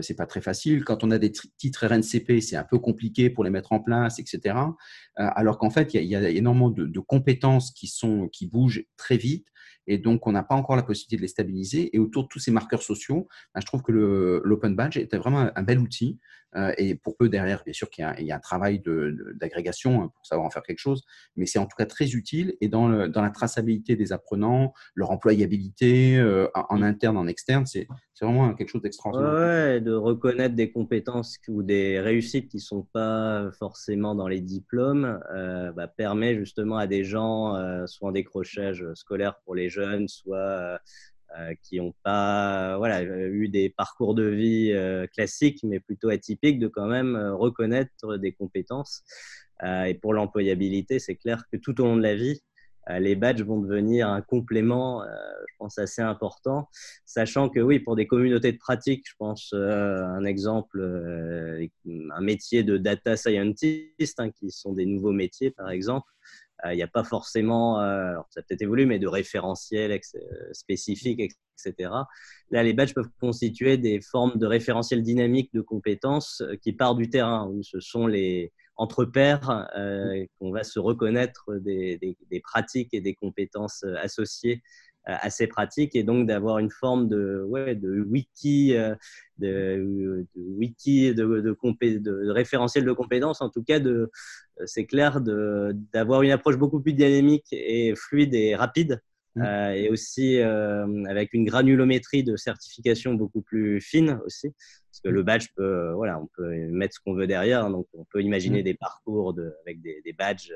c'est 0.00 0.16
pas 0.16 0.26
très 0.26 0.40
facile. 0.40 0.84
Quand 0.84 1.04
on 1.04 1.10
a 1.12 1.18
des 1.18 1.30
titres 1.30 1.86
RNCP, 1.86 2.40
c'est 2.40 2.56
un 2.56 2.64
peu 2.64 2.78
compliqué 2.78 3.30
pour 3.30 3.44
les 3.44 3.50
mettre 3.50 3.72
en 3.72 3.80
place, 3.80 4.18
etc. 4.18 4.56
alors 5.16 5.58
qu'en 5.58 5.70
fait, 5.70 5.94
il 5.94 6.02
y, 6.02 6.16
a 6.16 6.28
énormément 6.30 6.70
de, 6.70 6.86
de, 6.86 7.00
compétences 7.00 7.70
qui 7.70 7.86
sont 7.86 8.28
qui 8.28 8.46
bougent 8.46 8.84
très 8.96 9.18
vite 9.18 9.46
et 9.86 9.98
donc 9.98 10.26
on 10.26 10.32
n'a 10.32 10.42
pas 10.42 10.54
encore 10.54 10.76
la 10.76 10.82
possibilité 10.82 11.16
de 11.16 11.22
les 11.22 11.28
stabiliser. 11.28 11.94
Et 11.94 11.98
autour 11.98 12.24
de 12.24 12.28
tous 12.28 12.38
ces 12.38 12.50
marqueurs 12.50 12.82
sociaux, 12.82 13.28
ben, 13.54 13.60
je 13.60 13.66
trouve 13.66 13.82
que 13.82 13.92
l'Open 14.44 14.74
Badge 14.74 14.96
était 14.96 15.18
vraiment 15.18 15.50
un, 15.54 15.62
bel 15.62 15.78
outil. 15.78 16.18
Euh, 16.56 16.72
et 16.78 16.94
pour 16.94 17.16
peu 17.16 17.28
derrière, 17.28 17.62
bien 17.64 17.72
sûr 17.72 17.90
qu'il 17.90 18.04
y, 18.18 18.32
a 18.32 18.36
un 18.36 18.40
travail 18.40 18.82
d'agrégation 19.34 20.02
hein, 20.02 20.12
pour 20.14 20.26
savoir 20.26 20.46
en 20.46 20.50
faire 20.50 20.62
quelque 20.62 20.78
chose, 20.78 21.02
mais 21.36 21.46
c'est 21.46 21.58
en 21.58 21.66
tout 21.66 21.76
cas 21.76 21.86
très 21.86 22.10
utile. 22.12 22.56
Et 22.60 22.68
dans, 22.68 22.88
la 22.88 23.30
traçabilité 23.30 23.96
des 23.96 24.12
apprenants, 24.12 24.72
leur 24.94 25.10
employabilité 25.10 26.18
euh, 26.18 26.48
en 26.54 26.82
interne, 26.82 27.16
en 27.16 27.26
externe, 27.26 27.66
c'est 27.66 27.86
vraiment 28.20 28.54
quelque 28.54 28.70
chose 28.70 28.82
d'extraordinaire. 28.82 29.32
Ouais, 29.32 29.80
de 29.80 29.92
reconnaître 29.92 30.54
des 30.54 30.70
compétences 30.70 31.36
ou 31.48 31.62
des 31.62 32.00
réussites 32.00 32.48
qui 32.48 32.56
ne 32.56 32.62
sont 32.62 32.86
pas 32.92 33.50
forcément 33.58 34.14
dans 34.14 34.28
les 34.28 34.40
diplômes 34.40 35.20
euh, 35.34 35.72
bah, 35.72 35.88
permet 35.88 36.36
justement 36.36 36.78
à 36.78 36.86
des 36.86 37.04
gens, 37.04 37.54
soit 37.86 38.08
en 38.08 38.12
décrochage 38.12 38.84
scolaire 38.94 39.40
pour 39.44 39.54
les 39.54 39.68
jeunes, 39.68 40.08
soit 40.08 40.78
qui 41.62 41.78
n'ont 41.78 41.94
pas 42.02 42.76
voilà, 42.78 43.02
eu 43.02 43.48
des 43.48 43.70
parcours 43.70 44.14
de 44.14 44.24
vie 44.24 44.72
euh, 44.72 45.06
classiques, 45.06 45.60
mais 45.62 45.80
plutôt 45.80 46.08
atypiques, 46.08 46.58
de 46.58 46.68
quand 46.68 46.86
même 46.86 47.16
euh, 47.16 47.34
reconnaître 47.34 48.16
des 48.16 48.32
compétences. 48.32 49.02
et 49.62 49.94
pour 49.94 50.12
l'employabilité, 50.14 50.98
c'est 50.98 51.16
clair 51.16 51.44
que 51.50 51.56
tout 51.56 51.80
au 51.80 51.84
long 51.84 51.96
de 51.96 52.02
la 52.02 52.14
vie, 52.14 52.42
les 53.00 53.16
badges 53.16 53.42
vont 53.42 53.60
devenir 53.60 54.08
un 54.08 54.22
complément, 54.22 55.02
je 55.02 55.54
pense, 55.58 55.76
assez 55.78 56.02
important, 56.02 56.68
sachant 57.04 57.48
que 57.48 57.58
oui, 57.58 57.80
pour 57.80 57.96
des 57.96 58.06
communautés 58.06 58.52
de 58.52 58.58
pratique, 58.58 59.02
je 59.08 59.14
pense 59.18 59.52
un 59.54 60.24
exemple, 60.24 60.80
un 61.84 62.20
métier 62.20 62.62
de 62.62 62.76
data 62.76 63.16
scientist, 63.16 64.20
hein, 64.20 64.30
qui 64.30 64.52
sont 64.52 64.72
des 64.72 64.86
nouveaux 64.86 65.10
métiers, 65.12 65.50
par 65.50 65.70
exemple, 65.70 66.06
euh, 66.64 66.72
il 66.72 66.76
n'y 66.76 66.82
a 66.82 66.88
pas 66.88 67.04
forcément, 67.04 67.80
euh, 67.80 68.14
ça 68.30 68.42
peut-être 68.42 68.62
évolué, 68.62 68.86
mais 68.86 68.98
de 68.98 69.06
référentiels 69.06 69.92
euh, 69.92 70.18
spécifiques, 70.52 71.20
etc. 71.20 71.90
Là, 72.50 72.62
les 72.62 72.72
badges 72.72 72.94
peuvent 72.94 73.10
constituer 73.20 73.76
des 73.76 74.00
formes 74.00 74.38
de 74.38 74.46
référentiels 74.46 75.02
dynamiques 75.02 75.52
de 75.52 75.60
compétences 75.60 76.42
qui 76.62 76.72
partent 76.72 76.98
du 76.98 77.10
terrain, 77.10 77.48
où 77.48 77.62
ce 77.62 77.80
sont 77.80 78.06
les 78.06 78.52
entre 78.78 79.06
pairs 79.06 79.70
qu'on 80.38 80.50
va 80.50 80.62
se 80.62 80.78
reconnaître 80.78 81.54
des, 81.54 81.96
des, 81.96 82.40
pratiques 82.40 82.92
et 82.92 83.00
des 83.00 83.14
compétences 83.14 83.84
associées 84.02 84.62
à 85.06 85.30
ces 85.30 85.46
pratiques 85.46 85.94
et 85.94 86.02
donc 86.02 86.26
d'avoir 86.26 86.58
une 86.58 86.70
forme 86.70 87.08
de, 87.08 87.42
ouais, 87.46 87.76
de 87.76 88.00
wiki, 88.00 88.74
de, 89.38 90.26
wiki 90.34 91.14
de, 91.14 91.24
de, 91.40 91.98
de, 91.98 92.30
référentiel 92.30 92.84
de 92.84 92.92
compétences, 92.92 93.40
en 93.40 93.48
tout 93.48 93.62
cas 93.62 93.78
de, 93.78 94.10
euh, 94.60 94.64
c'est 94.66 94.86
clair 94.86 95.20
d'avoir 95.20 96.22
une 96.22 96.30
approche 96.30 96.56
beaucoup 96.56 96.80
plus 96.80 96.92
dynamique 96.92 97.46
et 97.52 97.94
fluide 97.94 98.34
et 98.34 98.54
rapide, 98.54 99.00
mmh. 99.34 99.42
euh, 99.42 99.72
et 99.72 99.88
aussi 99.90 100.38
euh, 100.38 101.04
avec 101.08 101.34
une 101.34 101.44
granulométrie 101.44 102.24
de 102.24 102.36
certification 102.36 103.14
beaucoup 103.14 103.42
plus 103.42 103.80
fine 103.80 104.20
aussi, 104.24 104.54
parce 104.90 105.00
que 105.04 105.08
le 105.08 105.22
badge 105.22 105.48
peut, 105.56 105.92
voilà, 105.92 106.18
on 106.18 106.28
peut 106.36 106.50
mettre 106.68 106.94
ce 106.94 107.00
qu'on 107.00 107.14
veut 107.14 107.26
derrière, 107.26 107.68
donc 107.70 107.86
on 107.92 108.04
peut 108.04 108.22
imaginer 108.22 108.60
mmh. 108.60 108.64
des 108.64 108.74
parcours 108.74 109.34
de, 109.34 109.54
avec 109.62 109.80
des, 109.80 110.00
des 110.04 110.12
badges 110.12 110.52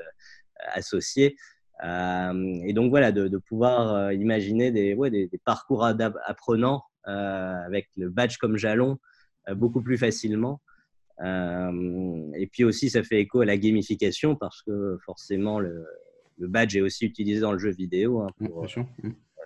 associés. 0.72 1.36
Et 1.82 2.72
donc 2.72 2.90
voilà, 2.90 3.12
de, 3.12 3.28
de 3.28 3.38
pouvoir 3.38 4.12
imaginer 4.12 4.70
des, 4.70 4.94
ouais, 4.94 5.10
des, 5.10 5.28
des 5.28 5.38
parcours 5.38 5.84
apprenants 5.84 6.82
avec 7.04 7.88
le 7.96 8.10
badge 8.10 8.36
comme 8.38 8.56
jalon 8.56 8.98
beaucoup 9.54 9.82
plus 9.82 9.98
facilement. 9.98 10.60
Euh, 11.22 12.30
et 12.34 12.46
puis 12.46 12.64
aussi, 12.64 12.90
ça 12.90 13.02
fait 13.02 13.20
écho 13.20 13.40
à 13.40 13.44
la 13.44 13.56
gamification 13.56 14.36
parce 14.36 14.62
que 14.62 14.98
forcément, 15.04 15.60
le, 15.60 15.84
badge 16.38 16.76
est 16.76 16.80
aussi 16.80 17.04
utilisé 17.04 17.40
dans 17.40 17.52
le 17.52 17.58
jeu 17.58 17.70
vidéo 17.70 18.20
hein, 18.20 18.28
pour. 18.38 18.66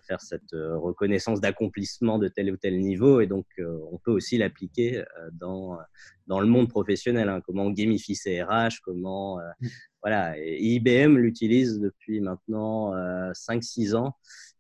Faire 0.07 0.21
cette 0.21 0.53
euh, 0.53 0.77
reconnaissance 0.77 1.41
d'accomplissement 1.41 2.19
de 2.19 2.29
tel 2.29 2.53
ou 2.53 2.57
tel 2.57 2.81
niveau. 2.81 3.21
Et 3.21 3.27
donc, 3.27 3.47
euh, 3.59 3.79
on 3.93 3.99
peut 3.99 4.11
aussi 4.11 4.39
l'appliquer 4.39 5.03
dans, 5.33 5.79
dans 6.27 6.41
le 6.41 6.47
monde 6.47 6.69
professionnel. 6.69 7.29
Hein, 7.29 7.41
comment 7.45 7.65
on 7.65 7.71
gamifie 7.71 8.15
ses 8.15 8.43
RH, 8.43 8.81
comment. 8.83 9.39
Mmh. 9.39 9.67
Voilà. 10.03 10.39
Et 10.39 10.63
IBM 10.63 11.17
l'utilise 11.17 11.81
depuis 11.81 12.21
maintenant 12.21 12.93
5-6 13.33 13.97
ans 13.97 14.15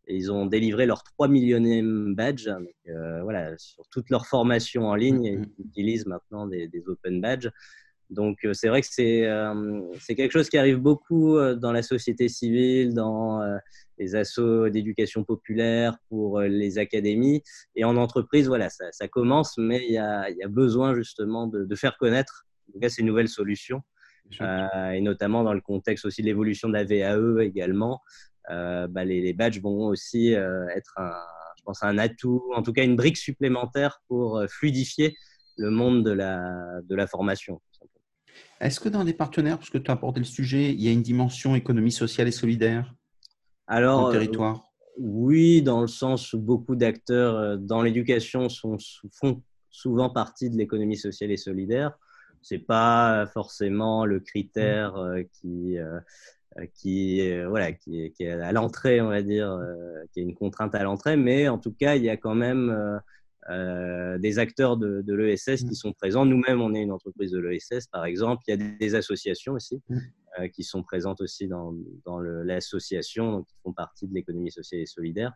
ils 0.08 0.32
ont 0.32 0.46
délivré 0.46 0.86
leur 0.86 1.02
3 1.02 1.28
millionième 1.28 2.14
badge. 2.14 2.48
Euh, 2.88 3.22
voilà, 3.22 3.56
sur 3.58 3.84
toute 3.90 4.10
leur 4.10 4.26
formation 4.26 4.86
en 4.88 4.94
ligne, 4.94 5.38
mm-hmm. 5.38 5.48
ils 5.58 5.66
utilisent 5.66 6.06
maintenant 6.06 6.46
des, 6.46 6.70
open 6.86 7.20
badges. 7.20 7.50
Donc, 8.10 8.44
euh, 8.44 8.52
c'est 8.52 8.68
vrai 8.68 8.82
que 8.82 8.88
euh, 9.00 9.80
c'est 10.00 10.14
quelque 10.14 10.32
chose 10.32 10.48
qui 10.48 10.58
arrive 10.58 10.78
beaucoup 10.78 11.38
dans 11.56 11.72
la 11.72 11.82
société 11.82 12.28
civile, 12.28 12.94
dans 12.94 13.42
les 13.98 14.14
assauts 14.14 14.68
d'éducation 14.68 15.24
populaire, 15.24 15.96
pour 16.08 16.40
les 16.40 16.78
académies. 16.78 17.42
Et 17.76 17.84
en 17.84 17.96
entreprise, 17.96 18.48
voilà, 18.48 18.68
ça, 18.70 19.08
commence, 19.08 19.56
mais 19.58 19.84
il 19.86 19.92
y 19.92 19.98
a, 19.98 20.30
y 20.30 20.42
a, 20.42 20.48
besoin 20.48 20.94
justement 20.94 21.46
de, 21.46 21.64
de, 21.64 21.74
faire 21.76 21.96
connaître 21.96 22.46
en 22.68 22.72
tout 22.72 22.80
cas, 22.80 22.88
ces 22.88 23.02
nouvelles 23.02 23.28
solutions. 23.28 23.82
et 24.40 25.00
notamment 25.00 25.44
dans 25.44 25.54
le 25.54 25.60
contexte 25.60 26.04
aussi 26.04 26.22
de 26.22 26.26
l'évolution 26.26 26.68
de 26.68 26.74
la 26.74 26.84
VAE 26.84 27.42
également, 27.42 28.00
euh, 28.50 28.86
bah, 28.88 29.04
les, 29.04 29.32
badges 29.32 29.60
vont 29.60 29.86
aussi 29.86 30.34
euh, 30.34 30.66
être, 30.68 30.92
un, 30.96 31.12
je 31.56 31.62
pense, 31.62 31.82
un 31.82 31.98
atout, 31.98 32.42
en 32.54 32.62
tout 32.62 32.72
cas 32.72 32.84
une 32.84 32.96
brique 32.96 33.16
supplémentaire 33.16 34.02
pour 34.08 34.38
euh, 34.38 34.46
fluidifier 34.48 35.16
le 35.56 35.70
monde 35.70 36.04
de 36.04 36.10
la, 36.10 36.80
de 36.82 36.94
la 36.94 37.06
formation. 37.06 37.62
Est-ce 38.60 38.80
que 38.80 38.88
dans 38.88 39.04
des 39.04 39.14
partenaires, 39.14 39.58
parce 39.58 39.70
que 39.70 39.78
tu 39.78 39.90
as 39.90 39.94
abordé 39.94 40.20
le 40.20 40.26
sujet, 40.26 40.72
il 40.72 40.82
y 40.82 40.88
a 40.88 40.92
une 40.92 41.02
dimension 41.02 41.54
économie 41.54 41.92
sociale 41.92 42.28
et 42.28 42.32
solidaire 42.32 42.94
Alors, 43.66 44.00
dans 44.00 44.06
le 44.08 44.12
territoire? 44.12 44.64
Oui, 44.98 45.62
dans 45.62 45.80
le 45.80 45.88
sens 45.88 46.32
où 46.32 46.38
beaucoup 46.38 46.76
d'acteurs 46.76 47.58
dans 47.58 47.82
l'éducation 47.82 48.48
font 48.48 49.42
souvent 49.70 50.08
partie 50.10 50.50
de 50.50 50.56
l'économie 50.56 50.96
sociale 50.96 51.32
et 51.32 51.36
solidaire. 51.36 51.98
Ce 52.42 52.54
n'est 52.54 52.60
pas 52.60 53.26
forcément 53.32 54.04
le 54.04 54.20
critère 54.20 54.94
qui 55.32 55.78
euh, 56.58 56.66
qui, 56.74 57.20
voilà, 57.46 57.72
qui, 57.72 58.02
est, 58.02 58.10
qui 58.10 58.24
est 58.24 58.30
à 58.30 58.52
l'entrée, 58.52 59.00
on 59.00 59.08
va 59.08 59.22
dire, 59.22 59.50
euh, 59.50 60.04
qui 60.12 60.20
est 60.20 60.22
une 60.22 60.34
contrainte 60.34 60.74
à 60.74 60.82
l'entrée, 60.84 61.16
mais 61.16 61.48
en 61.48 61.58
tout 61.58 61.72
cas, 61.72 61.96
il 61.96 62.04
y 62.04 62.10
a 62.10 62.16
quand 62.16 62.34
même 62.34 63.00
euh, 63.50 64.18
des 64.18 64.38
acteurs 64.38 64.76
de, 64.76 65.02
de 65.02 65.14
l'ESS 65.14 65.64
qui 65.64 65.66
mmh. 65.66 65.74
sont 65.74 65.92
présents. 65.92 66.24
Nous-mêmes, 66.24 66.60
on 66.60 66.74
est 66.74 66.82
une 66.82 66.92
entreprise 66.92 67.30
de 67.30 67.38
l'ESS, 67.38 67.86
par 67.90 68.04
exemple. 68.04 68.42
Il 68.46 68.50
y 68.50 68.54
a 68.54 68.56
des, 68.78 68.94
associations 68.94 69.54
aussi. 69.54 69.82
Mmh. 69.88 70.48
qui 70.52 70.64
sont 70.64 70.82
présentes 70.82 71.20
aussi 71.20 71.46
dans, 71.46 71.74
dans 72.04 72.18
l'association, 72.18 73.44
qui 73.44 73.54
font 73.62 73.72
partie 73.72 74.08
de 74.08 74.14
l'économie 74.14 74.50
sociale 74.50 74.80
et 74.80 74.86
solidaire. 74.86 75.32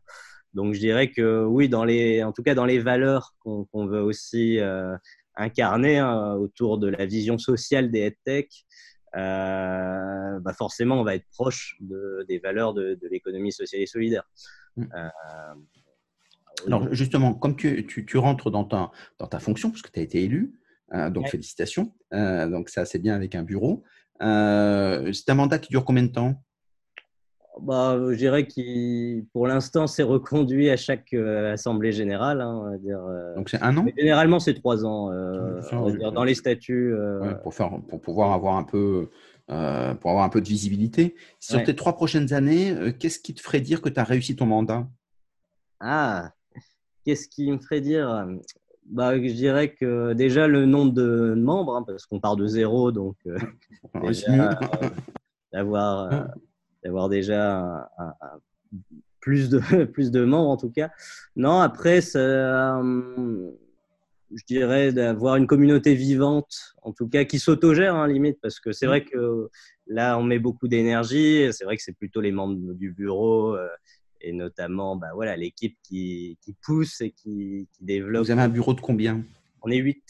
Donc 0.55 0.75
je 0.75 0.81
dirais 0.81 1.11
que 1.11 1.45
oui, 1.45 1.69
dans 1.69 1.85
les, 1.85 2.23
en 2.25 2.33
tout 2.33 2.43
cas 2.43 2.55
dans 2.55 2.65
les 2.65 2.81
valeurs 2.81 3.35
qu'on 3.41 3.87
veut 3.87 4.03
aussi 4.03 4.59
incarner 5.37 5.99
hein, 5.99 6.35
autour 6.35 6.79
de 6.79 6.89
la 6.89 7.07
vision 7.07 7.39
sociale 7.39 7.91
des 7.91 8.01
EdTech, 8.01 8.67
euh, 9.17 10.39
bah 10.41 10.53
forcément, 10.53 11.01
on 11.01 11.05
va 11.05 11.15
être 11.15 11.27
proche 11.33 11.77
de, 11.81 12.25
des 12.29 12.39
valeurs 12.39 12.75
de, 12.75 12.99
l'économie 13.11 13.53
sociale 13.53 13.83
et 13.83 13.87
solidaire. 13.87 14.29
Euh, 16.63 16.67
Alors, 16.67 16.93
justement, 16.93 17.35
comme 17.35 17.57
tu, 17.57 17.87
tu, 17.87 18.19
rentres 18.19 18.51
dans 18.51 18.65
ta, 18.65 18.91
dans 19.19 19.27
ta 19.27 19.39
fonction, 19.39 19.71
parce 19.71 19.83
que 19.83 19.91
tu 19.91 20.01
as 20.01 20.03
été 20.03 20.23
élu, 20.23 20.55
euh, 20.95 21.11
donc 21.11 21.29
félicitations, 21.29 21.93
donc 22.13 22.71
ça 22.71 22.85
c'est 22.85 22.99
bien 22.99 23.15
avec 23.15 23.35
un 23.35 23.43
bureau. 23.43 23.83
c'est 24.21 24.27
un 24.27 25.35
mandat 25.35 25.59
qui 25.59 25.71
dure 25.71 25.85
combien 25.85 26.03
de 26.03 26.09
temps? 26.09 26.43
Bah, 27.61 27.99
je 28.11 28.15
dirais 28.15 28.47
qu'il, 28.47 29.27
pour 29.33 29.47
l'instant, 29.47 29.87
c'est 29.87 30.03
reconduit 30.03 30.71
à 30.71 30.77
chaque 30.77 31.13
euh, 31.13 31.53
assemblée 31.53 31.93
générale. 31.93 32.41
Hein, 32.41 32.77
dire, 32.79 33.01
euh. 33.01 33.35
Donc 33.35 33.49
c'est 33.49 33.61
un 33.63 33.77
an? 33.77 33.87
Généralement, 33.97 34.39
c'est 34.39 34.55
trois 34.55 34.85
ans. 34.85 35.11
Euh, 35.11 35.61
dans 36.13 36.25
les 36.25 36.35
statuts. 36.35 36.95
pour, 37.43 37.55
faire, 37.55 37.71
pour 37.89 38.01
pouvoir 38.01 38.33
avoir 38.33 38.57
un 38.57 38.65
peu. 38.65 39.09
pour 39.49 40.11
avoir 40.11 40.25
un 40.25 40.29
peu 40.29 40.41
de 40.41 40.49
visibilité. 40.49 41.17
Sur 41.41 41.63
tes 41.65 41.75
trois 41.75 41.95
prochaines 41.95 42.33
années, 42.33 42.75
qu'est-ce 42.99 43.19
qui 43.19 43.35
te 43.35 43.41
ferait 43.41 43.61
dire 43.61 43.83
que 43.83 43.89
tu 43.89 43.99
as 43.99 44.05
réussi 44.05 44.37
ton 44.37 44.47
mandat? 44.47 44.87
Ah, 45.81 46.33
qu'est-ce 47.05 47.29
qui 47.29 47.51
me 47.51 47.59
ferait 47.59 47.81
dire 47.81 48.27
bah, 48.87 49.17
Je 49.17 49.33
dirais 49.33 49.75
que 49.75 50.13
déjà 50.13 50.47
le 50.47 50.67
nombre 50.67 50.93
de 50.93 51.35
membres, 51.37 51.77
hein, 51.77 51.85
parce 51.87 52.07
qu'on 52.07 52.21
part 52.21 52.37
de 52.37 52.47
zéro, 52.47 52.93
donc 52.93 53.17
d'avoir 55.53 56.29
d'avoir 56.83 57.09
déjà 57.09 57.91
plus, 59.21 59.49
de, 59.49 59.59
plus 59.85 60.11
de 60.11 60.25
membres 60.25 60.51
en 60.51 60.57
tout 60.57 60.71
cas. 60.71 60.91
Non, 61.37 61.61
après, 61.61 62.01
euh, 62.17 63.51
je 64.35 64.45
dirais 64.47 64.93
d'avoir 64.93 65.37
une 65.37 65.47
communauté 65.47 65.95
vivante, 65.95 66.75
en 66.83 66.93
tout 66.93 67.09
cas 67.09 67.25
qui 67.25 67.39
s'autogère, 67.39 67.95
hein, 67.95 68.09
limite, 68.09 68.39
parce 68.41 68.61
que 68.61 68.73
c'est 68.73 68.87
mm. 68.87 68.89
vrai 68.89 69.05
que 69.05 69.49
là, 69.87 70.19
on 70.19 70.23
met 70.23 70.39
beaucoup 70.39 70.69
d'énergie. 70.69 71.49
C'est 71.53 71.65
vrai 71.65 71.77
que 71.77 71.83
c'est 71.83 71.97
plutôt 71.97 72.21
les 72.21 72.33
membres 72.33 72.75
du 72.75 72.93
bureau. 72.93 73.57
Et 74.21 74.33
notamment 74.33 74.97
bah, 74.97 75.09
voilà, 75.15 75.37
l'équipe 75.37 75.77
qui, 75.83 76.39
qui, 76.41 76.55
pousse 76.55 77.01
et 77.01 77.11
qui, 77.11 77.69
qui, 77.73 77.85
développe. 77.85 78.25
Vous 78.25 78.31
avez 78.31 78.43
un 78.43 78.49
bureau 78.49 78.75
de 78.75 78.81
combien? 78.81 79.23
On 79.63 79.71
est 79.71 79.79
huit. 79.79 80.05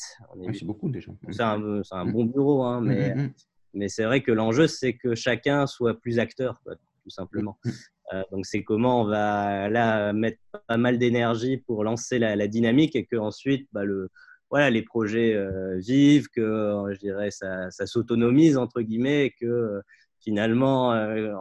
c'est 0.53 0.65
beaucoup 0.65 0.89
déjà. 0.89 1.13
C'est 1.31 1.43
un, 1.43 1.83
un, 1.91 2.07
bon 2.07 2.25
bureau, 2.25 2.63
hein, 2.65 2.81
mais 2.83 3.15
mm, 3.15 3.31
mais 3.75 3.89
c'est 3.89 4.05
vrai 4.05 4.23
que 4.23 4.33
l'enjeu, 4.33 4.67
c'est 4.67 4.95
que 4.95 5.15
chacun 5.15 5.67
soit 5.67 5.99
plus 6.01 6.19
acteur, 6.19 6.61
tout 7.03 7.11
simplement. 7.11 7.59
Mm. 7.65 7.71
Euh, 8.15 8.23
donc, 8.33 8.47
c'est 8.47 8.63
comment 8.63 9.03
on 9.03 9.05
va 9.05 9.69
là 9.69 10.13
mettre 10.13 10.39
pas 10.67 10.77
mal 10.77 10.99
d'énergie 10.99 11.59
pour 11.59 11.85
lancer 11.85 12.19
la, 12.19 12.49
dynamique 12.49 12.97
et 12.97 13.05
que 13.05 13.17
ensuite, 13.17 13.69
bah, 13.73 13.85
le, 13.85 14.09
voilà, 14.51 14.71
les 14.71 14.83
projets 14.83 15.35
euh, 15.35 15.77
vivent, 15.79 16.29
que 16.29 16.41
euh, 16.41 16.95
je 16.95 16.99
dirais 16.99 17.31
ça, 17.31 17.71
ça 17.71 17.87
s'autonomise 17.87 18.57
entre 18.57 18.81
guillemets, 18.81 19.27
et 19.27 19.31
que 19.31 19.81
finalement, 20.29 20.93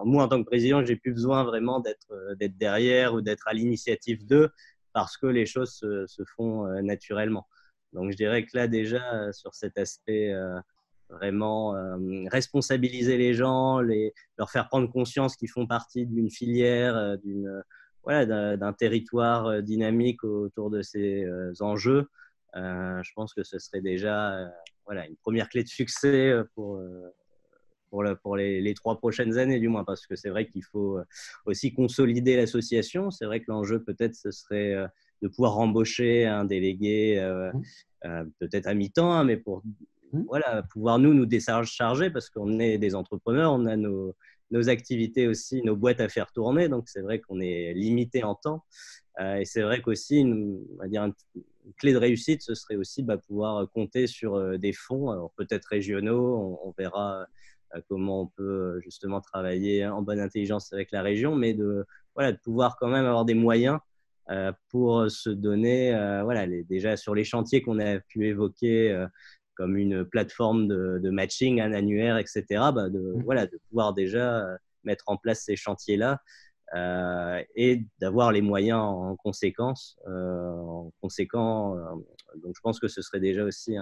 moi 0.05 0.23
en 0.23 0.27
tant 0.27 0.41
que 0.41 0.47
président, 0.47 0.83
j'ai 0.85 0.95
plus 0.95 1.13
besoin 1.13 1.43
vraiment 1.43 1.79
d'être 1.79 2.35
d'être 2.39 2.57
derrière 2.57 3.13
ou 3.13 3.21
d'être 3.21 3.47
à 3.47 3.53
l'initiative 3.53 4.25
d'eux 4.25 4.49
parce 4.93 5.17
que 5.17 5.27
les 5.27 5.45
choses 5.45 5.73
se, 5.73 6.23
font 6.35 6.65
naturellement. 6.81 7.47
Donc, 7.93 8.11
je 8.11 8.17
dirais 8.17 8.45
que 8.45 8.55
là 8.55 8.67
déjà 8.67 9.31
sur 9.33 9.53
cet 9.55 9.77
aspect 9.77 10.33
vraiment 11.09 11.75
euh, 11.75 12.25
responsabiliser 12.31 13.17
les 13.17 13.33
gens, 13.33 13.79
leur 13.81 14.49
faire 14.49 14.67
prendre 14.67 14.91
conscience 14.91 15.35
qu'ils 15.35 15.49
font 15.49 15.67
partie 15.67 16.05
d'une 16.05 16.29
filière, 16.29 16.95
euh, 16.95 18.57
d'un 18.57 18.73
territoire 18.73 19.47
euh, 19.47 19.61
dynamique 19.61 20.23
autour 20.23 20.69
de 20.69 20.81
ces 20.81 21.25
enjeux. 21.59 22.07
je 22.53 23.11
pense 23.15 23.33
que 23.33 23.43
ce 23.43 23.59
serait 23.59 23.81
déjà 23.81 24.49
une 24.89 25.17
première 25.17 25.49
clé 25.49 25.63
de 25.63 25.67
succès 25.67 26.33
pour, 26.55 26.81
pour, 27.89 28.03
pour 28.21 28.35
les, 28.35 28.61
les, 28.61 28.73
trois 28.73 28.97
prochaines 28.97 29.38
années, 29.38 29.59
du 29.59 29.67
moins, 29.67 29.83
parce 29.83 30.05
que 30.07 30.15
c'est 30.15 30.29
vrai 30.29 30.47
qu'il 30.47 30.63
faut 30.63 30.99
aussi 31.45 31.73
consolider 31.73 32.35
l'association. 32.35 33.11
C'est 33.11 33.25
vrai 33.25 33.39
que 33.39 33.45
l'enjeu, 33.47 33.83
peut-être, 33.83 34.15
ce 34.15 34.31
serait 34.31 34.75
de 35.21 35.27
pouvoir 35.27 35.57
embaucher 35.57 36.25
un 36.25 36.45
délégué, 36.45 37.19
mmh. 38.03 38.09
peut-être 38.39 38.67
à 38.67 38.73
mi-temps, 38.73 39.11
hein, 39.11 39.23
mais 39.23 39.38
pour 39.38 39.63
Mmh. 40.13 40.23
voilà, 40.27 40.63
pouvoir 40.63 40.99
nous 40.99 41.13
nous 41.13 41.25
décharger 41.25 42.09
parce 42.09 42.29
qu'on 42.29 42.59
est 42.59 42.77
des 42.77 42.95
entrepreneurs, 42.95 43.51
on 43.51 43.65
a 43.65 43.75
nos, 43.75 44.15
nos, 44.51 44.69
activités 44.69 45.27
aussi, 45.27 45.61
nos 45.63 45.75
boîtes 45.75 45.99
à 45.99 46.07
faire 46.07 46.31
tourner, 46.31 46.69
donc 46.69 46.88
c'est 46.88 47.01
vrai 47.01 47.19
qu'on 47.19 47.41
est 47.41 47.73
limité 47.73 48.23
en 48.23 48.35
temps. 48.35 48.63
Euh, 49.19 49.38
et 49.38 49.45
c'est 49.45 49.63
vrai 49.63 49.81
qu'aussi, 49.81 50.19
une, 50.19 50.63
dire 50.85 51.03
une, 51.03 51.13
clé 51.77 51.91
de 51.91 51.97
réussite, 51.97 52.41
ce 52.41 52.55
serait 52.55 52.75
aussi 52.75 53.03
bah, 53.03 53.17
pouvoir 53.17 53.69
compter 53.71 54.07
sur 54.07 54.35
euh, 54.35 54.57
des 54.57 54.71
fonds, 54.71 55.29
peut-être 55.35 55.65
régionaux, 55.65 56.59
on, 56.63 56.73
verra 56.77 57.21
euh, 57.21 57.25
comment 57.89 58.22
on 58.24 58.28
peut 58.28 58.80
justement 58.82 59.22
travailler 59.22 59.86
en 59.88 60.01
bonne 60.01 60.20
intelligence 60.20 60.72
avec 60.74 60.91
la 60.91 61.01
région, 61.01 61.36
mais 61.36 61.53
de, 61.53 61.86
voilà, 62.15 62.32
de 62.32 62.38
pouvoir 62.38 62.78
quand 62.78 62.88
même 62.88 63.05
avoir 63.05 63.26
des 63.26 63.34
moyens 63.34 63.80
pour 64.70 65.09
se 65.09 65.30
donner, 65.30 65.91
voilà, 66.24 66.45
les, 66.45 66.63
déjà 66.63 66.97
sur 66.97 67.15
les 67.15 67.24
chantiers 67.24 67.61
qu'on 67.61 67.80
a 67.80 67.99
pu 67.99 68.28
évoquer 68.28 69.07
comme 69.57 69.76
une 69.76 70.05
plateforme 70.05 70.68
de, 70.68 71.09
matching, 71.09 71.59
un 71.59 71.74
annuaire, 71.74 72.18
etc., 72.18 72.43
bah 72.49 72.89
de, 72.89 72.99
mmh. 72.99 73.24
voilà, 73.24 73.47
de 73.47 73.59
pouvoir 73.70 73.93
déjà 73.93 74.45
euh, 74.45 74.57
mettre 74.84 75.05
en 75.07 75.18
place 75.18 75.41
ces 75.43 75.55
chantiers-là 75.55 76.22
euh, 76.76 77.43
et 77.55 77.84
d'avoir 77.99 78.32
les 78.32 78.41
moyens 78.41 78.80
en 78.80 79.15
conséquence. 79.15 79.97
Euh, 80.07 80.51
en 80.51 80.91
conséquent, 81.01 81.76
donc 82.43 82.55
je 82.55 82.61
pense 82.61 82.80
que 82.80 82.88
ce 82.88 83.01
serait 83.01 83.20
déjà 83.20 83.43
aussi 83.43 83.76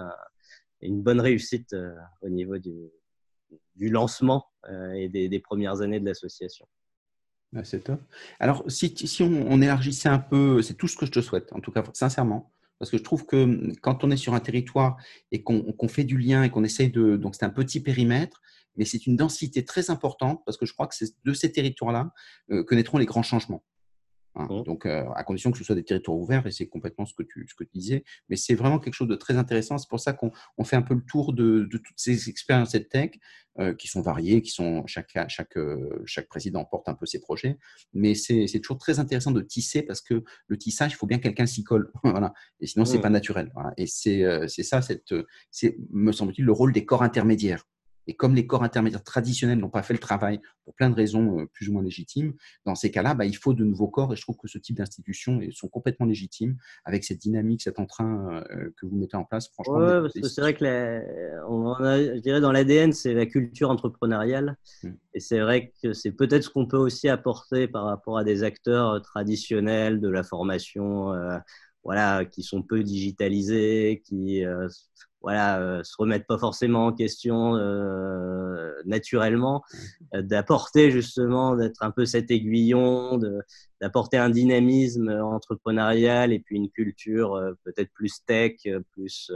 une 0.81 1.01
bonne 1.01 1.19
réussite 1.19 1.75
au 2.21 2.29
niveau 2.29 2.57
du, 2.57 2.89
du 3.76 3.89
lancement 3.89 4.45
et 4.95 5.09
des, 5.09 5.39
premières 5.39 5.82
années 5.82 5.99
de 5.99 6.05
l'association. 6.05 6.67
C'est 7.63 7.84
top. 7.84 8.01
Alors, 8.39 8.63
si, 8.67 8.93
on, 9.21 9.61
élargissait 9.61 10.09
un 10.09 10.19
peu, 10.19 10.61
c'est 10.61 10.73
tout 10.73 10.88
ce 10.88 10.97
que 10.97 11.05
je 11.05 11.11
te 11.11 11.21
souhaite, 11.21 11.53
en 11.53 11.59
tout 11.59 11.71
cas, 11.71 11.84
sincèrement, 11.93 12.51
parce 12.80 12.91
que 12.91 12.97
je 12.97 13.03
trouve 13.03 13.26
que 13.26 13.43
hum, 13.43 13.73
quand 13.82 14.03
on 14.03 14.11
est 14.11 14.17
sur 14.17 14.34
un 14.34 14.39
territoire 14.39 14.97
et 15.32 15.43
qu'on 15.43 15.88
fait 15.88 16.03
du 16.03 16.17
lien 16.17 16.43
et 16.43 16.49
qu'on 16.49 16.63
essaye 16.63 16.89
de. 16.89 17.15
Donc, 17.15 17.36
c'est 17.36 17.45
un 17.45 17.49
petit 17.49 17.80
périmètre, 17.80 18.41
mais 18.76 18.86
c'est 18.86 19.05
une 19.05 19.15
densité 19.15 19.63
très 19.63 19.89
importante 19.89 20.41
parce 20.45 20.57
que 20.57 20.65
je 20.65 20.73
crois 20.73 20.88
que 20.88 20.95
c'est 20.95 21.13
de 21.23 21.34
ces 21.34 21.51
territoires-là 21.51 22.11
euh, 22.51 22.63
que 22.63 22.76
naîtront 22.76 22.97
les 22.97 23.05
grands 23.05 23.23
changements. 23.23 23.63
Hein. 24.36 24.47
Mmh. 24.49 24.63
Donc, 24.63 24.86
euh, 24.86 25.05
à 25.15 25.23
condition 25.23 25.51
que 25.51 25.57
ce 25.57 25.63
soit 25.63 25.75
des 25.75 25.83
territoires 25.83 26.17
ouverts, 26.17 26.45
et 26.47 26.51
c'est 26.51 26.67
complètement 26.67 27.05
ce 27.05 27.13
que 27.13 27.23
tu, 27.23 27.47
ce 27.49 27.55
que 27.55 27.63
tu 27.63 27.77
disais, 27.77 28.03
mais 28.29 28.36
c'est 28.36 28.55
vraiment 28.55 28.79
quelque 28.79 28.93
chose 28.93 29.07
de 29.07 29.15
très 29.15 29.38
intéressant. 29.38 29.77
C'est 29.77 29.89
pour 29.89 29.99
ça 29.99 30.13
qu'on 30.13 30.31
fait 30.63 30.75
un 30.75 30.81
peu 30.81 30.93
le 30.93 31.03
tour 31.03 31.33
de, 31.33 31.67
toutes 31.71 31.83
ces 31.95 32.29
expériences 32.29 32.71
de 32.71 32.79
tech 32.79 33.11
euh, 33.59 33.73
qui 33.73 33.88
sont 33.88 34.01
variées, 34.01 34.41
qui 34.41 34.51
sont 34.51 34.86
chaque, 34.88 35.17
chaque, 35.27 35.57
euh, 35.57 36.01
chaque 36.05 36.27
président 36.27 36.65
porte 36.65 36.89
un 36.89 36.93
peu 36.93 37.05
ses 37.05 37.19
projets, 37.19 37.57
mais 37.93 38.15
c'est 38.15 38.47
toujours 38.61 38.77
très 38.77 38.99
intéressant 38.99 39.31
de 39.31 39.41
tisser 39.41 39.81
parce 39.83 40.01
que 40.01 40.23
le 40.47 40.57
tissage, 40.57 40.91
il 40.93 40.95
faut 40.95 41.07
bien 41.07 41.17
que 41.17 41.23
quelqu'un 41.23 41.45
s'y 41.45 41.63
colle, 41.63 41.91
voilà. 42.03 42.33
Et 42.59 42.67
sinon, 42.67 42.86
c'est 42.86 42.97
mmh. 42.97 43.01
pas 43.01 43.09
naturel. 43.09 43.53
Et 43.77 43.88
c'est 43.88 44.47
ça, 44.63 44.81
cette, 44.81 45.13
me 45.91 46.11
semble-t-il, 46.11 46.45
le 46.45 46.51
rôle 46.51 46.73
des 46.73 46.86
corps 46.86 47.03
intermédiaires. 47.03 47.65
Et 48.07 48.15
comme 48.15 48.35
les 48.35 48.47
corps 48.47 48.63
intermédiaires 48.63 49.03
traditionnels 49.03 49.59
n'ont 49.59 49.69
pas 49.69 49.83
fait 49.83 49.93
le 49.93 49.99
travail 49.99 50.39
pour 50.63 50.73
plein 50.75 50.89
de 50.89 50.95
raisons 50.95 51.39
euh, 51.39 51.45
plus 51.53 51.69
ou 51.69 51.73
moins 51.73 51.83
légitimes, 51.83 52.33
dans 52.65 52.75
ces 52.75 52.91
cas-là, 52.91 53.13
bah, 53.13 53.25
il 53.25 53.35
faut 53.35 53.53
de 53.53 53.63
nouveaux 53.63 53.87
corps. 53.87 54.13
Et 54.13 54.15
je 54.15 54.21
trouve 54.21 54.37
que 54.37 54.47
ce 54.47 54.57
type 54.57 54.77
d'institutions 54.77 55.39
sont 55.51 55.67
complètement 55.67 56.05
légitimes 56.05 56.57
avec 56.83 57.03
cette 57.03 57.19
dynamique, 57.19 57.61
cet 57.61 57.79
entrain 57.79 58.43
euh, 58.51 58.73
que 58.77 58.85
vous 58.85 58.95
mettez 58.95 59.17
en 59.17 59.23
place. 59.23 59.49
Franchement, 59.49 60.07
c'est 60.13 60.41
vrai 60.41 60.53
que 60.53 61.45
on 61.47 61.73
a, 61.73 61.97
je 61.97 62.19
dirais 62.19 62.41
dans 62.41 62.51
l'ADN, 62.51 62.93
c'est 62.93 63.13
la 63.13 63.25
culture 63.25 63.69
entrepreneuriale. 63.69 64.57
Mmh. 64.83 64.89
Et 65.13 65.19
c'est 65.19 65.39
vrai 65.39 65.73
que 65.81 65.93
c'est 65.93 66.11
peut-être 66.11 66.43
ce 66.43 66.49
qu'on 66.49 66.65
peut 66.65 66.77
aussi 66.77 67.07
apporter 67.09 67.67
par 67.67 67.85
rapport 67.85 68.17
à 68.17 68.23
des 68.23 68.43
acteurs 68.43 68.91
euh, 68.91 68.99
traditionnels 68.99 69.99
de 69.99 70.09
la 70.09 70.23
formation. 70.23 71.13
Voilà, 71.86 72.25
qui 72.25 72.43
sont 72.43 72.61
peu 72.61 72.83
digitalisés, 72.83 74.03
qui 74.05 74.43
voilà, 75.25 75.59
euh, 75.59 75.83
se 75.83 75.95
remettent 75.97 76.27
pas 76.27 76.38
forcément 76.38 76.86
en 76.86 76.93
question 76.93 77.55
euh, 77.55 78.71
naturellement, 78.86 79.63
euh, 80.13 80.21
d'apporter 80.21 80.91
justement, 80.91 81.55
d'être 81.55 81.81
un 81.81 81.89
peu 81.89 82.05
cet 82.05 82.29
aiguillon, 82.29 83.19
d'apporter 83.81 84.17
un 84.17 84.29
dynamisme 84.29 85.09
entrepreneurial 85.09 86.31
et 86.31 86.38
puis 86.38 86.57
une 86.57 86.69
culture 86.69 87.41
peut-être 87.63 87.91
plus 87.91 88.23
tech, 88.27 88.67
plus 88.91 89.31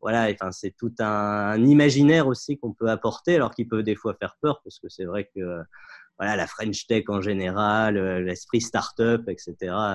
voilà, 0.00 0.28
enfin 0.32 0.50
c'est 0.50 0.74
tout 0.76 0.92
un, 0.98 1.64
imaginaire 1.64 2.26
aussi 2.26 2.58
qu'on 2.58 2.72
peut 2.72 2.90
apporter, 2.90 3.36
alors 3.36 3.54
qu'il 3.54 3.68
peut 3.68 3.84
des 3.84 3.94
fois 3.94 4.14
faire 4.14 4.36
peur 4.42 4.62
parce 4.64 4.80
que 4.80 4.88
c'est 4.88 5.04
vrai 5.04 5.30
que 5.32 5.62
voilà, 6.18 6.36
la 6.36 6.46
French 6.46 6.86
Tech 6.86 7.04
en 7.08 7.20
général, 7.20 7.96
l'esprit 8.22 8.60
startup, 8.60 9.28
etc. 9.28 9.54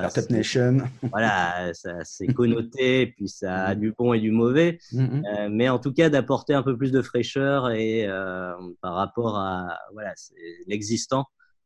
Startup 0.09 0.30
Nation. 0.30 0.78
Voilà, 1.03 1.72
c'est 2.03 2.28
connoté, 2.34 3.07
puis 3.15 3.30
ça 3.30 3.63
a 3.63 3.76
mm-hmm. 3.76 3.80
du 3.80 3.93
bon 3.97 4.13
et 4.13 4.20
du 4.20 4.32
mauvais. 4.32 4.80
Mm-hmm. 4.91 5.49
mais 5.49 5.70
en 5.70 5.80
tout 5.80 5.93
cas, 5.93 6.09
d'apporter 6.09 6.53
un 6.53 6.63
peu 6.63 6.78
plus 6.78 6.91
de 6.91 7.01
fraîcheur 7.01 7.70
et 7.72 8.07
par 8.82 8.95
rapport 8.95 9.38
à 9.38 9.78
voilà, 9.93 10.13
l'existant, 10.67 11.26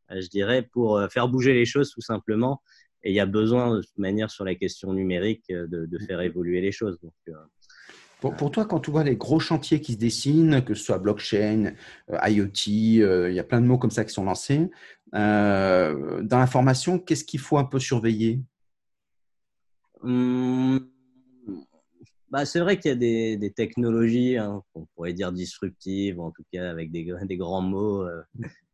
je 0.10 0.28
dirais, 0.28 0.62
pour 0.62 1.02
faire 1.10 1.28
bouger 1.28 1.54
les 1.54 1.66
choses 1.66 1.92
tout 1.92 2.02
simplement. 2.02 2.62
Et 3.06 3.12
il 3.12 3.16
y 3.16 3.20
a 3.20 3.26
besoin, 3.26 3.76
de 3.76 3.82
toute 3.82 3.98
manière, 3.98 4.32
sur 4.32 4.46
la 4.46 4.56
question 4.56 4.94
numérique, 4.94 5.46
de, 5.50 5.86
de 5.86 6.00
faire 6.00 6.22
évoluer 6.22 6.62
les 6.62 6.72
choses. 6.72 7.00
Donc, 7.02 7.14
pour, 8.32 8.52
toi, 8.52 8.66
quand 8.66 8.80
tu 8.80 8.92
vois 8.92 9.04
les 9.04 9.18
gros 9.18 9.40
chantiers 9.40 9.82
qui 9.82 9.94
se 9.94 9.98
dessinent, 9.98 10.64
que 10.64 10.74
ce 10.74 10.84
soit 10.84 10.98
blockchain, 10.98 11.74
euh, 12.12 12.30
IoT, 12.30 13.02
euh, 13.02 13.30
il 13.30 13.36
y 13.36 13.40
a 13.40 13.44
plein 13.44 13.60
de 13.60 13.66
mots 13.66 13.78
comme 13.78 13.92
ça 13.92 14.06
qui 14.06 14.14
sont 14.14 14.24
lancés, 14.24 14.70
euh, 15.14 16.22
dans 16.24 16.40
la 16.40 16.48
formation, 16.48 17.00
qu'est-ce 17.00 17.26
qu'il 17.26 17.40
faut 17.40 17.58
un 17.58 17.66
peu 17.66 17.80
surveiller? 17.80 18.42
Mmh. 20.02 20.78
bah, 22.30 22.46
C'est 22.46 22.62
vrai 22.62 22.80
qu'il 22.80 22.90
y 22.90 22.94
a 22.94 23.38
des, 23.38 23.54
technologies 23.56 24.38
hein, 24.38 24.64
qu'on 24.74 24.86
pourrait 24.96 25.14
dire 25.14 25.34
disruptives, 25.34 26.20
en 26.20 26.32
tout 26.32 26.44
cas 26.52 26.70
avec 26.70 26.92
des, 26.92 27.14
des 27.24 27.38
grands 27.38 27.62
mots 27.62 28.08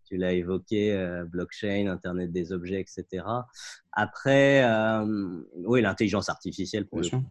tu 0.09 0.17
l'as 0.17 0.33
évoqué, 0.33 0.93
euh, 0.93 1.23
blockchain, 1.23 1.87
Internet 1.87 2.31
des 2.31 2.51
objets, 2.51 2.81
etc. 2.81 3.23
Après, 3.91 4.63
euh, 4.63 5.05
oui, 5.65 5.81
l'intelligence 5.81 6.29
artificielle 6.29 6.87
pour 6.87 6.99
le 6.99 7.09
coup. 7.09 7.23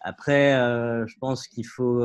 Après, 0.00 0.54
euh, 0.54 1.06
je 1.06 1.16
pense 1.18 1.46
qu'il 1.46 1.66
faut 1.66 2.02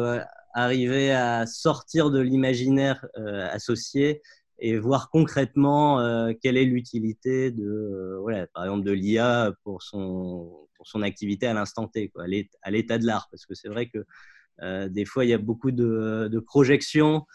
arriver 0.54 1.12
à 1.12 1.46
sortir 1.46 2.12
de 2.12 2.20
l'imaginaire 2.20 3.06
associé 3.52 4.22
et 4.60 4.78
voir 4.78 5.10
concrètement 5.10 6.34
quelle 6.42 6.58
est 6.58 6.66
l'utilité 6.66 7.52
de, 7.52 8.18
voilà, 8.22 8.48
par 8.48 8.64
exemple, 8.64 8.84
de 8.84 8.92
l'IA 8.92 9.54
pour 9.64 9.84
son, 9.84 10.68
pour 10.76 10.88
son 10.88 11.02
activité 11.02 11.48
à 11.48 11.54
l'instant 11.54 11.88
T, 11.88 12.10
quoi, 12.10 12.26
à 12.64 12.72
l'état 12.72 12.98
de 12.98 13.06
l'art. 13.06 13.28
Parce 13.32 13.46
que 13.46 13.54
c'est 13.54 13.70
vrai 13.70 13.90
que 13.90 14.88
des 14.88 15.06
fois, 15.06 15.26
il 15.26 15.30
y 15.30 15.34
a 15.34 15.38
beaucoup 15.38 15.72
de, 15.72 16.28
de 16.30 16.40
projections 16.40 17.26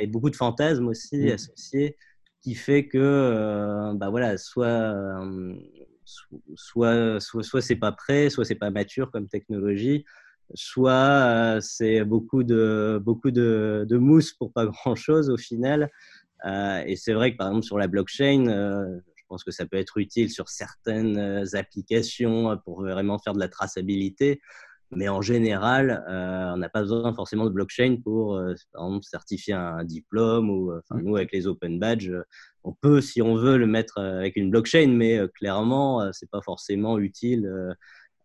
et 0.00 0.06
beaucoup 0.06 0.30
de 0.30 0.36
fantasmes 0.36 0.88
aussi 0.88 1.18
mm. 1.18 1.32
associés, 1.32 1.96
qui 2.42 2.54
fait 2.54 2.86
que, 2.86 2.98
euh, 2.98 3.94
bah 3.94 4.10
voilà, 4.10 4.38
soit, 4.38 4.66
euh, 4.66 5.54
soit, 6.54 7.20
soit, 7.20 7.42
soit 7.42 7.60
c'est 7.60 7.76
pas 7.76 7.92
prêt, 7.92 8.30
soit 8.30 8.44
c'est 8.44 8.54
pas 8.54 8.70
mature 8.70 9.10
comme 9.10 9.28
technologie, 9.28 10.04
soit 10.54 11.58
c'est 11.60 12.04
beaucoup 12.04 12.44
de, 12.44 13.00
beaucoup 13.02 13.30
de, 13.30 13.84
de, 13.88 13.96
mousse 13.96 14.32
pour 14.32 14.52
pas 14.52 14.66
grand 14.84 14.94
chose 14.94 15.30
au 15.30 15.36
final. 15.36 15.90
et 16.44 16.96
c'est 16.96 17.14
vrai 17.14 17.32
que 17.32 17.36
par 17.36 17.48
exemple 17.48 17.66
sur 17.66 17.78
la 17.78 17.88
blockchain, 17.88 18.44
je 19.16 19.24
pense 19.28 19.42
que 19.42 19.50
ça 19.50 19.66
peut 19.66 19.76
être 19.76 19.98
utile 19.98 20.30
sur 20.30 20.48
certaines 20.48 21.44
applications 21.54 22.56
pour 22.64 22.82
vraiment 22.82 23.18
faire 23.18 23.32
de 23.32 23.40
la 23.40 23.48
traçabilité. 23.48 24.40
Mais 24.92 25.08
en 25.08 25.20
général, 25.20 26.04
euh, 26.08 26.52
on 26.54 26.58
n'a 26.58 26.68
pas 26.68 26.80
besoin 26.80 27.12
forcément 27.12 27.44
de 27.44 27.50
blockchain 27.50 27.96
pour, 28.02 28.36
euh, 28.36 28.54
par 28.72 28.86
exemple, 28.86 29.04
certifier 29.04 29.54
un 29.54 29.84
diplôme 29.84 30.48
ou, 30.48 30.70
euh, 30.70 30.80
enfin, 30.88 31.00
mmh. 31.00 31.04
nous, 31.04 31.16
avec 31.16 31.32
les 31.32 31.46
open 31.46 31.78
badges, 31.80 32.12
on 32.62 32.72
peut, 32.72 33.00
si 33.00 33.20
on 33.20 33.34
veut, 33.34 33.56
le 33.56 33.66
mettre 33.66 33.98
avec 33.98 34.36
une 34.36 34.50
blockchain, 34.50 34.88
mais 34.88 35.20
clairement, 35.34 36.12
c'est 36.12 36.30
pas 36.30 36.40
forcément 36.42 36.98
utile. 36.98 37.50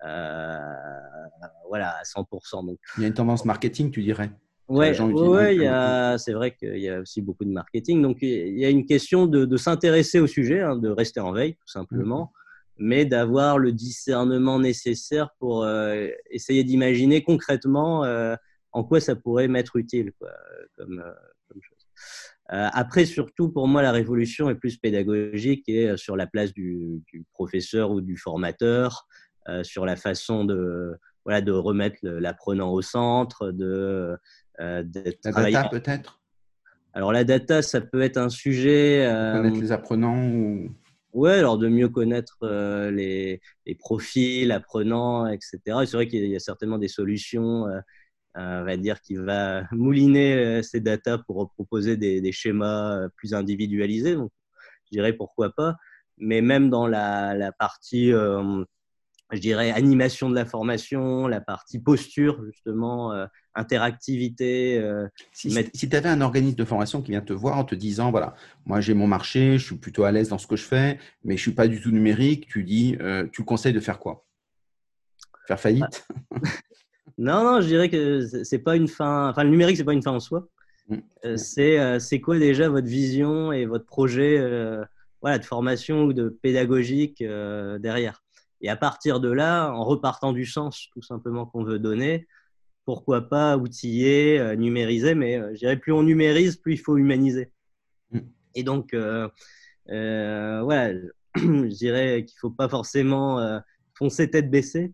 voilà, 0.01 1.95
à 1.97 2.03
100%. 2.03 2.66
Donc, 2.66 2.80
il 2.97 3.01
y 3.01 3.05
a 3.05 3.07
une 3.07 3.14
tendance 3.14 3.45
marketing, 3.45 3.91
tu 3.91 4.01
dirais 4.01 4.32
Ouais, 4.68 4.97
ouais 5.01 6.18
c'est 6.18 6.32
vrai 6.32 6.55
qu'il 6.55 6.78
y 6.78 6.89
a 6.89 7.01
aussi 7.01 7.22
beaucoup 7.22 7.43
de 7.43 7.51
marketing. 7.51 8.01
Donc, 8.01 8.20
il 8.22 8.57
y 8.57 8.66
a 8.66 8.70
une 8.70 8.86
question 8.86 9.26
de, 9.26 9.45
de 9.45 9.57
s'intéresser 9.57 10.20
au 10.20 10.28
sujet, 10.28 10.62
hein, 10.62 10.78
de 10.78 10.89
rester 10.89 11.20
en 11.20 11.34
veille, 11.34 11.55
tout 11.55 11.68
simplement. 11.68 12.32
Mmh 12.34 12.40
mais 12.82 13.05
d'avoir 13.05 13.59
le 13.59 13.71
discernement 13.71 14.59
nécessaire 14.59 15.29
pour 15.39 15.63
euh, 15.63 16.07
essayer 16.32 16.63
d'imaginer 16.63 17.23
concrètement 17.23 18.03
euh, 18.03 18.36
en 18.71 18.84
quoi 18.84 18.99
ça 18.99 19.15
pourrait 19.15 19.47
m'être 19.47 19.75
utile 19.75 20.11
quoi, 20.17 20.32
comme, 20.75 20.99
euh, 20.99 21.13
comme, 21.47 21.61
chose. 21.61 21.77
après, 22.49 23.05
surtout, 23.05 23.49
pour 23.49 23.67
moi, 23.67 23.84
la 23.84 23.91
révolution 23.91 24.49
est 24.49 24.55
plus 24.55 24.77
pédagogique 24.77 25.69
et 25.69 25.95
sur 25.95 26.15
la 26.15 26.25
place 26.25 26.53
du, 26.53 27.03
du 27.07 27.23
professeur 27.34 27.91
ou 27.91 28.01
du 28.01 28.17
formateur, 28.17 29.07
sur 29.63 29.86
la 29.86 29.95
façon 29.95 30.45
de, 30.45 30.95
voilà, 31.23 31.41
de 31.41 31.51
remettre 31.51 31.97
l'apprenant 32.03 32.71
au 32.71 32.82
centre, 32.82 33.51
de, 33.51 34.17
la 34.57 34.84
data 34.84 35.69
peut-être? 35.69 36.19
Alors 36.93 37.11
la 37.11 37.23
data, 37.23 37.61
ça 37.61 37.79
peut 37.79 38.01
être 38.01 38.17
un 38.17 38.29
sujet. 38.29 39.05
Connaître 39.34 39.59
les 39.59 39.71
apprenants 39.71 40.25
ou 40.25 40.69
Ouais, 41.14 41.34
alors 41.34 41.57
de 41.57 41.68
mieux 41.68 41.89
connaître 41.89 42.38
euh, 42.43 42.89
les, 42.89 43.41
les, 43.66 43.76
profils 43.76 44.49
apprenants, 44.51 45.28
etc. 45.28 45.59
C'est 45.86 45.93
vrai 45.97 46.07
qu'il 46.07 46.26
y 46.26 46.36
a 46.38 46.39
certainement 46.39 46.78
des 46.78 46.88
solutions, 46.88 47.68
euh, 47.68 47.80
euh, 48.38 48.62
on 48.62 48.64
va 48.66 48.78
dire, 48.78 49.01
qui 49.01 49.16
va 49.16 49.64
mouliner 49.72 50.64
ces 50.64 50.80
datas 50.80 51.18
pour 51.20 51.51
proposer 51.51 51.97
des, 51.97 52.22
des, 52.22 52.32
schémas 52.32 53.09
plus 53.18 53.34
individualisés. 53.34 54.16
Donc, 54.16 54.32
je 54.86 54.91
dirais 54.97 55.14
pourquoi 55.14 55.51
pas. 55.53 55.76
Mais 56.18 56.41
même 56.41 56.70
dans 56.70 56.88
la, 56.88 57.36
la 57.36 57.51
partie 57.51 58.12
je 59.32 59.39
dirais, 59.39 59.71
animation 59.71 60.29
de 60.29 60.36
la 60.36 60.45
formation, 60.45 61.27
la 61.27 61.41
partie 61.41 61.79
posture, 61.79 62.43
justement, 62.45 63.13
euh, 63.13 63.25
interactivité. 63.55 64.77
Euh, 64.77 65.07
si, 65.32 65.49
tu 65.49 65.95
avais 65.95 66.09
un 66.09 66.21
organisme 66.21 66.57
de 66.57 66.65
formation 66.65 67.01
qui 67.01 67.11
vient 67.11 67.21
te 67.21 67.34
voir 67.34 67.57
en 67.57 67.63
te 67.63 67.75
disant, 67.75 68.11
voilà, 68.11 68.36
moi 68.65 68.82
j'ai 68.82 68.93
mon 68.93 69.07
marché, 69.07 69.57
je 69.57 69.65
suis 69.65 69.77
plutôt 69.77 70.03
à 70.03 70.11
l'aise 70.11 70.29
dans 70.29 70.38
ce 70.38 70.47
que 70.47 70.55
je 70.55 70.65
fais, 70.65 70.99
mais 71.23 71.38
je 71.38 71.41
ne 71.41 71.43
suis 71.43 71.51
pas 71.51 71.67
du 71.67 71.79
tout 71.82 71.91
numérique, 71.91 72.47
tu 72.47 72.63
dis, 72.63 72.97
euh, 72.99 73.25
tu 73.32 73.43
conseilles 73.43 73.73
de 73.73 73.79
faire 73.79 73.99
quoi? 73.99 74.25
Faire 75.47 75.59
faillite? 75.59 76.07
Non, 77.17 77.43
non, 77.43 77.61
je 77.61 77.67
dirais 77.67 77.89
que 77.89 78.25
c'est 78.43 78.59
pas 78.59 78.75
une 78.75 78.88
fin. 78.88 79.29
Enfin, 79.29 79.43
le 79.43 79.51
numérique, 79.51 79.77
c'est 79.77 79.84
pas 79.84 79.93
une 79.93 80.01
fin 80.01 80.11
en 80.11 80.19
soi. 80.19 80.47
Mmh. 80.88 81.38
c'est 81.38 82.19
quoi 82.19 82.39
déjà 82.39 82.67
votre 82.67 82.88
vision 82.88 83.51
et 83.51 83.65
votre 83.65 83.86
projet 83.86 84.39
voilà, 85.21 85.38
de 85.38 85.45
formation 85.45 86.05
ou 86.05 86.13
de 86.13 86.29
pédagogique 86.29 87.21
derrière? 87.21 88.20
Et 88.62 88.70
à 88.70 88.76
partir 88.76 89.20
de 89.20 89.32
là, 89.32 89.72
en 89.72 89.84
repartant 89.84 90.34
du 90.34 90.45
sens 90.45 90.88
tout 90.93 91.01
simplement 91.01 91.45
qu'on 91.45 91.64
veut 91.64 91.80
donner, 91.80 92.28
pourquoi 92.86 93.30
pas 93.30 93.57
outiller, 93.57 94.39
euh, 94.39 94.55
numériser, 94.55 95.16
mais 95.16 95.38
euh, 95.38 95.51
je 95.53 95.59
dirais 95.59 95.78
plus 95.78 95.91
on 95.91 96.03
numérise, 96.03 96.57
plus 96.57 96.74
il 96.74 96.80
faut 96.80 96.97
humaniser. 96.97 97.51
Mm. 98.12 98.20
Et 98.55 98.64
donc, 98.64 98.93
euh, 98.93 99.30
voilà, 99.88 100.93
je 101.36 101.76
dirais 101.76 102.26
qu'il 102.26 102.36
ne 102.36 102.39
faut 102.39 102.51
pas 102.51 102.70
forcément 102.70 103.62
foncer 103.97 104.30
tête 104.30 104.49
baissée, 104.49 104.93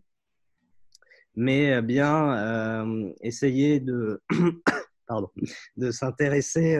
mais 1.34 1.82
bien 1.82 3.12
essayer 3.20 3.80
de, 3.80 4.22
pardon, 5.06 5.30
de 5.76 5.90
s'intéresser 5.90 6.78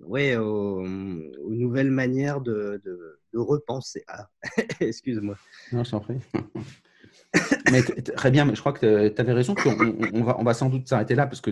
ouais, 0.00 0.36
aux, 0.36 0.86
nouvelles 0.86 1.90
manières 1.90 2.40
de, 2.40 2.80
de, 2.84 3.38
repenser. 3.38 4.04
Ah, 4.08 4.28
excuse-moi. 4.80 5.36
Non, 5.72 5.84
je 5.84 5.90
t'en 5.90 6.00
prie. 6.00 6.18
Mais 7.70 7.82
très 7.82 8.30
bien, 8.30 8.44
mais 8.44 8.54
je 8.54 8.60
crois 8.60 8.72
que 8.72 9.08
tu 9.08 9.20
avais 9.20 9.32
raison. 9.32 9.54
On, 10.12 10.44
va, 10.44 10.54
sans 10.54 10.68
doute 10.68 10.88
s'arrêter 10.88 11.14
là 11.14 11.26
parce 11.26 11.40
que 11.40 11.50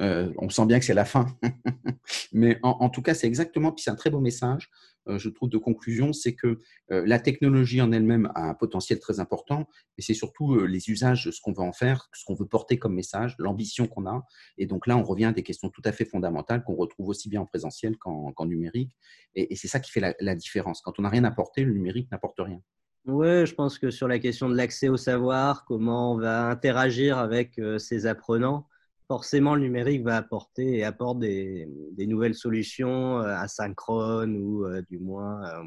euh, 0.00 0.32
on 0.38 0.48
sent 0.48 0.66
bien 0.66 0.78
que 0.78 0.84
c'est 0.84 0.94
la 0.94 1.04
fin. 1.04 1.26
mais 2.32 2.58
en, 2.62 2.88
tout 2.90 3.02
cas, 3.02 3.14
c'est 3.14 3.26
exactement, 3.26 3.72
puis 3.72 3.82
c'est 3.82 3.90
un 3.90 3.96
très 3.96 4.10
beau 4.10 4.20
message. 4.20 4.70
Euh, 5.08 5.18
je 5.18 5.30
trouve, 5.30 5.48
de 5.48 5.56
conclusion, 5.56 6.12
c'est 6.12 6.34
que 6.34 6.58
euh, 6.90 7.02
la 7.06 7.18
technologie 7.18 7.80
en 7.80 7.92
elle-même 7.92 8.30
a 8.34 8.42
un 8.42 8.54
potentiel 8.54 8.98
très 8.98 9.20
important, 9.20 9.66
mais 9.96 10.04
c'est 10.04 10.14
surtout 10.14 10.66
les 10.66 10.90
usages, 10.90 11.30
ce 11.30 11.40
qu'on 11.40 11.52
veut 11.52 11.62
en 11.62 11.72
faire, 11.72 12.08
ce 12.12 12.24
qu'on 12.24 12.34
veut 12.34 12.46
porter 12.46 12.78
comme 12.78 12.94
message, 12.94 13.34
l'ambition 13.38 13.86
qu'on 13.86 14.06
a. 14.06 14.26
Et 14.58 14.66
donc 14.66 14.86
là, 14.86 14.96
on 14.98 15.02
revient 15.02 15.26
à 15.26 15.32
des 15.32 15.42
questions 15.42 15.70
tout 15.70 15.82
à 15.84 15.92
fait 15.92 16.04
fondamentales 16.04 16.62
qu'on 16.62 16.74
retrouve 16.74 17.08
aussi 17.08 17.28
bien 17.28 17.40
en 17.40 17.46
présentiel 17.46 17.96
qu'en 17.96 18.34
numérique. 18.46 18.96
Et, 19.34 19.56
c'est 19.56 19.68
ça 19.68 19.80
qui 19.80 19.90
fait 19.90 20.16
la, 20.18 20.34
différence. 20.34 20.80
Quand 20.82 20.98
on 20.98 21.02
n'a 21.02 21.08
rien 21.08 21.24
porter, 21.30 21.64
le 21.64 21.72
numérique 21.72 22.10
n'apporte 22.10 22.38
rien. 22.38 22.60
Oui, 23.08 23.46
je 23.46 23.54
pense 23.54 23.78
que 23.78 23.90
sur 23.90 24.06
la 24.06 24.18
question 24.18 24.48
de 24.50 24.54
l'accès 24.54 24.88
au 24.88 24.98
savoir, 24.98 25.64
comment 25.64 26.12
on 26.12 26.18
va 26.18 26.46
interagir 26.48 27.18
avec 27.18 27.60
ses 27.78 28.06
apprenants, 28.06 28.68
forcément, 29.08 29.54
le 29.54 29.62
numérique 29.62 30.04
va 30.04 30.16
apporter 30.16 30.76
et 30.76 30.84
apporte 30.84 31.18
des, 31.18 31.66
nouvelles 31.96 32.34
solutions 32.34 33.20
euh, 33.20 33.34
asynchrones 33.34 34.36
ou 34.36 34.66
euh, 34.66 34.82
du 34.90 34.98
moins 34.98 35.42
euh, 35.48 35.64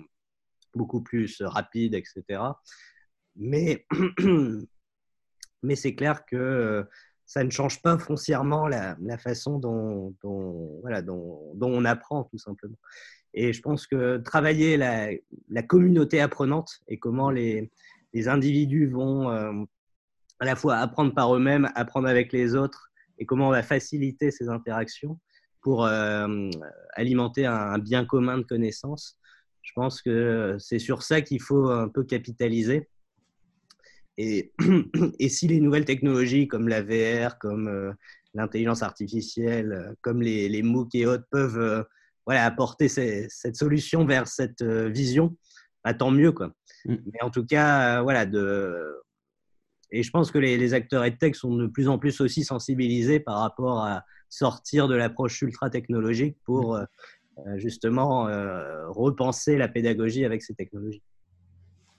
beaucoup 0.76 1.02
plus 1.02 1.42
rapides, 1.42 1.96
etc. 1.96 2.44
Mais, 3.36 3.86
c'est 5.76 5.96
clair 5.96 6.26
que 6.26 6.86
ça 7.26 7.44
ne 7.44 7.50
change 7.50 7.82
pas 7.82 7.98
foncièrement 7.98 8.68
la, 8.68 8.96
façon 9.18 9.58
dont, 9.58 10.14
on 10.24 11.86
apprend, 11.86 12.26
tout 12.26 12.38
simplement. 12.38 12.78
Et 13.34 13.54
je 13.54 13.62
pense 13.62 13.88
que 13.88 14.18
travailler 14.18 14.78
la, 14.78 15.10
la 15.50 15.64
communauté 15.64 16.20
apprenante 16.20 16.82
et 16.88 16.98
comment 16.98 17.30
les, 17.30 17.72
les 18.14 18.28
individus 18.28 18.88
vont 18.88 19.30
à 20.42 20.46
la 20.46 20.56
fois 20.56 20.78
apprendre 20.78 21.14
par 21.14 21.36
eux-mêmes, 21.36 21.70
apprendre 21.76 22.08
avec 22.08 22.34
les 22.34 22.56
autres, 22.56 22.92
et 23.20 23.26
comment 23.26 23.50
on 23.50 23.52
va 23.52 23.64
faciliter 23.64 24.32
ces 24.32 24.50
interactions, 24.50 25.20
pour 25.62 25.86
alimenter 26.96 27.46
un, 27.46 27.78
bien 27.78 28.04
commun 28.04 28.40
de 28.40 28.44
connaissances. 28.44 29.18
Je 29.62 29.72
pense 29.76 30.02
que 30.02 30.58
c'est 30.60 30.80
sur 30.80 31.04
ça 31.04 31.22
qu'il 31.22 31.40
faut 31.40 31.70
un 31.70 31.88
peu 31.88 32.04
capitaliser. 32.04 32.90
Et, 34.18 34.52
et, 35.20 35.30
si 35.30 35.48
les 35.48 35.60
nouvelles 35.60 35.86
technologies 35.86 36.48
comme 36.48 36.68
la 36.68 36.82
VR, 36.82 37.38
comme 37.38 37.96
l'intelligence 38.34 38.82
artificielle, 38.82 39.96
comme 40.02 40.24
les, 40.24 40.50
les, 40.50 40.64
MOOC 40.64 40.96
et 40.96 41.06
autres 41.06 41.28
peuvent 41.30 41.86
voilà, 42.26 42.46
apporter 42.46 42.88
cette 42.88 43.56
solution 43.56 44.06
vers 44.06 44.28
cette 44.28 44.64
vision, 44.64 45.36
bah, 45.84 45.94
tant 45.94 46.12
mieux. 46.12 46.32
Quoi. 46.32 46.52
Mm. 46.86 46.96
Mais 47.14 47.22
en 47.24 47.30
tout 47.30 47.46
cas, 47.46 48.02
voilà, 48.02 48.26
de, 48.26 49.02
et 49.92 50.04
je 50.04 50.12
pense 50.12 50.32
que 50.32 50.38
les, 50.38 50.58
les 50.58 50.74
acteurs 50.74 51.04
EdTech 51.04 51.36
sont 51.36 51.56
de 51.56 51.68
plus 51.68 51.88
en 51.90 52.00
plus 52.00 52.22
aussi 52.22 52.44
sensibilisés 52.44 53.20
par 53.20 53.40
rapport 53.40 53.84
à 53.84 54.06
sortir 54.30 54.88
de 54.88 54.96
l'approche 54.96 55.42
ultra 55.42 55.70
technologique 55.70 56.38
pour 56.46 56.76
mm. 56.76 56.88
euh, 57.40 57.58
justement 57.58 58.28
euh, 58.28 58.88
repenser 58.90 59.58
la 59.58 59.68
pédagogie 59.68 60.26
avec 60.26 60.42
ces 60.42 60.54
technologies. 60.54 61.04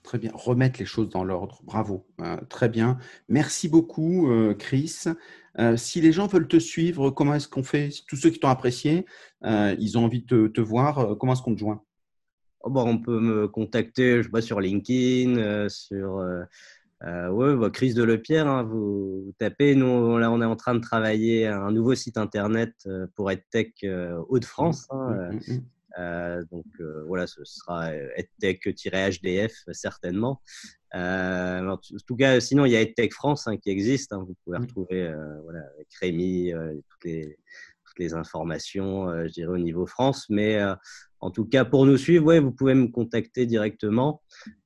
Très 0.03 0.19
bien, 0.19 0.31
remettre 0.33 0.79
les 0.79 0.85
choses 0.85 1.09
dans 1.09 1.23
l'ordre. 1.23 1.61
Bravo, 1.63 2.05
euh, 2.21 2.37
très 2.49 2.69
bien. 2.69 2.97
Merci 3.29 3.69
beaucoup, 3.69 4.29
Chris. 4.59 5.05
si 5.77 6.01
les 6.01 6.11
gens 6.11 6.27
veulent 6.27 6.47
te 6.47 6.59
suivre, 6.59 7.09
comment 7.09 7.35
est-ce 7.35 7.47
qu'on 7.47 7.63
fait? 7.63 7.89
Tous 8.07 8.17
ceux 8.17 8.29
qui 8.29 8.39
t'ont 8.39 8.49
apprécié, 8.49 9.05
ils 9.43 9.97
ont 9.97 10.05
envie 10.05 10.23
de 10.23 10.47
te, 10.47 10.61
voir, 10.61 11.17
comment 11.17 11.33
est-ce 11.33 11.41
qu'on 11.41 11.55
te 11.55 11.59
joint? 11.59 11.83
Oh, 12.61 12.69
bon, 12.69 12.87
On 12.87 12.97
peut 12.97 13.19
me 13.19 13.47
contacter 13.47 14.17
je 14.17 14.23
sais 14.23 14.29
pas, 14.29 14.41
sur 14.41 14.59
LinkedIn, 14.59 15.69
sur 15.69 16.21
euh, 17.05 17.27
oui, 17.29 17.55
bah, 17.57 17.69
Chris 17.69 17.93
Delepierre, 17.93 18.47
hein, 18.47 18.63
vous, 18.63 19.33
tapez. 19.37 19.75
Nous, 19.75 20.17
là, 20.17 20.31
on 20.31 20.41
est 20.41 20.45
en 20.45 20.55
train 20.55 20.73
de 20.73 20.79
travailler 20.79 21.47
un 21.47 21.71
nouveau 21.71 21.95
site 21.95 22.17
internet 22.17 22.73
euh, 22.87 23.07
pour 23.15 23.29
EdTech 23.29 23.83
euh, 23.83 24.21
Hauts-de-France. 24.29 24.87
Hein, 24.89 25.31
mmh, 25.31 25.35
mmh, 25.35 25.63
mmh. 25.97 26.43
donc 26.51 26.65
voilà, 27.07 27.27
ce 27.27 27.43
sera 27.43 27.91
EdTech-HDF 27.91 29.53
certainement. 29.71 30.41
en 30.93 31.77
tout 32.07 32.15
cas, 32.15 32.39
sinon, 32.39 32.65
il 32.65 32.71
y 32.71 32.75
a 32.75 32.81
EdTech 32.81 33.13
France 33.13 33.47
hein, 33.47 33.57
qui 33.57 33.69
existe. 33.69 34.13
vous 34.13 34.35
pouvez 34.43 34.57
retrouver 34.57 35.13
voilà, 35.43 35.61
avec 35.75 35.87
Rémi 35.99 36.51
toutes 36.89 37.03
les, 37.03 37.37
toutes 37.85 37.99
les 37.99 38.13
informations, 38.13 39.07
je 39.27 39.31
dirais, 39.31 39.53
au 39.53 39.57
niveau 39.57 39.85
France. 39.85 40.25
Mais 40.29 40.59
en 41.23 41.31
tout 41.31 41.45
cas, 41.45 41.63
pour 41.63 41.85
nous 41.85 41.95
suivre, 41.95 42.25
ouais, 42.25 42.41
vous 42.41 42.51
pouvez 42.51 42.73
me 42.73 42.87
contacter 42.87 43.45
directement. 43.45 44.21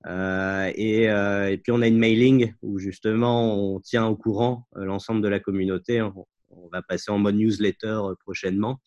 Euh, 0.08 0.72
euh, 0.76 1.46
et, 1.46 1.58
puis, 1.60 1.72
on 1.72 1.84
a 1.84 1.88
une 1.88 2.00
mailing 2.00 2.52
où 2.64 2.80
justement, 2.80 3.76
on 3.76 3.80
tient 3.80 4.08
au 4.08 4.16
courant 4.16 4.68
euh, 4.76 4.84
l'ensemble 4.84 5.22
de 5.22 5.28
la 5.28 5.40
communauté. 5.40 6.02
On, 6.02 6.26
va 6.72 6.82
passer 6.82 7.12
en 7.12 7.20
mode 7.20 7.36
newsletter 7.36 8.02
prochainement. 8.26 8.82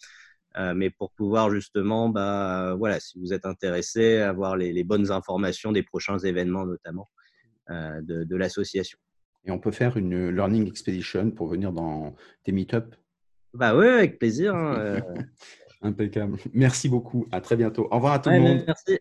Mais 0.57 0.91
pour 0.91 1.11
pouvoir 1.13 1.51
justement, 1.51 2.09
bah, 2.09 2.75
voilà, 2.79 3.01
si 3.01 3.19
vous 3.19 3.33
êtes 3.33 3.47
intéressé, 3.47 4.19
avoir 4.19 4.57
les, 4.57 4.85
bonnes 4.85 5.11
informations 5.11 5.73
des 5.73 5.83
prochains 5.83 6.19
événements 6.19 6.67
notamment 6.67 7.09
de, 7.69 8.37
l'association. 8.37 8.99
Et 9.45 9.51
on 9.51 9.59
peut 9.59 9.71
faire 9.71 9.97
une 9.97 10.29
Learning 10.31 10.67
Expedition 10.67 11.31
pour 11.31 11.49
venir 11.49 11.73
dans 11.73 12.15
tes 12.45 12.53
meet-up? 12.53 12.95
Bah 13.55 13.77
oui, 13.77 13.87
avec 13.87 14.19
plaisir. 14.19 14.55
Hein, 14.55 15.01
Impeccable. 15.83 16.37
Merci 16.53 16.89
beaucoup. 16.89 17.27
À 17.33 17.41
très 17.41 17.57
bientôt. 17.57 17.89
Au 17.91 17.97
revoir 17.97 18.15
à 18.15 18.19
tout 18.19 18.31
le 18.31 18.41
monde. 18.41 18.65
Merci. 18.67 19.01